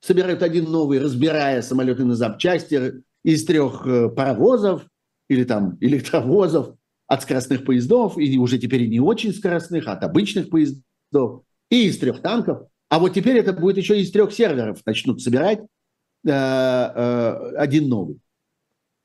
собирают 0.00 0.42
один 0.42 0.64
новый, 0.64 0.98
разбирая 0.98 1.62
самолеты 1.62 2.04
на 2.04 2.14
запчасти, 2.14 3.02
из 3.22 3.44
трех 3.44 3.86
э, 3.86 4.08
паровозов 4.08 4.86
или 5.28 5.44
там 5.44 5.76
электровозов 5.80 6.76
от 7.08 7.22
скоростных 7.22 7.64
поездов, 7.64 8.16
и 8.18 8.38
уже 8.38 8.58
теперь 8.58 8.88
не 8.88 9.00
очень 9.00 9.32
скоростных, 9.32 9.86
а 9.88 9.92
от 9.92 10.04
обычных 10.04 10.48
поездов, 10.48 11.42
и 11.70 11.86
из 11.86 11.98
трех 11.98 12.22
танков. 12.22 12.68
А 12.88 12.98
вот 12.98 13.14
теперь 13.14 13.38
это 13.38 13.52
будет 13.52 13.78
еще 13.78 14.00
из 14.00 14.10
трех 14.12 14.32
серверов 14.32 14.80
начнут 14.86 15.20
собирать 15.20 15.60
э, 15.60 16.30
э, 16.30 17.54
один 17.56 17.88
новый. 17.88 18.20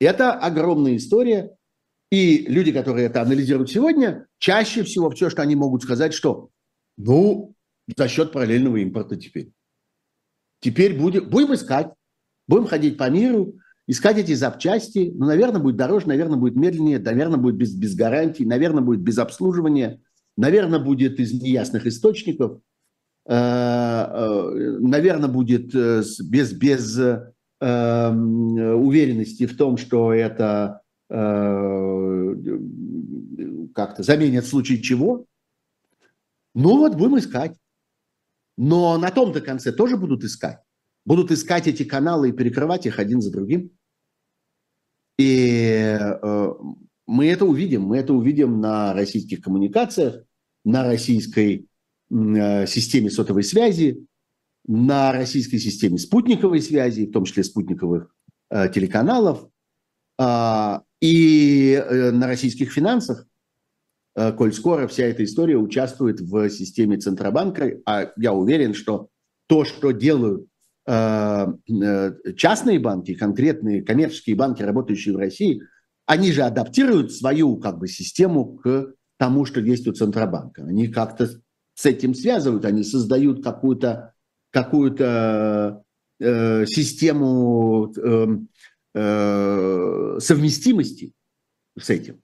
Это 0.00 0.32
огромная 0.32 0.96
история, 0.96 1.56
и 2.12 2.44
люди, 2.46 2.72
которые 2.72 3.06
это 3.06 3.22
анализируют 3.22 3.70
сегодня, 3.70 4.26
чаще 4.38 4.82
всего 4.82 5.08
все, 5.08 5.30
что 5.30 5.40
они 5.40 5.56
могут 5.56 5.82
сказать, 5.82 6.12
что 6.12 6.50
ну, 6.98 7.54
за 7.96 8.06
счет 8.06 8.32
параллельного 8.32 8.76
импорта 8.76 9.16
теперь. 9.16 9.50
Теперь 10.60 10.94
будем, 10.98 11.30
будем 11.30 11.54
искать, 11.54 11.90
будем 12.46 12.66
ходить 12.66 12.98
по 12.98 13.08
миру, 13.08 13.54
искать 13.86 14.18
эти 14.18 14.34
запчасти. 14.34 15.10
Ну, 15.14 15.24
наверное, 15.24 15.62
будет 15.62 15.76
дороже, 15.76 16.06
наверное, 16.06 16.36
будет 16.36 16.54
медленнее, 16.54 16.98
наверное, 16.98 17.38
будет 17.38 17.56
без, 17.56 17.74
без 17.74 17.94
гарантий, 17.94 18.44
наверное, 18.44 18.82
будет 18.82 19.00
без 19.00 19.16
обслуживания, 19.16 20.02
наверное, 20.36 20.80
будет 20.80 21.18
из 21.18 21.32
неясных 21.32 21.86
источников, 21.86 22.60
э, 23.24 23.32
э, 23.34 24.76
наверное, 24.80 25.30
будет 25.30 25.74
э, 25.74 26.02
без, 26.28 26.52
без 26.52 27.00
уверенности 27.58 29.46
в 29.46 29.56
том, 29.56 29.76
что 29.76 30.12
это 30.12 30.81
как-то 33.74 34.02
заменят 34.02 34.44
в 34.44 34.48
случае 34.48 34.80
чего. 34.80 35.26
Ну 36.54 36.78
вот 36.78 36.94
будем 36.96 37.18
искать. 37.18 37.56
Но 38.56 38.98
на 38.98 39.10
том-то 39.10 39.40
конце 39.40 39.72
тоже 39.72 39.96
будут 39.96 40.24
искать. 40.24 40.60
Будут 41.04 41.30
искать 41.30 41.66
эти 41.66 41.84
каналы 41.84 42.28
и 42.28 42.32
перекрывать 42.32 42.86
их 42.86 42.98
один 42.98 43.20
за 43.20 43.32
другим. 43.32 43.70
И 45.18 45.96
э, 45.98 46.54
мы 47.06 47.26
это 47.26 47.44
увидим. 47.44 47.82
Мы 47.82 47.98
это 47.98 48.12
увидим 48.12 48.60
на 48.60 48.92
российских 48.92 49.40
коммуникациях, 49.40 50.24
на 50.64 50.84
российской 50.84 51.66
э, 52.10 52.66
системе 52.66 53.10
сотовой 53.10 53.42
связи, 53.42 54.06
на 54.66 55.12
российской 55.12 55.58
системе 55.58 55.98
спутниковой 55.98 56.60
связи, 56.60 57.06
в 57.06 57.12
том 57.12 57.24
числе 57.24 57.44
спутниковых 57.44 58.14
э, 58.50 58.68
телеканалов. 58.72 59.48
И 61.02 61.72
э, 61.72 62.12
на 62.12 62.28
российских 62.28 62.72
финансах, 62.72 63.26
э, 64.14 64.32
коль 64.32 64.52
скоро 64.52 64.86
вся 64.86 65.04
эта 65.04 65.24
история 65.24 65.56
участвует 65.56 66.20
в 66.20 66.48
системе 66.48 66.96
Центробанка, 66.96 67.72
а 67.84 68.12
я 68.16 68.32
уверен, 68.32 68.72
что 68.72 69.08
то, 69.48 69.64
что 69.64 69.90
делают 69.90 70.46
э, 70.86 71.46
частные 72.36 72.78
банки, 72.78 73.14
конкретные 73.14 73.82
коммерческие 73.82 74.36
банки, 74.36 74.62
работающие 74.62 75.12
в 75.12 75.18
России, 75.18 75.60
они 76.06 76.30
же 76.30 76.42
адаптируют 76.42 77.12
свою 77.12 77.56
как 77.56 77.78
бы, 77.78 77.88
систему 77.88 78.58
к 78.58 78.94
тому, 79.18 79.44
что 79.44 79.60
есть 79.60 79.88
у 79.88 79.92
Центробанка. 79.92 80.62
Они 80.62 80.86
как-то 80.86 81.28
с 81.74 81.84
этим 81.84 82.14
связывают, 82.14 82.64
они 82.64 82.84
создают 82.84 83.42
какую-то 83.42 84.14
какую 84.52 84.94
э, 85.00 86.66
систему 86.66 87.92
э, 87.96 88.26
э, 88.94 90.18
совместимости 90.20 91.12
с 91.78 91.90
этим. 91.90 92.20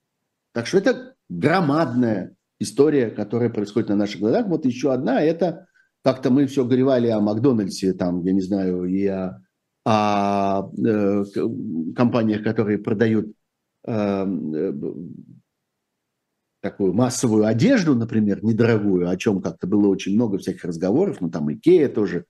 Так 0.52 0.66
что 0.66 0.78
это 0.78 1.14
громадная 1.28 2.34
история, 2.60 3.10
которая 3.10 3.50
происходит 3.50 3.88
на 3.88 3.96
наших 3.96 4.20
глазах. 4.20 4.46
Вот 4.46 4.64
еще 4.64 4.92
одна, 4.92 5.22
это 5.22 5.66
как-то 6.02 6.30
мы 6.30 6.46
все 6.46 6.64
горевали 6.64 7.08
о 7.08 7.20
Макдональдсе, 7.20 7.92
там, 7.92 8.22
я 8.24 8.32
не 8.32 8.40
знаю, 8.40 8.84
и 8.84 9.06
о, 9.06 9.42
о 9.84 10.70
э, 10.76 11.24
компаниях, 11.94 12.42
которые 12.42 12.78
продают 12.78 13.32
э, 13.86 13.92
э, 13.92 14.72
такую 16.60 16.92
массовую 16.92 17.46
одежду, 17.46 17.94
например, 17.94 18.42
недорогую, 18.44 19.08
о 19.08 19.16
чем 19.16 19.40
как-то 19.40 19.66
было 19.66 19.88
очень 19.88 20.14
много 20.14 20.38
всяких 20.38 20.64
разговоров, 20.64 21.20
ну 21.20 21.30
там 21.30 21.52
Икея 21.52 21.88
тоже, 21.88 22.24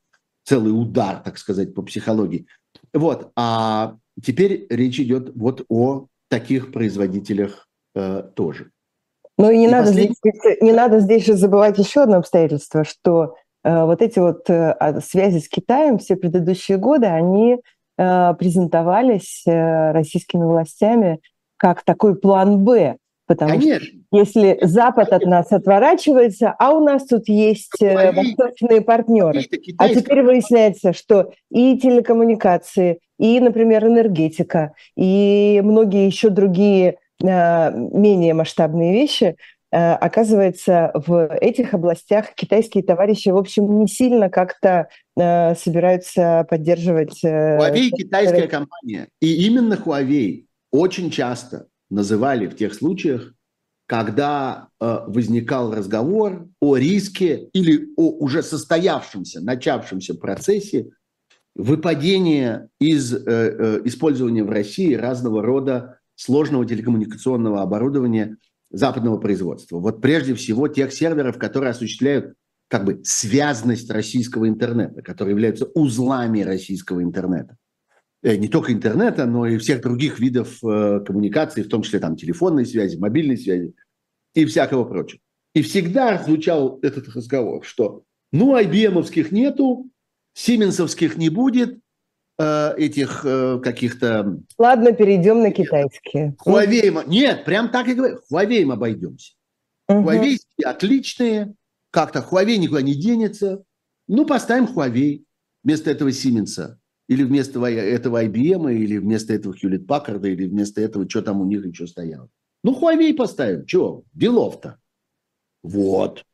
целый 0.44 0.70
удар, 0.70 1.22
так 1.22 1.38
сказать, 1.38 1.74
по 1.74 1.82
психологии. 1.82 2.46
Вот, 2.92 3.32
а 3.36 3.96
Теперь 4.22 4.66
речь 4.70 5.00
идет 5.00 5.32
вот 5.34 5.64
о 5.68 6.06
таких 6.28 6.72
производителях 6.72 7.68
э, 7.94 8.22
тоже. 8.34 8.70
Ну 9.36 9.50
и 9.50 9.58
не, 9.58 9.66
и 9.66 9.68
надо 9.68 9.88
послед... 9.88 10.12
здесь, 10.12 10.60
не 10.60 10.72
надо 10.72 11.00
здесь 11.00 11.24
же 11.24 11.34
забывать 11.34 11.78
еще 11.78 12.02
одно 12.02 12.18
обстоятельство, 12.18 12.84
что 12.84 13.34
э, 13.64 13.84
вот 13.84 14.02
эти 14.02 14.18
вот 14.18 14.48
э, 14.50 14.72
а, 14.72 15.00
связи 15.00 15.38
с 15.38 15.48
Китаем 15.48 15.98
все 15.98 16.16
предыдущие 16.16 16.78
годы, 16.78 17.06
они 17.06 17.58
э, 17.96 18.34
презентовались 18.38 19.44
э, 19.46 19.92
российскими 19.92 20.44
властями 20.44 21.20
как 21.56 21.82
такой 21.82 22.16
план 22.16 22.64
«Б», 22.64 22.98
Потому 23.28 23.50
Конечно. 23.52 23.86
что 23.86 23.97
если 24.10 24.58
Запад 24.62 25.12
от 25.12 25.24
нас 25.24 25.52
отворачивается, 25.52 26.54
а 26.58 26.72
у 26.72 26.84
нас 26.84 27.06
тут 27.06 27.28
есть 27.28 27.80
э, 27.80 28.12
восточные 28.12 28.80
партнеры. 28.80 29.42
А 29.78 29.88
теперь 29.88 30.22
выясняется, 30.22 30.92
что 30.92 31.32
и 31.50 31.78
телекоммуникации, 31.78 33.00
и, 33.18 33.38
например, 33.40 33.86
энергетика, 33.86 34.72
и 34.96 35.60
многие 35.62 36.06
еще 36.06 36.30
другие 36.30 36.96
э, 37.22 37.70
менее 37.72 38.32
масштабные 38.32 38.94
вещи, 38.94 39.36
э, 39.70 39.92
оказывается, 39.92 40.90
в 40.94 41.28
этих 41.40 41.74
областях 41.74 42.34
китайские 42.34 42.84
товарищи, 42.84 43.28
в 43.28 43.36
общем, 43.36 43.78
не 43.78 43.88
сильно 43.88 44.30
как-то 44.30 44.88
собираются 45.16 46.46
поддерживать... 46.48 47.24
Huawei– 47.24 47.90
китайская 47.96 48.46
компания. 48.46 49.08
И 49.20 49.46
именно 49.46 49.74
Huawei 49.74 50.44
очень 50.70 51.10
часто 51.10 51.66
называли 51.90 52.46
в 52.46 52.54
тех 52.54 52.72
случаях 52.72 53.34
когда 53.88 54.68
э, 54.80 54.98
возникал 55.06 55.74
разговор 55.74 56.46
о 56.60 56.76
риске 56.76 57.48
или 57.54 57.88
о 57.96 58.10
уже 58.18 58.42
состоявшемся, 58.42 59.40
начавшемся 59.40 60.14
процессе 60.14 60.90
выпадения 61.54 62.68
из 62.78 63.14
э, 63.14 63.20
э, 63.26 63.80
использования 63.86 64.44
в 64.44 64.50
России 64.50 64.92
разного 64.92 65.42
рода 65.42 66.00
сложного 66.16 66.66
телекоммуникационного 66.66 67.62
оборудования 67.62 68.36
западного 68.70 69.16
производства. 69.16 69.78
Вот 69.78 70.02
прежде 70.02 70.34
всего 70.34 70.68
тех 70.68 70.92
серверов, 70.92 71.38
которые 71.38 71.70
осуществляют 71.70 72.34
как 72.68 72.84
бы 72.84 73.00
связность 73.04 73.90
российского 73.90 74.50
интернета, 74.50 75.00
которые 75.00 75.32
являются 75.32 75.64
узлами 75.64 76.42
российского 76.42 77.02
интернета. 77.02 77.56
Э, 78.22 78.36
не 78.36 78.48
только 78.48 78.72
интернета, 78.72 79.26
но 79.26 79.46
и 79.46 79.58
всех 79.58 79.80
других 79.80 80.18
видов 80.18 80.58
э, 80.64 81.00
коммуникации, 81.06 81.62
в 81.62 81.68
том 81.68 81.82
числе 81.82 82.00
там 82.00 82.16
телефонной 82.16 82.66
связи, 82.66 82.96
мобильной 82.96 83.36
связи 83.36 83.74
и 84.34 84.44
всякого 84.44 84.84
прочего. 84.84 85.20
И 85.54 85.62
всегда 85.62 86.18
звучал 86.18 86.78
этот 86.82 87.08
разговор, 87.08 87.64
что 87.64 88.02
ну, 88.32 88.58
IBM-овских 88.58 89.32
нету, 89.32 89.88
Сименсовских 90.34 91.16
не 91.16 91.28
будет, 91.28 91.78
э, 92.38 92.74
этих 92.76 93.22
каких-то... 93.62 94.40
Ладно, 94.58 94.92
перейдем 94.92 95.42
на 95.42 95.52
китайские. 95.52 96.36
Huawei... 96.44 97.04
Нет, 97.06 97.44
прям 97.44 97.70
так 97.70 97.88
и 97.88 97.94
говорю. 97.94 98.18
Huawei 98.32 98.70
обойдемся. 98.70 99.34
Угу. 99.88 100.10
Huawei 100.10 100.38
отличные, 100.64 101.54
как-то 101.90 102.18
Huawei 102.18 102.56
никуда 102.56 102.82
не 102.82 102.94
денется. 102.94 103.62
Ну, 104.08 104.26
поставим 104.26 104.64
Huawei 104.64 105.22
вместо 105.62 105.90
этого 105.90 106.10
Сименса. 106.10 106.78
Или 107.08 107.24
вместо 107.24 107.64
этого 107.64 108.22
IBM, 108.24 108.72
или 108.74 108.98
вместо 108.98 109.32
этого 109.32 109.54
Hewlett 109.54 109.86
Packard, 109.86 110.26
или 110.28 110.46
вместо 110.46 110.80
этого, 110.80 111.08
что 111.08 111.22
там 111.22 111.40
у 111.40 111.46
них 111.46 111.64
еще 111.64 111.86
стояло. 111.86 112.28
Ну, 112.62 112.78
Huawei 112.78 113.14
поставим. 113.14 113.64
Чего? 113.66 114.04
Делов-то. 114.12 114.78
Вот. 115.62 116.24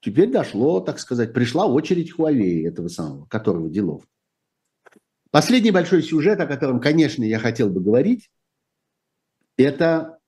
Теперь 0.00 0.30
дошло, 0.30 0.80
так 0.80 0.98
сказать, 0.98 1.32
пришла 1.32 1.66
очередь 1.66 2.12
Huawei 2.16 2.66
этого 2.66 2.88
самого, 2.88 3.26
которого 3.26 3.68
делов. 3.68 4.06
Последний 5.30 5.70
большой 5.70 6.02
сюжет, 6.02 6.40
о 6.40 6.46
котором, 6.46 6.80
конечно, 6.80 7.22
я 7.22 7.38
хотел 7.38 7.68
бы 7.70 7.80
говорить, 7.80 8.30
это 9.56 10.18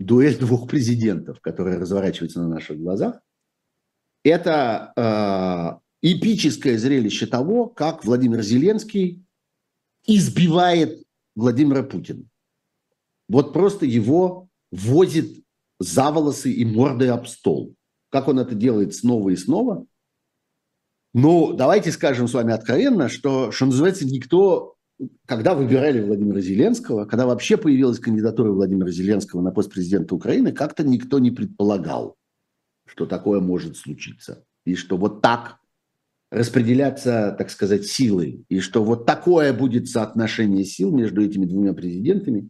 дуэль 0.00 0.38
двух 0.38 0.68
президентов, 0.68 1.40
которая 1.40 1.78
разворачивается 1.78 2.40
на 2.40 2.48
наших 2.48 2.78
глазах. 2.78 3.20
Это 4.24 4.92
э, 4.96 5.81
эпическое 6.02 6.76
зрелище 6.76 7.26
того, 7.26 7.66
как 7.66 8.04
Владимир 8.04 8.42
Зеленский 8.42 9.24
избивает 10.06 11.02
Владимира 11.34 11.82
Путина. 11.82 12.24
Вот 13.28 13.52
просто 13.52 13.86
его 13.86 14.48
возит 14.70 15.44
за 15.78 16.10
волосы 16.10 16.52
и 16.52 16.64
мордой 16.64 17.10
об 17.10 17.26
стол. 17.26 17.74
Как 18.10 18.28
он 18.28 18.38
это 18.38 18.54
делает 18.54 18.94
снова 18.94 19.30
и 19.30 19.36
снова. 19.36 19.86
Ну, 21.14 21.52
давайте 21.52 21.92
скажем 21.92 22.26
с 22.26 22.34
вами 22.34 22.52
откровенно, 22.52 23.08
что, 23.08 23.52
что 23.52 23.66
называется, 23.66 24.06
никто, 24.06 24.76
когда 25.26 25.54
выбирали 25.54 26.02
Владимира 26.02 26.40
Зеленского, 26.40 27.04
когда 27.04 27.26
вообще 27.26 27.56
появилась 27.56 27.98
кандидатура 27.98 28.50
Владимира 28.50 28.90
Зеленского 28.90 29.40
на 29.40 29.50
пост 29.50 29.70
президента 29.70 30.14
Украины, 30.14 30.52
как-то 30.52 30.84
никто 30.84 31.18
не 31.18 31.30
предполагал, 31.30 32.16
что 32.86 33.06
такое 33.06 33.40
может 33.40 33.76
случиться. 33.76 34.44
И 34.64 34.74
что 34.74 34.96
вот 34.96 35.20
так 35.20 35.58
распределяться, 36.32 37.34
так 37.36 37.50
сказать, 37.50 37.84
силой, 37.84 38.46
и 38.48 38.60
что 38.60 38.82
вот 38.82 39.04
такое 39.04 39.52
будет 39.52 39.90
соотношение 39.90 40.64
сил 40.64 40.90
между 40.90 41.22
этими 41.22 41.44
двумя 41.44 41.74
президентами, 41.74 42.48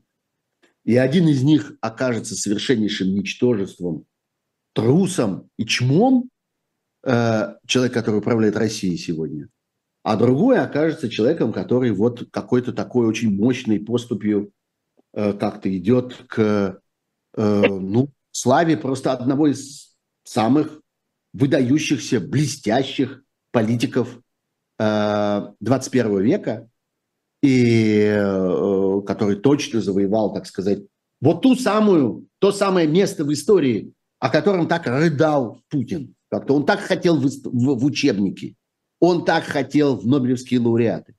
и 0.85 0.97
один 0.97 1.27
из 1.27 1.43
них 1.43 1.73
окажется 1.81 2.37
совершеннейшим 2.37 3.09
ничтожеством, 3.09 4.05
трусом 4.73 5.49
и 5.59 5.67
чмом, 5.67 6.31
э, 7.03 7.55
человек, 7.67 7.93
который 7.93 8.19
управляет 8.21 8.57
Россией 8.57 8.97
сегодня, 8.97 9.49
а 10.05 10.17
другой 10.17 10.61
окажется 10.61 11.09
человеком, 11.09 11.53
который 11.53 11.91
вот 11.91 12.29
какой-то 12.31 12.73
такой 12.73 13.09
очень 13.09 13.35
мощной 13.35 13.81
поступью 13.81 14.53
э, 15.13 15.33
как-то 15.33 15.77
идет 15.77 16.25
к 16.29 16.81
э, 17.37 17.67
ну, 17.67 18.11
славе 18.31 18.77
просто 18.77 19.13
одного 19.13 19.49
из 19.49 19.97
самых 20.23 20.81
выдающихся, 21.33 22.21
блестящих 22.21 23.22
политиков 23.53 24.19
э, 24.79 25.47
21 25.61 26.21
века, 26.21 26.69
и 27.43 28.13
э, 28.15 29.01
который 29.07 29.37
точно 29.37 29.81
завоевал, 29.81 30.33
так 30.33 30.47
сказать, 30.47 30.81
вот 31.21 31.43
ту 31.43 31.55
самую, 31.55 32.27
то 32.39 32.51
самое 32.51 32.89
место 32.89 33.25
в 33.25 33.33
истории, 33.33 33.93
о 34.19 34.29
котором 34.29 34.67
так 34.67 34.87
рыдал 34.87 35.61
Путин. 35.69 36.15
Как-то 36.31 36.55
он 36.55 36.67
так 36.67 36.81
хотел 36.81 37.17
в, 37.17 37.27
в, 37.27 37.79
в 37.79 37.85
учебники, 37.85 38.57
он 39.01 39.25
так 39.25 39.45
хотел 39.45 39.97
в 39.97 40.07
Нобелевские 40.07 40.61
лауреаты, 40.61 41.15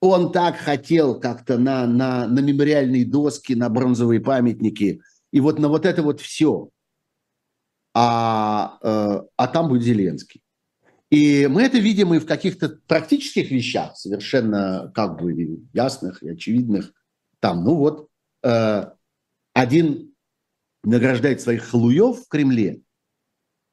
он 0.00 0.32
так 0.32 0.56
хотел 0.56 1.20
как-то 1.20 1.58
на, 1.58 1.86
на, 1.86 2.26
на 2.26 2.40
мемориальные 2.40 3.06
доски, 3.06 3.52
на 3.52 3.68
бронзовые 3.68 4.20
памятники, 4.20 5.00
и 5.32 5.40
вот 5.40 5.58
на 5.58 5.68
вот 5.68 5.86
это 5.86 6.02
вот 6.02 6.20
все. 6.20 6.70
А, 7.94 8.78
э, 8.82 9.22
а 9.36 9.46
там 9.48 9.68
будет 9.68 9.82
Зеленский. 9.82 10.42
И 11.12 11.46
мы 11.46 11.64
это 11.64 11.76
видим 11.76 12.14
и 12.14 12.18
в 12.18 12.24
каких-то 12.24 12.70
практических 12.86 13.50
вещах, 13.50 13.98
совершенно 13.98 14.90
как 14.94 15.20
бы 15.20 15.60
ясных 15.74 16.22
и 16.22 16.30
очевидных. 16.30 16.94
Там, 17.38 17.64
ну 17.64 17.74
вот, 17.74 18.08
э, 18.42 18.84
один 19.52 20.14
награждает 20.82 21.42
своих 21.42 21.64
халуев 21.64 22.24
в 22.24 22.28
Кремле, 22.28 22.80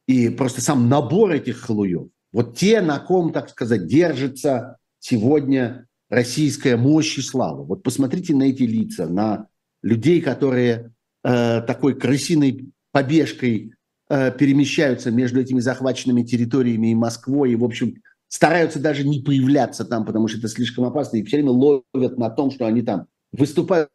и 0.06 0.28
просто 0.28 0.60
сам 0.60 0.90
набор 0.90 1.32
этих 1.32 1.62
халуев, 1.62 2.10
вот 2.34 2.58
те, 2.58 2.82
на 2.82 3.00
ком, 3.00 3.32
так 3.32 3.50
сказать, 3.50 3.88
держится 3.88 4.78
сегодня 5.00 5.88
российская 6.10 6.76
мощь 6.76 7.18
и 7.20 7.22
слава. 7.22 7.64
Вот 7.64 7.84
посмотрите 7.84 8.36
на 8.36 8.44
эти 8.44 8.64
лица, 8.64 9.08
на 9.08 9.48
людей, 9.82 10.22
которые 10.22 10.94
э, 11.24 11.62
такой 11.62 11.98
крысиной 11.98 12.74
побежкой 12.92 13.76
перемещаются 14.10 15.12
между 15.12 15.40
этими 15.40 15.60
захваченными 15.60 16.24
территориями 16.24 16.92
и 16.92 16.96
Москвой, 16.96 17.52
и, 17.52 17.56
в 17.56 17.64
общем, 17.64 17.96
стараются 18.30 18.80
даже 18.80 19.06
не 19.06 19.20
появляться 19.20 19.84
там, 19.84 20.06
потому 20.06 20.28
что 20.28 20.38
это 20.38 20.48
слишком 20.48 20.86
опасно, 20.86 21.18
и 21.18 21.24
все 21.24 21.38
время 21.38 21.52
ловят 21.52 22.18
на 22.18 22.30
том, 22.30 22.52
что 22.52 22.66
они 22.66 22.82
там 22.82 23.08
выступают 23.32 23.90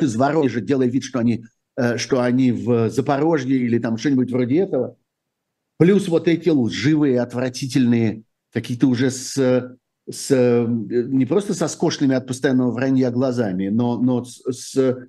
из 0.00 0.16
Воронежа, 0.16 0.60
делая 0.60 0.88
вид, 0.88 1.04
что 1.04 1.18
они, 1.18 1.44
э, 1.76 1.96
что 1.96 2.22
они 2.22 2.52
в 2.52 2.90
Запорожье 2.90 3.56
или 3.56 3.78
там 3.78 3.96
что-нибудь 3.96 4.30
вроде 4.30 4.58
этого. 4.58 4.96
Плюс 5.78 6.08
вот 6.08 6.28
эти 6.28 6.50
лживые, 6.50 7.20
отвратительные, 7.20 8.22
какие-то 8.52 8.88
уже 8.88 9.10
с, 9.10 9.78
с 10.10 10.66
не 10.68 11.24
просто 11.24 11.54
со 11.54 11.68
скошенными 11.68 12.14
от 12.14 12.26
постоянного 12.26 12.72
вранья 12.72 13.10
глазами, 13.10 13.68
но, 13.68 13.98
но 13.98 14.24
с, 14.24 14.42
с 14.50 15.08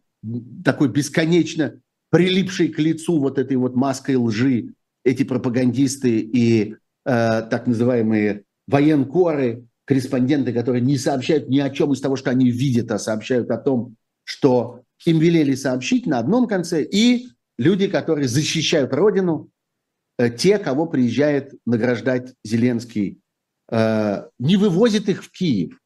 такой 0.63 0.89
бесконечно 0.89 1.81
прилипшей 2.09 2.69
к 2.69 2.79
лицу 2.79 3.19
вот 3.19 3.37
этой 3.37 3.57
вот 3.57 3.75
маской 3.75 4.15
лжи 4.15 4.73
эти 5.03 5.23
пропагандисты 5.23 6.19
и 6.19 6.73
э, 6.73 6.75
так 7.05 7.67
называемые 7.67 8.43
военкоры, 8.67 9.65
корреспонденты, 9.85 10.53
которые 10.53 10.81
не 10.81 10.97
сообщают 10.97 11.49
ни 11.49 11.59
о 11.59 11.69
чем 11.69 11.93
из 11.93 12.01
того, 12.01 12.15
что 12.15 12.29
они 12.29 12.51
видят, 12.51 12.91
а 12.91 12.99
сообщают 12.99 13.49
о 13.49 13.57
том, 13.57 13.95
что 14.23 14.83
им 15.05 15.19
велели 15.19 15.55
сообщить 15.55 16.05
на 16.05 16.19
одном 16.19 16.47
конце, 16.47 16.83
и 16.83 17.29
люди, 17.57 17.87
которые 17.87 18.27
защищают 18.27 18.93
Родину, 18.93 19.49
э, 20.17 20.29
те, 20.29 20.59
кого 20.59 20.85
приезжает 20.85 21.53
награждать 21.65 22.33
Зеленский, 22.43 23.19
э, 23.71 24.23
не 24.37 24.57
вывозит 24.57 25.09
их 25.09 25.23
в 25.23 25.31
Киев, 25.31 25.79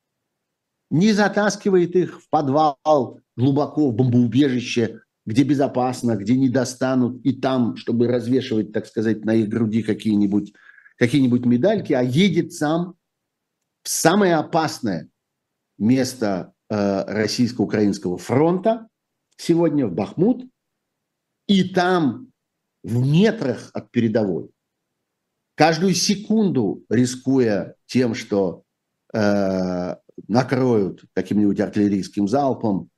не 0.89 1.13
затаскивает 1.13 1.95
их 1.95 2.21
в 2.21 2.29
подвал 2.29 3.19
глубоко 3.35 3.89
в 3.89 3.95
бомбоубежище 3.95 5.02
где 5.25 5.43
безопасно, 5.43 6.15
где 6.15 6.37
не 6.37 6.49
достанут, 6.49 7.25
и 7.25 7.33
там, 7.33 7.75
чтобы 7.77 8.07
развешивать, 8.07 8.73
так 8.73 8.85
сказать, 8.85 9.23
на 9.23 9.35
их 9.35 9.49
груди 9.49 9.83
какие-нибудь 9.83 10.53
какие 10.97 11.27
медальки, 11.27 11.93
а 11.93 12.01
едет 12.01 12.53
сам 12.53 12.95
в 13.83 13.89
самое 13.89 14.35
опасное 14.35 15.09
место 15.77 16.53
э, 16.69 17.03
российско-украинского 17.05 18.17
фронта 18.17 18.87
сегодня, 19.37 19.87
в 19.87 19.93
Бахмут, 19.93 20.45
и 21.47 21.63
там 21.73 22.31
в 22.83 23.05
метрах 23.05 23.69
от 23.73 23.91
передовой, 23.91 24.51
каждую 25.55 25.93
секунду 25.93 26.85
рискуя 26.89 27.75
тем, 27.85 28.13
что 28.13 28.63
э, 29.13 29.95
накроют 30.27 31.03
каким-нибудь 31.13 31.59
артиллерийским 31.59 32.27
залпом, 32.27 32.89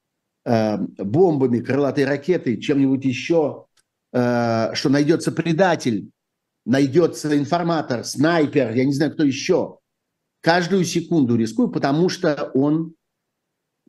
Э, 0.48 0.78
бомбами, 0.78 1.60
крылатой 1.60 2.06
ракетой, 2.06 2.62
чем-нибудь 2.62 3.04
еще, 3.04 3.66
э, 4.14 4.76
что 4.76 4.90
найдется 4.90 5.32
предатель, 5.32 6.12
найдется 6.68 7.36
информатор, 7.36 8.04
снайпер, 8.04 8.76
я 8.76 8.86
не 8.86 8.94
знаю, 8.94 9.14
кто 9.14 9.24
еще. 9.24 9.80
Каждую 10.42 10.86
секунду 10.86 11.36
рискую, 11.36 11.70
потому 11.70 12.10
что 12.10 12.52
он 12.54 12.94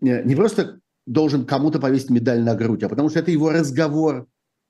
э, 0.01 0.23
не 0.23 0.35
просто 0.35 0.81
должен 1.07 1.45
кому-то 1.45 1.79
повесить 1.79 2.09
медаль 2.09 2.41
на 2.41 2.55
грудь, 2.55 2.85
а 2.85 2.89
потому 2.89 3.11
что 3.11 3.19
это 3.19 3.31
его 3.31 3.51
разговор 3.51 4.27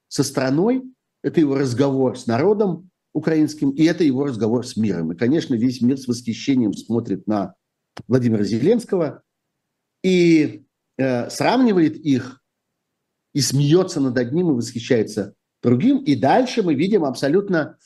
со 0.09 0.25
страной, 0.25 0.83
это 1.23 1.39
его 1.39 1.55
разговор 1.55 2.19
с 2.19 2.27
народом 2.27 2.91
украинским, 3.15 3.71
и 3.71 3.85
это 3.85 4.03
его 4.03 4.27
разговор 4.27 4.67
с 4.67 4.77
миром. 4.77 5.13
И, 5.13 5.17
конечно, 5.17 5.55
весь 5.55 5.81
мир 5.81 5.99
с 5.99 6.09
восхищением 6.09 6.73
смотрит 6.73 7.29
на 7.29 7.55
Владимира 8.09 8.43
Зеленского 8.43 9.23
и 10.03 10.66
э, 10.99 11.31
сравнивает 11.31 11.97
их 11.97 12.43
и 13.35 13.41
смеется 13.41 14.01
над 14.01 14.17
одним 14.17 14.51
и 14.51 14.55
восхищается 14.55 15.35
другим. 15.63 15.99
И 15.99 16.15
дальше 16.15 16.63
мы 16.63 16.75
видим 16.75 17.05
абсолютно, 17.05 17.77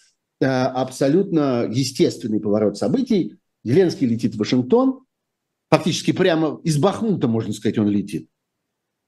э, 0.41 0.47
абсолютно 0.47 1.67
естественный 1.71 2.41
поворот 2.41 2.79
событий. 2.79 3.37
Зеленский 3.65 4.07
летит 4.07 4.35
в 4.35 4.39
Вашингтон, 4.39 5.01
фактически 5.71 6.13
прямо 6.13 6.61
из 6.65 6.79
Бахмута, 6.79 7.29
можно 7.29 7.53
сказать, 7.53 7.79
он 7.79 7.89
летит. 7.89 8.29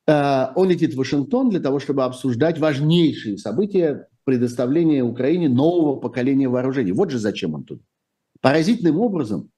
Э, 0.06 0.48
он 0.54 0.68
летит 0.68 0.94
в 0.94 0.98
Вашингтон 0.98 1.50
для 1.50 1.60
того, 1.60 1.78
чтобы 1.78 2.04
обсуждать 2.04 2.58
важнейшие 2.58 3.38
события 3.38 4.08
предоставления 4.24 5.02
Украине 5.02 5.48
нового 5.48 5.98
поколения 5.98 6.48
вооружений. 6.48 6.92
Вот 6.92 7.10
же 7.10 7.18
зачем 7.18 7.54
он 7.54 7.64
тут. 7.64 7.82
Поразительным 8.40 8.98
образом 8.98 9.50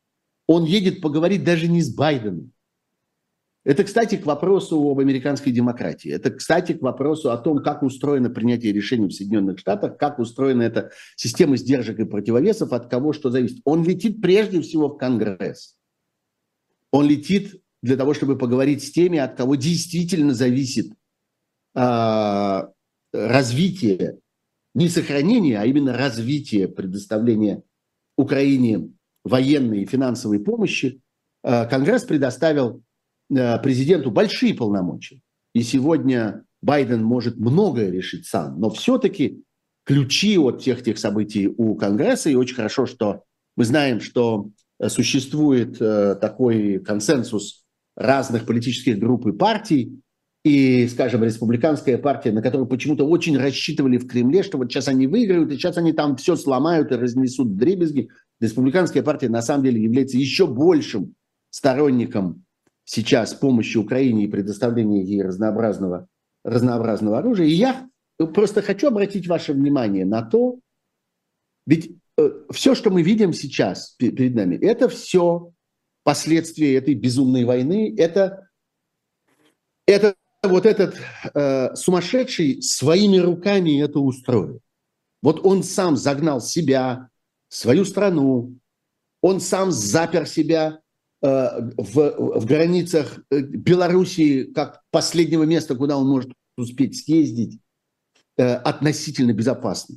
он 0.46 0.64
едет 0.64 1.00
поговорить 1.00 1.44
даже 1.44 1.68
не 1.68 1.82
с 1.82 1.94
Байденом. 1.94 2.52
Это, 3.64 3.82
кстати, 3.84 4.16
к 4.16 4.26
вопросу 4.26 4.78
об 4.78 5.00
американской 5.00 5.50
демократии. 5.50 6.10
Это, 6.10 6.30
кстати, 6.30 6.74
к 6.74 6.82
вопросу 6.82 7.30
о 7.30 7.38
том, 7.38 7.62
как 7.62 7.82
устроено 7.82 8.28
принятие 8.28 8.72
решений 8.72 9.08
в 9.08 9.14
Соединенных 9.14 9.58
Штатах, 9.58 9.96
как 9.96 10.18
устроена 10.18 10.62
эта 10.62 10.90
система 11.16 11.56
сдержек 11.56 11.98
и 11.98 12.04
противовесов, 12.04 12.72
от 12.72 12.90
кого 12.90 13.14
что 13.14 13.30
зависит. 13.30 13.60
Он 13.64 13.82
летит 13.82 14.20
прежде 14.20 14.60
всего 14.60 14.88
в 14.88 14.98
Конгресс. 14.98 15.76
Он 16.90 17.08
летит 17.08 17.62
для 17.82 17.96
того, 17.96 18.12
чтобы 18.12 18.36
поговорить 18.36 18.84
с 18.84 18.90
теми, 18.92 19.18
от 19.18 19.34
кого 19.34 19.54
действительно 19.56 20.34
зависит 20.34 20.92
э, 21.74 22.62
развитие, 23.12 24.18
не 24.74 24.88
сохранение, 24.88 25.58
а 25.58 25.64
именно 25.64 25.96
развитие 25.96 26.68
предоставления 26.68 27.62
Украине 28.16 28.90
военной 29.24 29.82
и 29.82 29.86
финансовой 29.86 30.40
помощи. 30.40 31.00
Э, 31.42 31.66
Конгресс 31.66 32.04
предоставил 32.04 32.82
президенту 33.28 34.10
большие 34.10 34.54
полномочия. 34.54 35.20
И 35.54 35.62
сегодня 35.62 36.44
Байден 36.62 37.02
может 37.02 37.36
многое 37.36 37.90
решить 37.90 38.26
сам, 38.26 38.58
но 38.58 38.70
все-таки 38.70 39.42
ключи 39.84 40.38
от 40.38 40.62
всех 40.62 40.82
тех 40.82 40.98
событий 40.98 41.46
у 41.46 41.74
Конгресса, 41.74 42.30
и 42.30 42.34
очень 42.34 42.56
хорошо, 42.56 42.86
что 42.86 43.22
мы 43.56 43.64
знаем, 43.64 44.00
что 44.00 44.48
э, 44.80 44.88
существует 44.88 45.80
э, 45.80 46.16
такой 46.20 46.78
консенсус 46.78 47.64
разных 47.96 48.46
политических 48.46 48.98
групп 48.98 49.26
и 49.26 49.32
партий, 49.32 50.00
и, 50.44 50.88
скажем, 50.88 51.24
республиканская 51.24 51.96
партия, 51.96 52.32
на 52.32 52.42
которую 52.42 52.66
почему-то 52.66 53.06
очень 53.06 53.38
рассчитывали 53.38 53.96
в 53.96 54.06
Кремле, 54.06 54.42
что 54.42 54.58
вот 54.58 54.70
сейчас 54.70 54.88
они 54.88 55.06
выиграют, 55.06 55.50
и 55.50 55.56
сейчас 55.56 55.78
они 55.78 55.92
там 55.92 56.16
все 56.16 56.36
сломают 56.36 56.92
и 56.92 56.96
разнесут 56.96 57.56
дребезги. 57.56 58.08
Республиканская 58.40 59.02
партия 59.02 59.30
на 59.30 59.40
самом 59.40 59.64
деле 59.64 59.82
является 59.82 60.18
еще 60.18 60.46
большим 60.46 61.14
сторонником 61.50 62.43
сейчас 62.84 63.34
помощи 63.34 63.76
Украине 63.76 64.24
и 64.24 64.28
предоставления 64.28 65.02
ей 65.02 65.22
разнообразного, 65.22 66.08
разнообразного 66.44 67.18
оружия. 67.18 67.46
И 67.46 67.52
я 67.52 67.88
просто 68.18 68.62
хочу 68.62 68.88
обратить 68.88 69.26
ваше 69.26 69.52
внимание 69.52 70.04
на 70.04 70.22
то, 70.22 70.58
ведь 71.66 71.96
э, 72.18 72.30
все, 72.50 72.74
что 72.74 72.90
мы 72.90 73.02
видим 73.02 73.32
сейчас 73.32 73.90
перед 73.98 74.34
нами, 74.34 74.56
это 74.56 74.88
все 74.88 75.52
последствия 76.02 76.76
этой 76.76 76.94
безумной 76.94 77.44
войны, 77.44 77.94
это, 77.96 78.48
это 79.86 80.14
вот 80.42 80.66
этот 80.66 80.96
э, 81.34 81.74
сумасшедший 81.74 82.62
своими 82.62 83.16
руками 83.16 83.80
это 83.80 83.98
устроил. 83.98 84.60
Вот 85.22 85.44
он 85.44 85.62
сам 85.62 85.96
загнал 85.96 86.42
себя, 86.42 87.08
свою 87.48 87.86
страну, 87.86 88.58
он 89.22 89.40
сам 89.40 89.72
запер 89.72 90.26
себя 90.26 90.80
в, 91.24 92.40
в 92.40 92.44
границах 92.44 93.18
э, 93.30 93.40
Белоруссии 93.40 94.44
как 94.44 94.82
последнего 94.90 95.44
места, 95.44 95.74
куда 95.74 95.96
он 95.96 96.06
может 96.06 96.30
успеть 96.56 97.02
съездить, 97.02 97.60
э, 98.36 98.54
относительно 98.54 99.32
безопасно. 99.32 99.96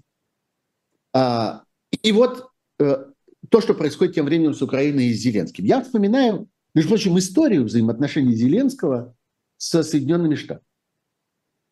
А, 1.13 1.63
и 2.03 2.11
вот 2.11 2.49
то, 2.78 3.61
что 3.61 3.73
происходит 3.73 4.15
тем 4.15 4.25
временем 4.25 4.53
с 4.53 4.61
Украиной 4.61 5.07
и 5.07 5.13
с 5.13 5.21
Зеленским. 5.21 5.65
Я 5.65 5.82
вспоминаю, 5.82 6.47
между 6.75 6.89
прочим, 6.89 7.17
историю 7.17 7.63
взаимоотношений 7.65 8.36
Зеленского 8.36 9.15
со 9.57 9.84
Соединенными 9.84 10.36
Штатами. 10.36 10.65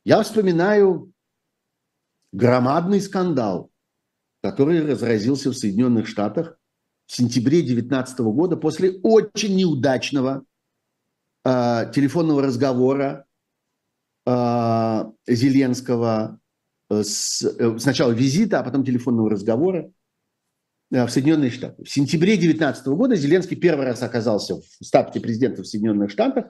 Я 0.03 0.21
вспоминаю 0.23 1.13
громадный 2.31 3.01
скандал, 3.01 3.71
который 4.41 4.85
разразился 4.85 5.51
в 5.51 5.55
Соединенных 5.55 6.07
Штатах 6.07 6.57
в 7.07 7.15
сентябре 7.15 7.61
2019 7.61 8.19
года 8.19 8.57
после 8.57 8.99
очень 9.03 9.55
неудачного 9.55 10.43
э, 11.43 11.91
телефонного 11.93 12.41
разговора 12.41 13.25
э, 14.25 15.03
Зеленского 15.27 16.39
э, 16.89 17.03
с, 17.03 17.43
э, 17.43 17.77
сначала 17.79 18.11
визита, 18.11 18.59
а 18.59 18.63
потом 18.63 18.83
телефонного 18.83 19.29
разговора 19.29 19.91
э, 20.91 21.05
в 21.05 21.09
Соединенные 21.09 21.51
Штаты. 21.51 21.83
В 21.83 21.89
сентябре 21.89 22.33
2019 22.37 22.87
года 22.87 23.15
Зеленский 23.15 23.55
первый 23.55 23.85
раз 23.85 24.01
оказался 24.01 24.55
в 24.55 24.83
статусе 24.83 25.19
президента 25.19 25.61
в 25.61 25.67
Соединенных 25.67 26.09
Штатах, 26.09 26.45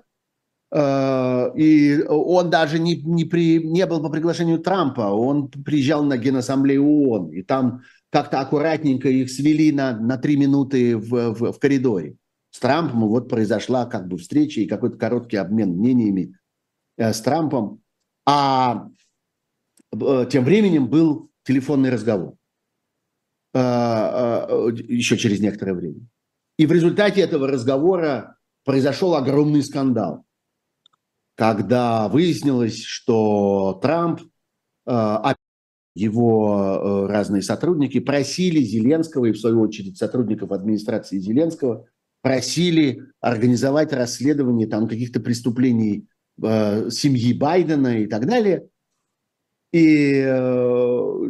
э, 0.71 1.51
и 1.57 2.01
он 2.07 2.49
даже 2.49 2.79
не, 2.79 2.95
не, 3.01 3.25
при, 3.25 3.61
не 3.61 3.85
был 3.85 4.01
по 4.01 4.09
приглашению 4.09 4.59
Трампа, 4.59 5.11
он 5.11 5.49
приезжал 5.49 6.05
на 6.05 6.15
Генассамблею 6.17 6.85
ООН, 6.85 7.31
и 7.33 7.43
там 7.43 7.81
как-то 8.15 8.39
аккуратненько 8.39 9.09
их 9.09 9.29
свели 9.29 9.73
на, 9.73 9.91
на 9.99 10.17
три 10.17 10.37
минуты 10.37 10.95
в, 10.95 11.33
в, 11.33 11.51
в 11.51 11.59
коридоре. 11.59 12.15
С 12.49 12.59
Трампом 12.61 13.09
вот 13.09 13.27
произошла 13.27 13.85
как 13.85 14.07
бы 14.07 14.17
встреча 14.17 14.61
и 14.61 14.67
какой-то 14.67 14.95
короткий 14.95 15.35
обмен 15.35 15.71
мнениями 15.71 16.33
э, 16.95 17.11
с 17.11 17.19
Трампом. 17.19 17.81
А 18.25 18.87
э, 19.91 20.27
тем 20.31 20.45
временем 20.45 20.87
был 20.87 21.29
телефонный 21.43 21.89
разговор. 21.89 22.35
Э, 23.53 23.59
э, 24.47 24.69
еще 24.87 25.17
через 25.17 25.41
некоторое 25.41 25.73
время. 25.73 25.99
И 26.57 26.65
в 26.67 26.71
результате 26.71 27.19
этого 27.19 27.49
разговора 27.49 28.37
произошел 28.63 29.13
огромный 29.15 29.61
скандал, 29.61 30.23
когда 31.35 32.07
выяснилось, 32.07 32.81
что 32.81 33.77
Трамп 33.81 34.21
э, 34.21 34.91
его 35.95 37.07
э, 37.07 37.11
разные 37.11 37.41
сотрудники 37.41 37.99
просили 37.99 38.59
Зеленского 38.59 39.25
и, 39.25 39.31
в 39.31 39.39
свою 39.39 39.61
очередь, 39.61 39.97
сотрудников 39.97 40.51
администрации 40.51 41.17
Зеленского 41.17 41.87
просили 42.21 43.01
организовать 43.21 43.93
расследование 43.93 44.67
там 44.67 44.87
каких-то 44.87 45.21
преступлений 45.21 46.05
э, 46.43 46.89
семьи 46.89 47.33
Байдена 47.33 47.99
и 47.99 48.07
так 48.07 48.27
далее. 48.27 48.67
И 49.71 50.21
э, 50.25 51.29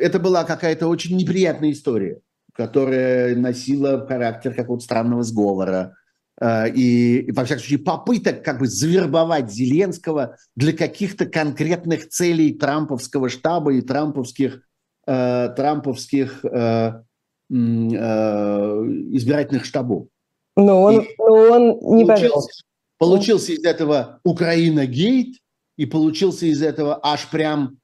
это 0.00 0.18
была 0.18 0.44
какая-то 0.44 0.88
очень 0.88 1.16
неприятная 1.16 1.70
история, 1.70 2.20
которая 2.54 3.36
носила 3.36 4.04
характер 4.04 4.52
какого-то 4.52 4.84
странного 4.84 5.22
сговора, 5.22 5.94
и, 6.42 7.30
во 7.32 7.44
всяком 7.44 7.60
случае, 7.60 7.78
попыток 7.78 8.42
как 8.44 8.58
бы 8.58 8.66
завербовать 8.66 9.50
Зеленского 9.50 10.36
для 10.54 10.74
каких-то 10.74 11.24
конкретных 11.26 12.10
целей 12.10 12.52
трамповского 12.52 13.30
штаба 13.30 13.72
и 13.72 13.80
трамповских, 13.80 14.60
э, 15.06 15.48
трамповских 15.56 16.44
э, 16.44 16.50
э, 16.50 17.02
избирательных 17.54 19.64
штабов. 19.64 20.08
Но 20.56 20.82
он, 20.82 21.00
и 21.00 21.08
но 21.18 21.24
он 21.24 21.78
не 21.96 22.04
получился, 22.04 22.62
получился 22.98 23.52
из 23.52 23.64
этого 23.64 24.20
Украина-гейт, 24.24 25.38
и 25.78 25.86
получился 25.86 26.44
из 26.46 26.62
этого 26.62 27.00
аж 27.02 27.28
прям 27.30 27.78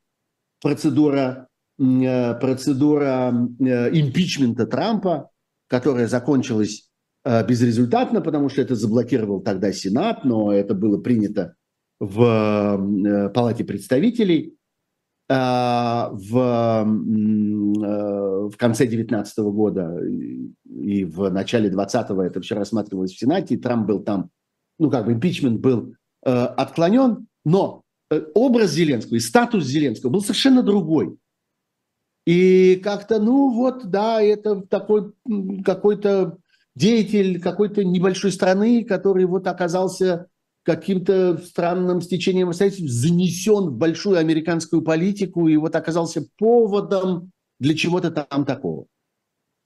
процедура, 0.60 1.48
э, 1.78 2.34
процедура 2.34 3.30
импичмента 3.30 4.66
Трампа, 4.66 5.30
которая 5.68 6.06
закончилась 6.06 6.82
Э, 6.82 6.91
безрезультатно, 7.24 8.20
потому 8.20 8.48
что 8.48 8.62
это 8.62 8.74
заблокировал 8.74 9.40
тогда 9.40 9.72
Сенат, 9.72 10.24
но 10.24 10.52
это 10.52 10.74
было 10.74 10.98
принято 10.98 11.54
в 12.00 12.20
э, 12.22 13.28
Палате 13.30 13.64
представителей 13.64 14.56
э, 15.28 15.34
в, 15.34 16.84
в 18.48 18.56
конце 18.56 18.86
2019 18.86 19.38
года 19.38 20.00
и 20.02 21.04
в 21.04 21.30
начале 21.30 21.70
2020 21.70 22.10
это 22.26 22.40
все 22.40 22.56
рассматривалось 22.56 23.12
в 23.12 23.18
Сенате, 23.18 23.54
и 23.54 23.58
Трамп 23.58 23.86
был 23.86 24.00
там, 24.00 24.30
ну 24.78 24.90
как 24.90 25.06
бы 25.06 25.12
импичмент 25.12 25.60
был 25.60 25.94
отклонен, 26.24 27.26
но 27.44 27.82
образ 28.34 28.72
Зеленского 28.72 29.16
и 29.16 29.20
статус 29.20 29.64
Зеленского 29.64 30.10
был 30.10 30.22
совершенно 30.22 30.62
другой. 30.62 31.16
И 32.26 32.76
как-то, 32.76 33.20
ну 33.20 33.52
вот, 33.52 33.86
да, 33.86 34.22
это 34.22 34.62
такой 34.62 35.12
какой-то 35.64 36.38
деятель 36.74 37.40
какой-то 37.40 37.84
небольшой 37.84 38.32
страны, 38.32 38.84
который 38.84 39.24
вот 39.24 39.46
оказался 39.46 40.28
каким-то 40.64 41.38
странным 41.38 42.00
стечением 42.00 42.48
обстоятельств 42.48 42.88
занесен 42.88 43.70
в 43.70 43.76
большую 43.76 44.18
американскую 44.18 44.82
политику 44.82 45.48
и 45.48 45.56
вот 45.56 45.74
оказался 45.74 46.24
поводом 46.38 47.32
для 47.58 47.74
чего-то 47.74 48.10
там 48.10 48.44
такого. 48.44 48.86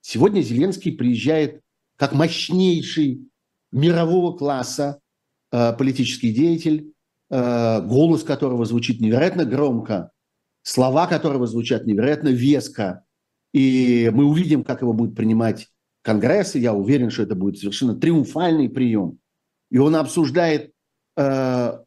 Сегодня 0.00 0.40
Зеленский 0.40 0.92
приезжает 0.92 1.60
как 1.96 2.12
мощнейший 2.12 3.28
мирового 3.72 4.36
класса 4.36 5.00
э, 5.52 5.72
политический 5.76 6.32
деятель, 6.32 6.92
э, 7.30 7.82
голос 7.82 8.22
которого 8.22 8.64
звучит 8.64 9.00
невероятно 9.00 9.44
громко, 9.44 10.12
слова 10.62 11.06
которого 11.06 11.46
звучат 11.46 11.86
невероятно 11.86 12.28
веско. 12.28 13.04
И 13.52 14.10
мы 14.14 14.24
увидим, 14.24 14.64
как 14.64 14.82
его 14.82 14.92
будет 14.92 15.14
принимать 15.14 15.68
Конгресс, 16.06 16.54
и 16.54 16.60
я 16.60 16.72
уверен, 16.72 17.10
что 17.10 17.24
это 17.24 17.34
будет 17.34 17.58
совершенно 17.58 17.96
триумфальный 17.96 18.68
прием. 18.68 19.18
И 19.72 19.78
он 19.78 19.96
обсуждает 19.96 20.70
э, 21.16 21.78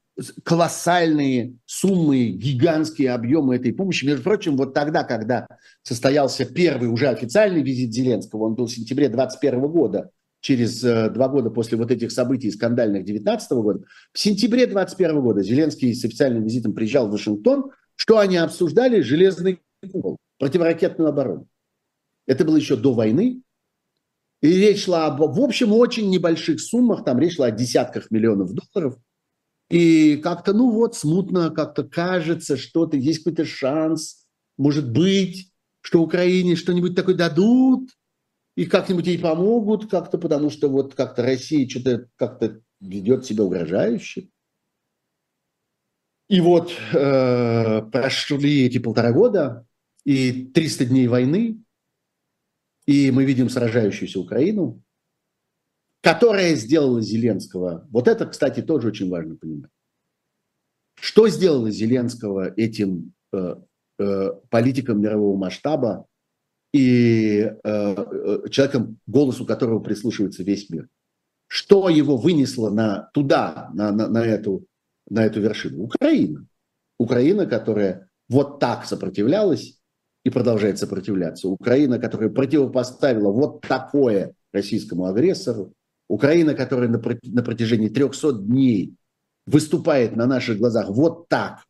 колоссальные 0.43 1.55
суммы, 1.65 2.25
гигантские 2.25 3.11
объемы 3.11 3.55
этой 3.55 3.71
помощи. 3.71 4.03
Между 4.03 4.23
прочим, 4.23 4.57
вот 4.57 4.73
тогда, 4.73 5.05
когда 5.05 5.47
состоялся 5.83 6.43
первый 6.43 6.89
уже 6.89 7.07
официальный 7.07 7.63
визит 7.63 7.93
Зеленского, 7.93 8.43
он 8.43 8.55
был 8.55 8.65
в 8.65 8.71
сентябре 8.71 9.07
2021 9.07 9.71
года, 9.71 10.09
через 10.41 10.83
э, 10.83 11.09
два 11.11 11.29
года 11.29 11.49
после 11.49 11.77
вот 11.77 11.89
этих 11.89 12.11
событий 12.11 12.51
скандальных 12.51 13.05
2019 13.05 13.51
года, 13.51 13.85
в 14.11 14.19
сентябре 14.19 14.65
2021 14.65 15.21
года 15.21 15.43
Зеленский 15.43 15.95
с 15.95 16.03
официальным 16.03 16.43
визитом 16.43 16.73
приезжал 16.73 17.07
в 17.07 17.11
Вашингтон. 17.11 17.71
Что 17.95 18.19
они 18.19 18.35
обсуждали? 18.35 18.99
Железный 18.99 19.61
купол, 19.81 20.17
противоракетную 20.39 21.07
оборону. 21.07 21.47
Это 22.27 22.43
было 22.43 22.57
еще 22.57 22.75
до 22.75 22.93
войны. 22.93 23.43
И 24.41 24.47
речь 24.47 24.85
шла 24.85 25.07
об, 25.07 25.19
в 25.19 25.41
общем, 25.41 25.73
очень 25.73 26.09
небольших 26.09 26.61
суммах, 26.61 27.03
там 27.03 27.19
речь 27.19 27.35
шла 27.35 27.47
о 27.47 27.51
десятках 27.51 28.09
миллионов 28.09 28.53
долларов. 28.53 28.97
И 29.69 30.17
как-то, 30.17 30.53
ну 30.53 30.71
вот, 30.71 30.95
смутно 30.95 31.49
как-то 31.51 31.83
кажется, 31.83 32.57
что-то, 32.57 32.97
есть 32.97 33.23
какой-то 33.23 33.45
шанс, 33.45 34.25
может 34.57 34.91
быть, 34.91 35.51
что 35.81 36.01
Украине 36.01 36.55
что-нибудь 36.55 36.95
такое 36.95 37.15
дадут, 37.15 37.89
и 38.55 38.65
как-нибудь 38.65 39.07
ей 39.07 39.19
помогут 39.19 39.89
как-то, 39.89 40.17
потому 40.17 40.49
что 40.49 40.69
вот 40.69 40.95
как-то 40.95 41.21
Россия 41.21 41.67
что-то 41.67 42.07
как-то 42.15 42.61
ведет 42.81 43.25
себя 43.25 43.43
угрожающе. 43.43 44.29
И 46.29 46.41
вот 46.41 46.71
э, 46.93 47.81
прошли 47.91 48.65
эти 48.65 48.77
полтора 48.77 49.11
года 49.11 49.65
и 50.03 50.45
300 50.53 50.85
дней 50.85 51.07
войны, 51.07 51.63
и 52.89 53.11
мы 53.11 53.23
видим 53.23 53.49
сражающуюся 53.49 54.19
Украину, 54.19 54.81
которая 56.01 56.55
сделала 56.55 57.01
Зеленского. 57.03 57.87
Вот 57.91 58.07
это, 58.07 58.25
кстати, 58.25 58.63
тоже 58.63 58.87
очень 58.87 59.11
важно 59.11 59.35
понимать. 59.35 59.69
Что 60.95 61.27
сделала 61.27 61.69
Зеленского 61.69 62.51
этим 62.57 63.13
э, 63.31 63.57
э, 63.99 64.31
политиком 64.49 65.01
мирового 65.01 65.37
масштаба 65.37 66.07
и 66.73 67.41
э, 67.41 67.53
э, 67.63 68.49
человеком, 68.49 68.97
голосу 69.05 69.45
которого 69.45 69.81
прислушивается 69.81 70.41
весь 70.41 70.67
мир? 70.71 70.89
Что 71.45 71.89
его 71.89 72.17
вынесло 72.17 72.71
на, 72.71 73.11
туда, 73.13 73.69
на, 73.71 73.91
на, 73.91 74.07
на, 74.07 74.25
эту, 74.25 74.65
на 75.07 75.25
эту 75.25 75.41
вершину? 75.41 75.83
Украина. 75.83 76.47
Украина, 76.97 77.45
которая 77.45 78.09
вот 78.29 78.59
так 78.59 78.87
сопротивлялась 78.87 79.78
и 80.23 80.29
продолжает 80.29 80.79
сопротивляться. 80.79 81.47
Украина, 81.47 81.99
которая 81.99 82.29
противопоставила 82.29 83.31
вот 83.31 83.61
такое 83.61 84.33
российскому 84.51 85.05
агрессору. 85.05 85.73
Украина, 86.07 86.53
которая 86.53 86.89
на, 86.89 87.01
на 87.23 87.43
протяжении 87.43 87.89
300 87.89 88.33
дней 88.33 88.95
выступает 89.45 90.15
на 90.15 90.25
наших 90.25 90.57
глазах 90.57 90.89
вот 90.89 91.27
так, 91.29 91.63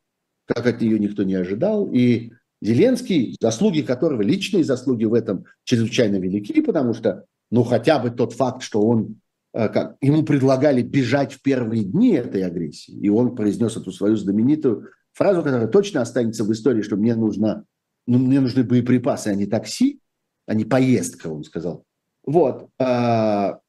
как 0.45 0.65
от 0.65 0.81
нее 0.81 0.97
никто 0.97 1.23
не 1.23 1.35
ожидал. 1.35 1.89
И 1.91 2.31
Зеленский, 2.61 3.37
заслуги 3.39 3.81
которого, 3.81 4.21
личные 4.21 4.63
заслуги 4.63 5.05
в 5.05 5.13
этом 5.13 5.45
чрезвычайно 5.63 6.17
велики, 6.17 6.61
потому 6.61 6.93
что, 6.93 7.25
ну, 7.51 7.63
хотя 7.63 7.99
бы 7.99 8.09
тот 8.09 8.33
факт, 8.33 8.63
что 8.63 8.81
он, 8.81 9.19
э, 9.53 9.69
как, 9.69 9.95
ему 10.01 10.23
предлагали 10.23 10.81
бежать 10.81 11.33
в 11.33 11.41
первые 11.41 11.83
дни 11.83 12.13
этой 12.13 12.43
агрессии, 12.43 12.91
и 12.91 13.09
он 13.09 13.35
произнес 13.35 13.77
эту 13.77 13.91
свою 13.91 14.17
знаменитую 14.17 14.89
фразу, 15.13 15.41
которая 15.41 15.67
точно 15.67 16.01
останется 16.01 16.43
в 16.43 16.51
истории, 16.51 16.81
что 16.81 16.97
мне 16.97 17.15
нужно 17.15 17.65
ну, 18.07 18.17
мне 18.17 18.39
нужны 18.39 18.63
боеприпасы, 18.63 19.27
а 19.27 19.35
не 19.35 19.45
такси, 19.45 19.99
а 20.45 20.53
не 20.53 20.65
поездка, 20.65 21.27
он 21.27 21.43
сказал. 21.43 21.83
Вот. 22.25 22.69
А, 22.79 23.59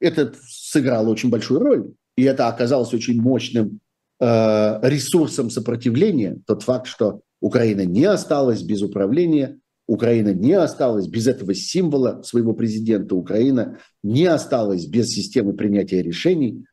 это 0.00 0.34
сыграло 0.42 1.08
очень 1.10 1.30
большую 1.30 1.60
роль, 1.60 1.92
и 2.16 2.22
это 2.24 2.48
оказалось 2.48 2.92
очень 2.92 3.20
мощным 3.20 3.80
а, 4.20 4.80
ресурсом 4.82 5.50
сопротивления. 5.50 6.38
Тот 6.46 6.62
факт, 6.62 6.86
что 6.86 7.22
Украина 7.40 7.84
не 7.84 8.04
осталась 8.04 8.62
без 8.62 8.82
управления, 8.82 9.58
Украина 9.86 10.32
не 10.32 10.52
осталась 10.52 11.06
без 11.06 11.26
этого 11.26 11.54
символа 11.54 12.22
своего 12.22 12.54
президента, 12.54 13.14
Украина 13.14 13.78
не 14.02 14.26
осталась 14.26 14.86
без 14.86 15.10
системы 15.10 15.54
принятия 15.54 16.02
решений, 16.02 16.64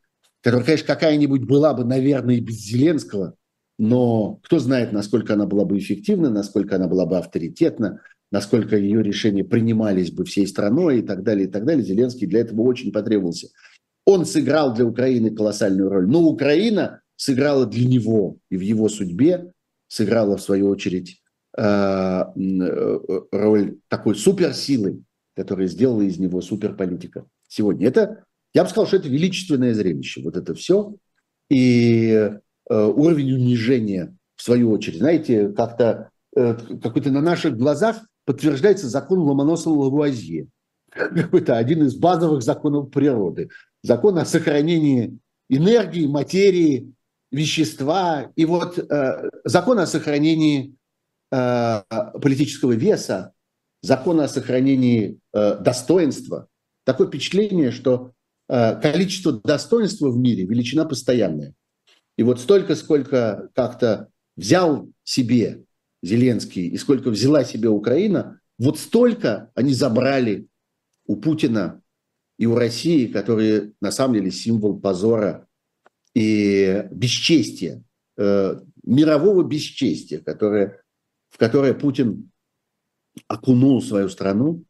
которая, 0.42 0.66
конечно, 0.66 0.88
какая-нибудь 0.88 1.44
была 1.44 1.74
бы, 1.74 1.84
наверное, 1.84 2.36
и 2.36 2.40
без 2.40 2.58
Зеленского, 2.58 3.36
но 3.80 4.42
кто 4.44 4.60
знает, 4.60 4.92
насколько 4.92 5.34
она 5.34 5.46
была 5.46 5.64
бы 5.64 5.78
эффективна, 5.78 6.30
насколько 6.30 6.76
она 6.76 6.88
была 6.88 7.06
бы 7.06 7.18
авторитетна, 7.18 8.02
насколько 8.30 8.76
ее 8.76 9.02
решения 9.02 9.46
принимались 9.46 10.12
бы 10.12 10.26
всей 10.26 10.46
страной 10.48 11.00
и 11.00 11.02
так 11.02 11.24
далее, 11.24 11.48
и 11.48 11.50
так 11.50 11.64
далее. 11.64 11.84
Зеленский 11.84 12.28
для 12.28 12.42
этого 12.42 12.62
очень 12.64 12.92
потребовался. 12.92 13.48
Он 14.06 14.26
сыграл 14.26 14.74
для 14.74 14.86
Украины 14.86 15.34
колоссальную 15.34 15.90
роль, 15.90 16.08
но 16.08 16.22
Украина 16.24 17.00
сыграла 17.16 17.66
для 17.66 17.88
него 17.88 18.38
и 18.50 18.58
в 18.58 18.62
его 18.62 18.90
судьбе 18.90 19.54
сыграла, 19.88 20.36
в 20.36 20.42
свою 20.42 20.68
очередь, 20.68 21.22
э, 21.58 21.62
э, 21.64 23.00
роль 23.32 23.78
такой 23.88 24.16
суперсилы, 24.16 25.04
которая 25.38 25.68
сделала 25.68 26.02
из 26.02 26.20
него 26.20 26.42
суперполитика 26.42 27.26
сегодня. 27.48 27.88
Это, 27.88 28.26
я 28.54 28.66
бы 28.66 28.70
сказал, 28.70 28.88
что 28.88 28.98
это 28.98 29.08
величественное 29.08 29.74
зрелище, 29.74 30.22
вот 30.22 30.36
это 30.36 30.54
все. 30.54 30.96
И 31.50 32.30
уровень 32.70 33.34
унижения, 33.34 34.16
в 34.40 34.42
свою 34.42 34.72
очередь. 34.72 35.00
Знаете, 35.00 35.50
как-то 35.50 36.12
э, 36.36 36.56
какой-то 36.82 37.12
на 37.12 37.22
наших 37.22 37.58
глазах 37.58 37.98
подтверждается 38.26 38.88
закон 38.88 39.20
Ломоносова 39.20 39.74
Лавуазье. 39.74 40.48
Какой-то 40.92 41.58
один 41.58 41.84
из 41.84 41.96
базовых 41.96 42.42
законов 42.42 42.90
природы. 42.90 43.50
Закон 43.84 44.18
о 44.18 44.26
сохранении 44.26 45.18
энергии, 45.50 46.08
материи, 46.08 46.94
вещества. 47.32 48.32
И 48.38 48.46
вот 48.46 48.80
э, 48.80 49.30
закон 49.44 49.80
о 49.80 49.86
сохранении 49.86 50.74
э, 51.32 51.82
политического 52.22 52.72
веса, 52.72 53.34
закон 53.82 54.22
о 54.22 54.30
сохранении 54.30 55.20
э, 55.34 55.58
достоинства. 55.60 56.48
Такое 56.86 57.08
впечатление, 57.08 57.72
что 57.72 58.14
э, 58.48 58.80
количество 58.80 59.34
достоинства 59.34 60.10
в 60.10 60.18
мире 60.18 60.46
величина 60.46 60.86
постоянная. 60.86 61.54
И 62.20 62.24
вот 62.24 62.42
столько, 62.42 62.76
сколько 62.76 63.50
как-то 63.56 64.10
взял 64.36 64.92
себе 65.06 65.64
Зеленский 66.04 66.68
и 66.68 66.76
сколько 66.76 67.12
взяла 67.12 67.46
себе 67.46 67.70
Украина, 67.70 68.42
вот 68.58 68.78
столько 68.78 69.50
они 69.56 69.74
забрали 69.74 70.50
у 71.06 71.16
Путина 71.16 71.82
и 72.38 72.46
у 72.46 72.56
России, 72.56 73.08
которые 73.08 73.72
на 73.80 73.92
самом 73.92 74.16
деле 74.16 74.32
символ 74.32 74.78
позора 74.82 75.48
и 76.14 76.90
бесчестия, 76.92 77.86
э, 78.18 78.60
мирового 78.84 79.44
бесчестия, 79.44 80.20
которое, 80.20 80.84
в 81.30 81.38
которое 81.38 81.74
Путин 81.74 82.32
окунул 83.30 83.82
свою 83.82 84.10
страну 84.10 84.66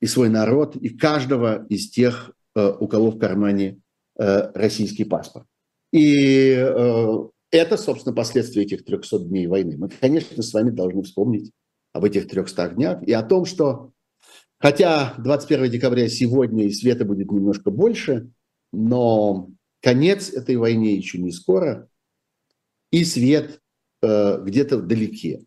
и 0.00 0.06
свой 0.06 0.30
народ, 0.30 0.76
и 0.76 0.88
каждого 0.88 1.66
из 1.66 1.90
тех, 1.90 2.32
э, 2.54 2.72
у 2.80 2.88
кого 2.88 3.10
в 3.10 3.18
кармане 3.18 3.82
э, 4.18 4.50
российский 4.54 5.04
паспорт. 5.04 5.46
И 5.92 6.54
э, 6.54 7.18
это, 7.50 7.76
собственно, 7.76 8.14
последствия 8.14 8.62
этих 8.62 8.84
300 8.84 9.20
дней 9.20 9.46
войны. 9.46 9.76
Мы, 9.76 9.88
конечно, 9.88 10.42
с 10.42 10.52
вами 10.52 10.70
должны 10.70 11.02
вспомнить 11.02 11.50
об 11.92 12.04
этих 12.04 12.28
300 12.28 12.68
днях 12.70 13.02
и 13.02 13.12
о 13.12 13.22
том, 13.22 13.44
что 13.44 13.92
хотя 14.58 15.14
21 15.18 15.70
декабря 15.70 16.08
сегодня 16.08 16.66
и 16.66 16.72
света 16.72 17.04
будет 17.04 17.30
немножко 17.30 17.70
больше, 17.70 18.30
но 18.72 19.50
конец 19.82 20.30
этой 20.30 20.56
войны 20.56 20.84
еще 20.84 21.18
не 21.18 21.32
скоро, 21.32 21.88
и 22.92 23.04
свет 23.04 23.60
э, 24.02 24.40
где-то 24.42 24.78
вдалеке. 24.78 25.44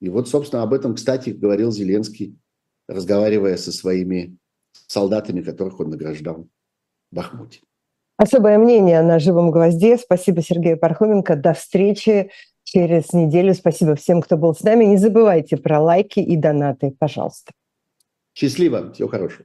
И 0.00 0.08
вот, 0.08 0.28
собственно, 0.28 0.62
об 0.62 0.72
этом, 0.72 0.94
кстати, 0.94 1.30
говорил 1.30 1.72
Зеленский, 1.72 2.36
разговаривая 2.86 3.56
со 3.56 3.72
своими 3.72 4.36
солдатами, 4.86 5.42
которых 5.42 5.80
он 5.80 5.90
награждал 5.90 6.48
в 7.10 7.14
Бахмуте. 7.14 7.60
Особое 8.18 8.58
мнение 8.58 9.00
на 9.02 9.20
«Живом 9.20 9.52
гвозде». 9.52 9.96
Спасибо, 9.96 10.42
Сергей 10.42 10.74
Пархоменко. 10.74 11.36
До 11.36 11.54
встречи 11.54 12.32
через 12.64 13.12
неделю. 13.12 13.54
Спасибо 13.54 13.94
всем, 13.94 14.20
кто 14.20 14.36
был 14.36 14.56
с 14.56 14.62
нами. 14.62 14.84
Не 14.84 14.96
забывайте 14.96 15.56
про 15.56 15.80
лайки 15.80 16.18
и 16.18 16.36
донаты, 16.36 16.92
пожалуйста. 16.98 17.52
Счастливо. 18.34 18.92
Всего 18.92 19.08
хорошего. 19.08 19.44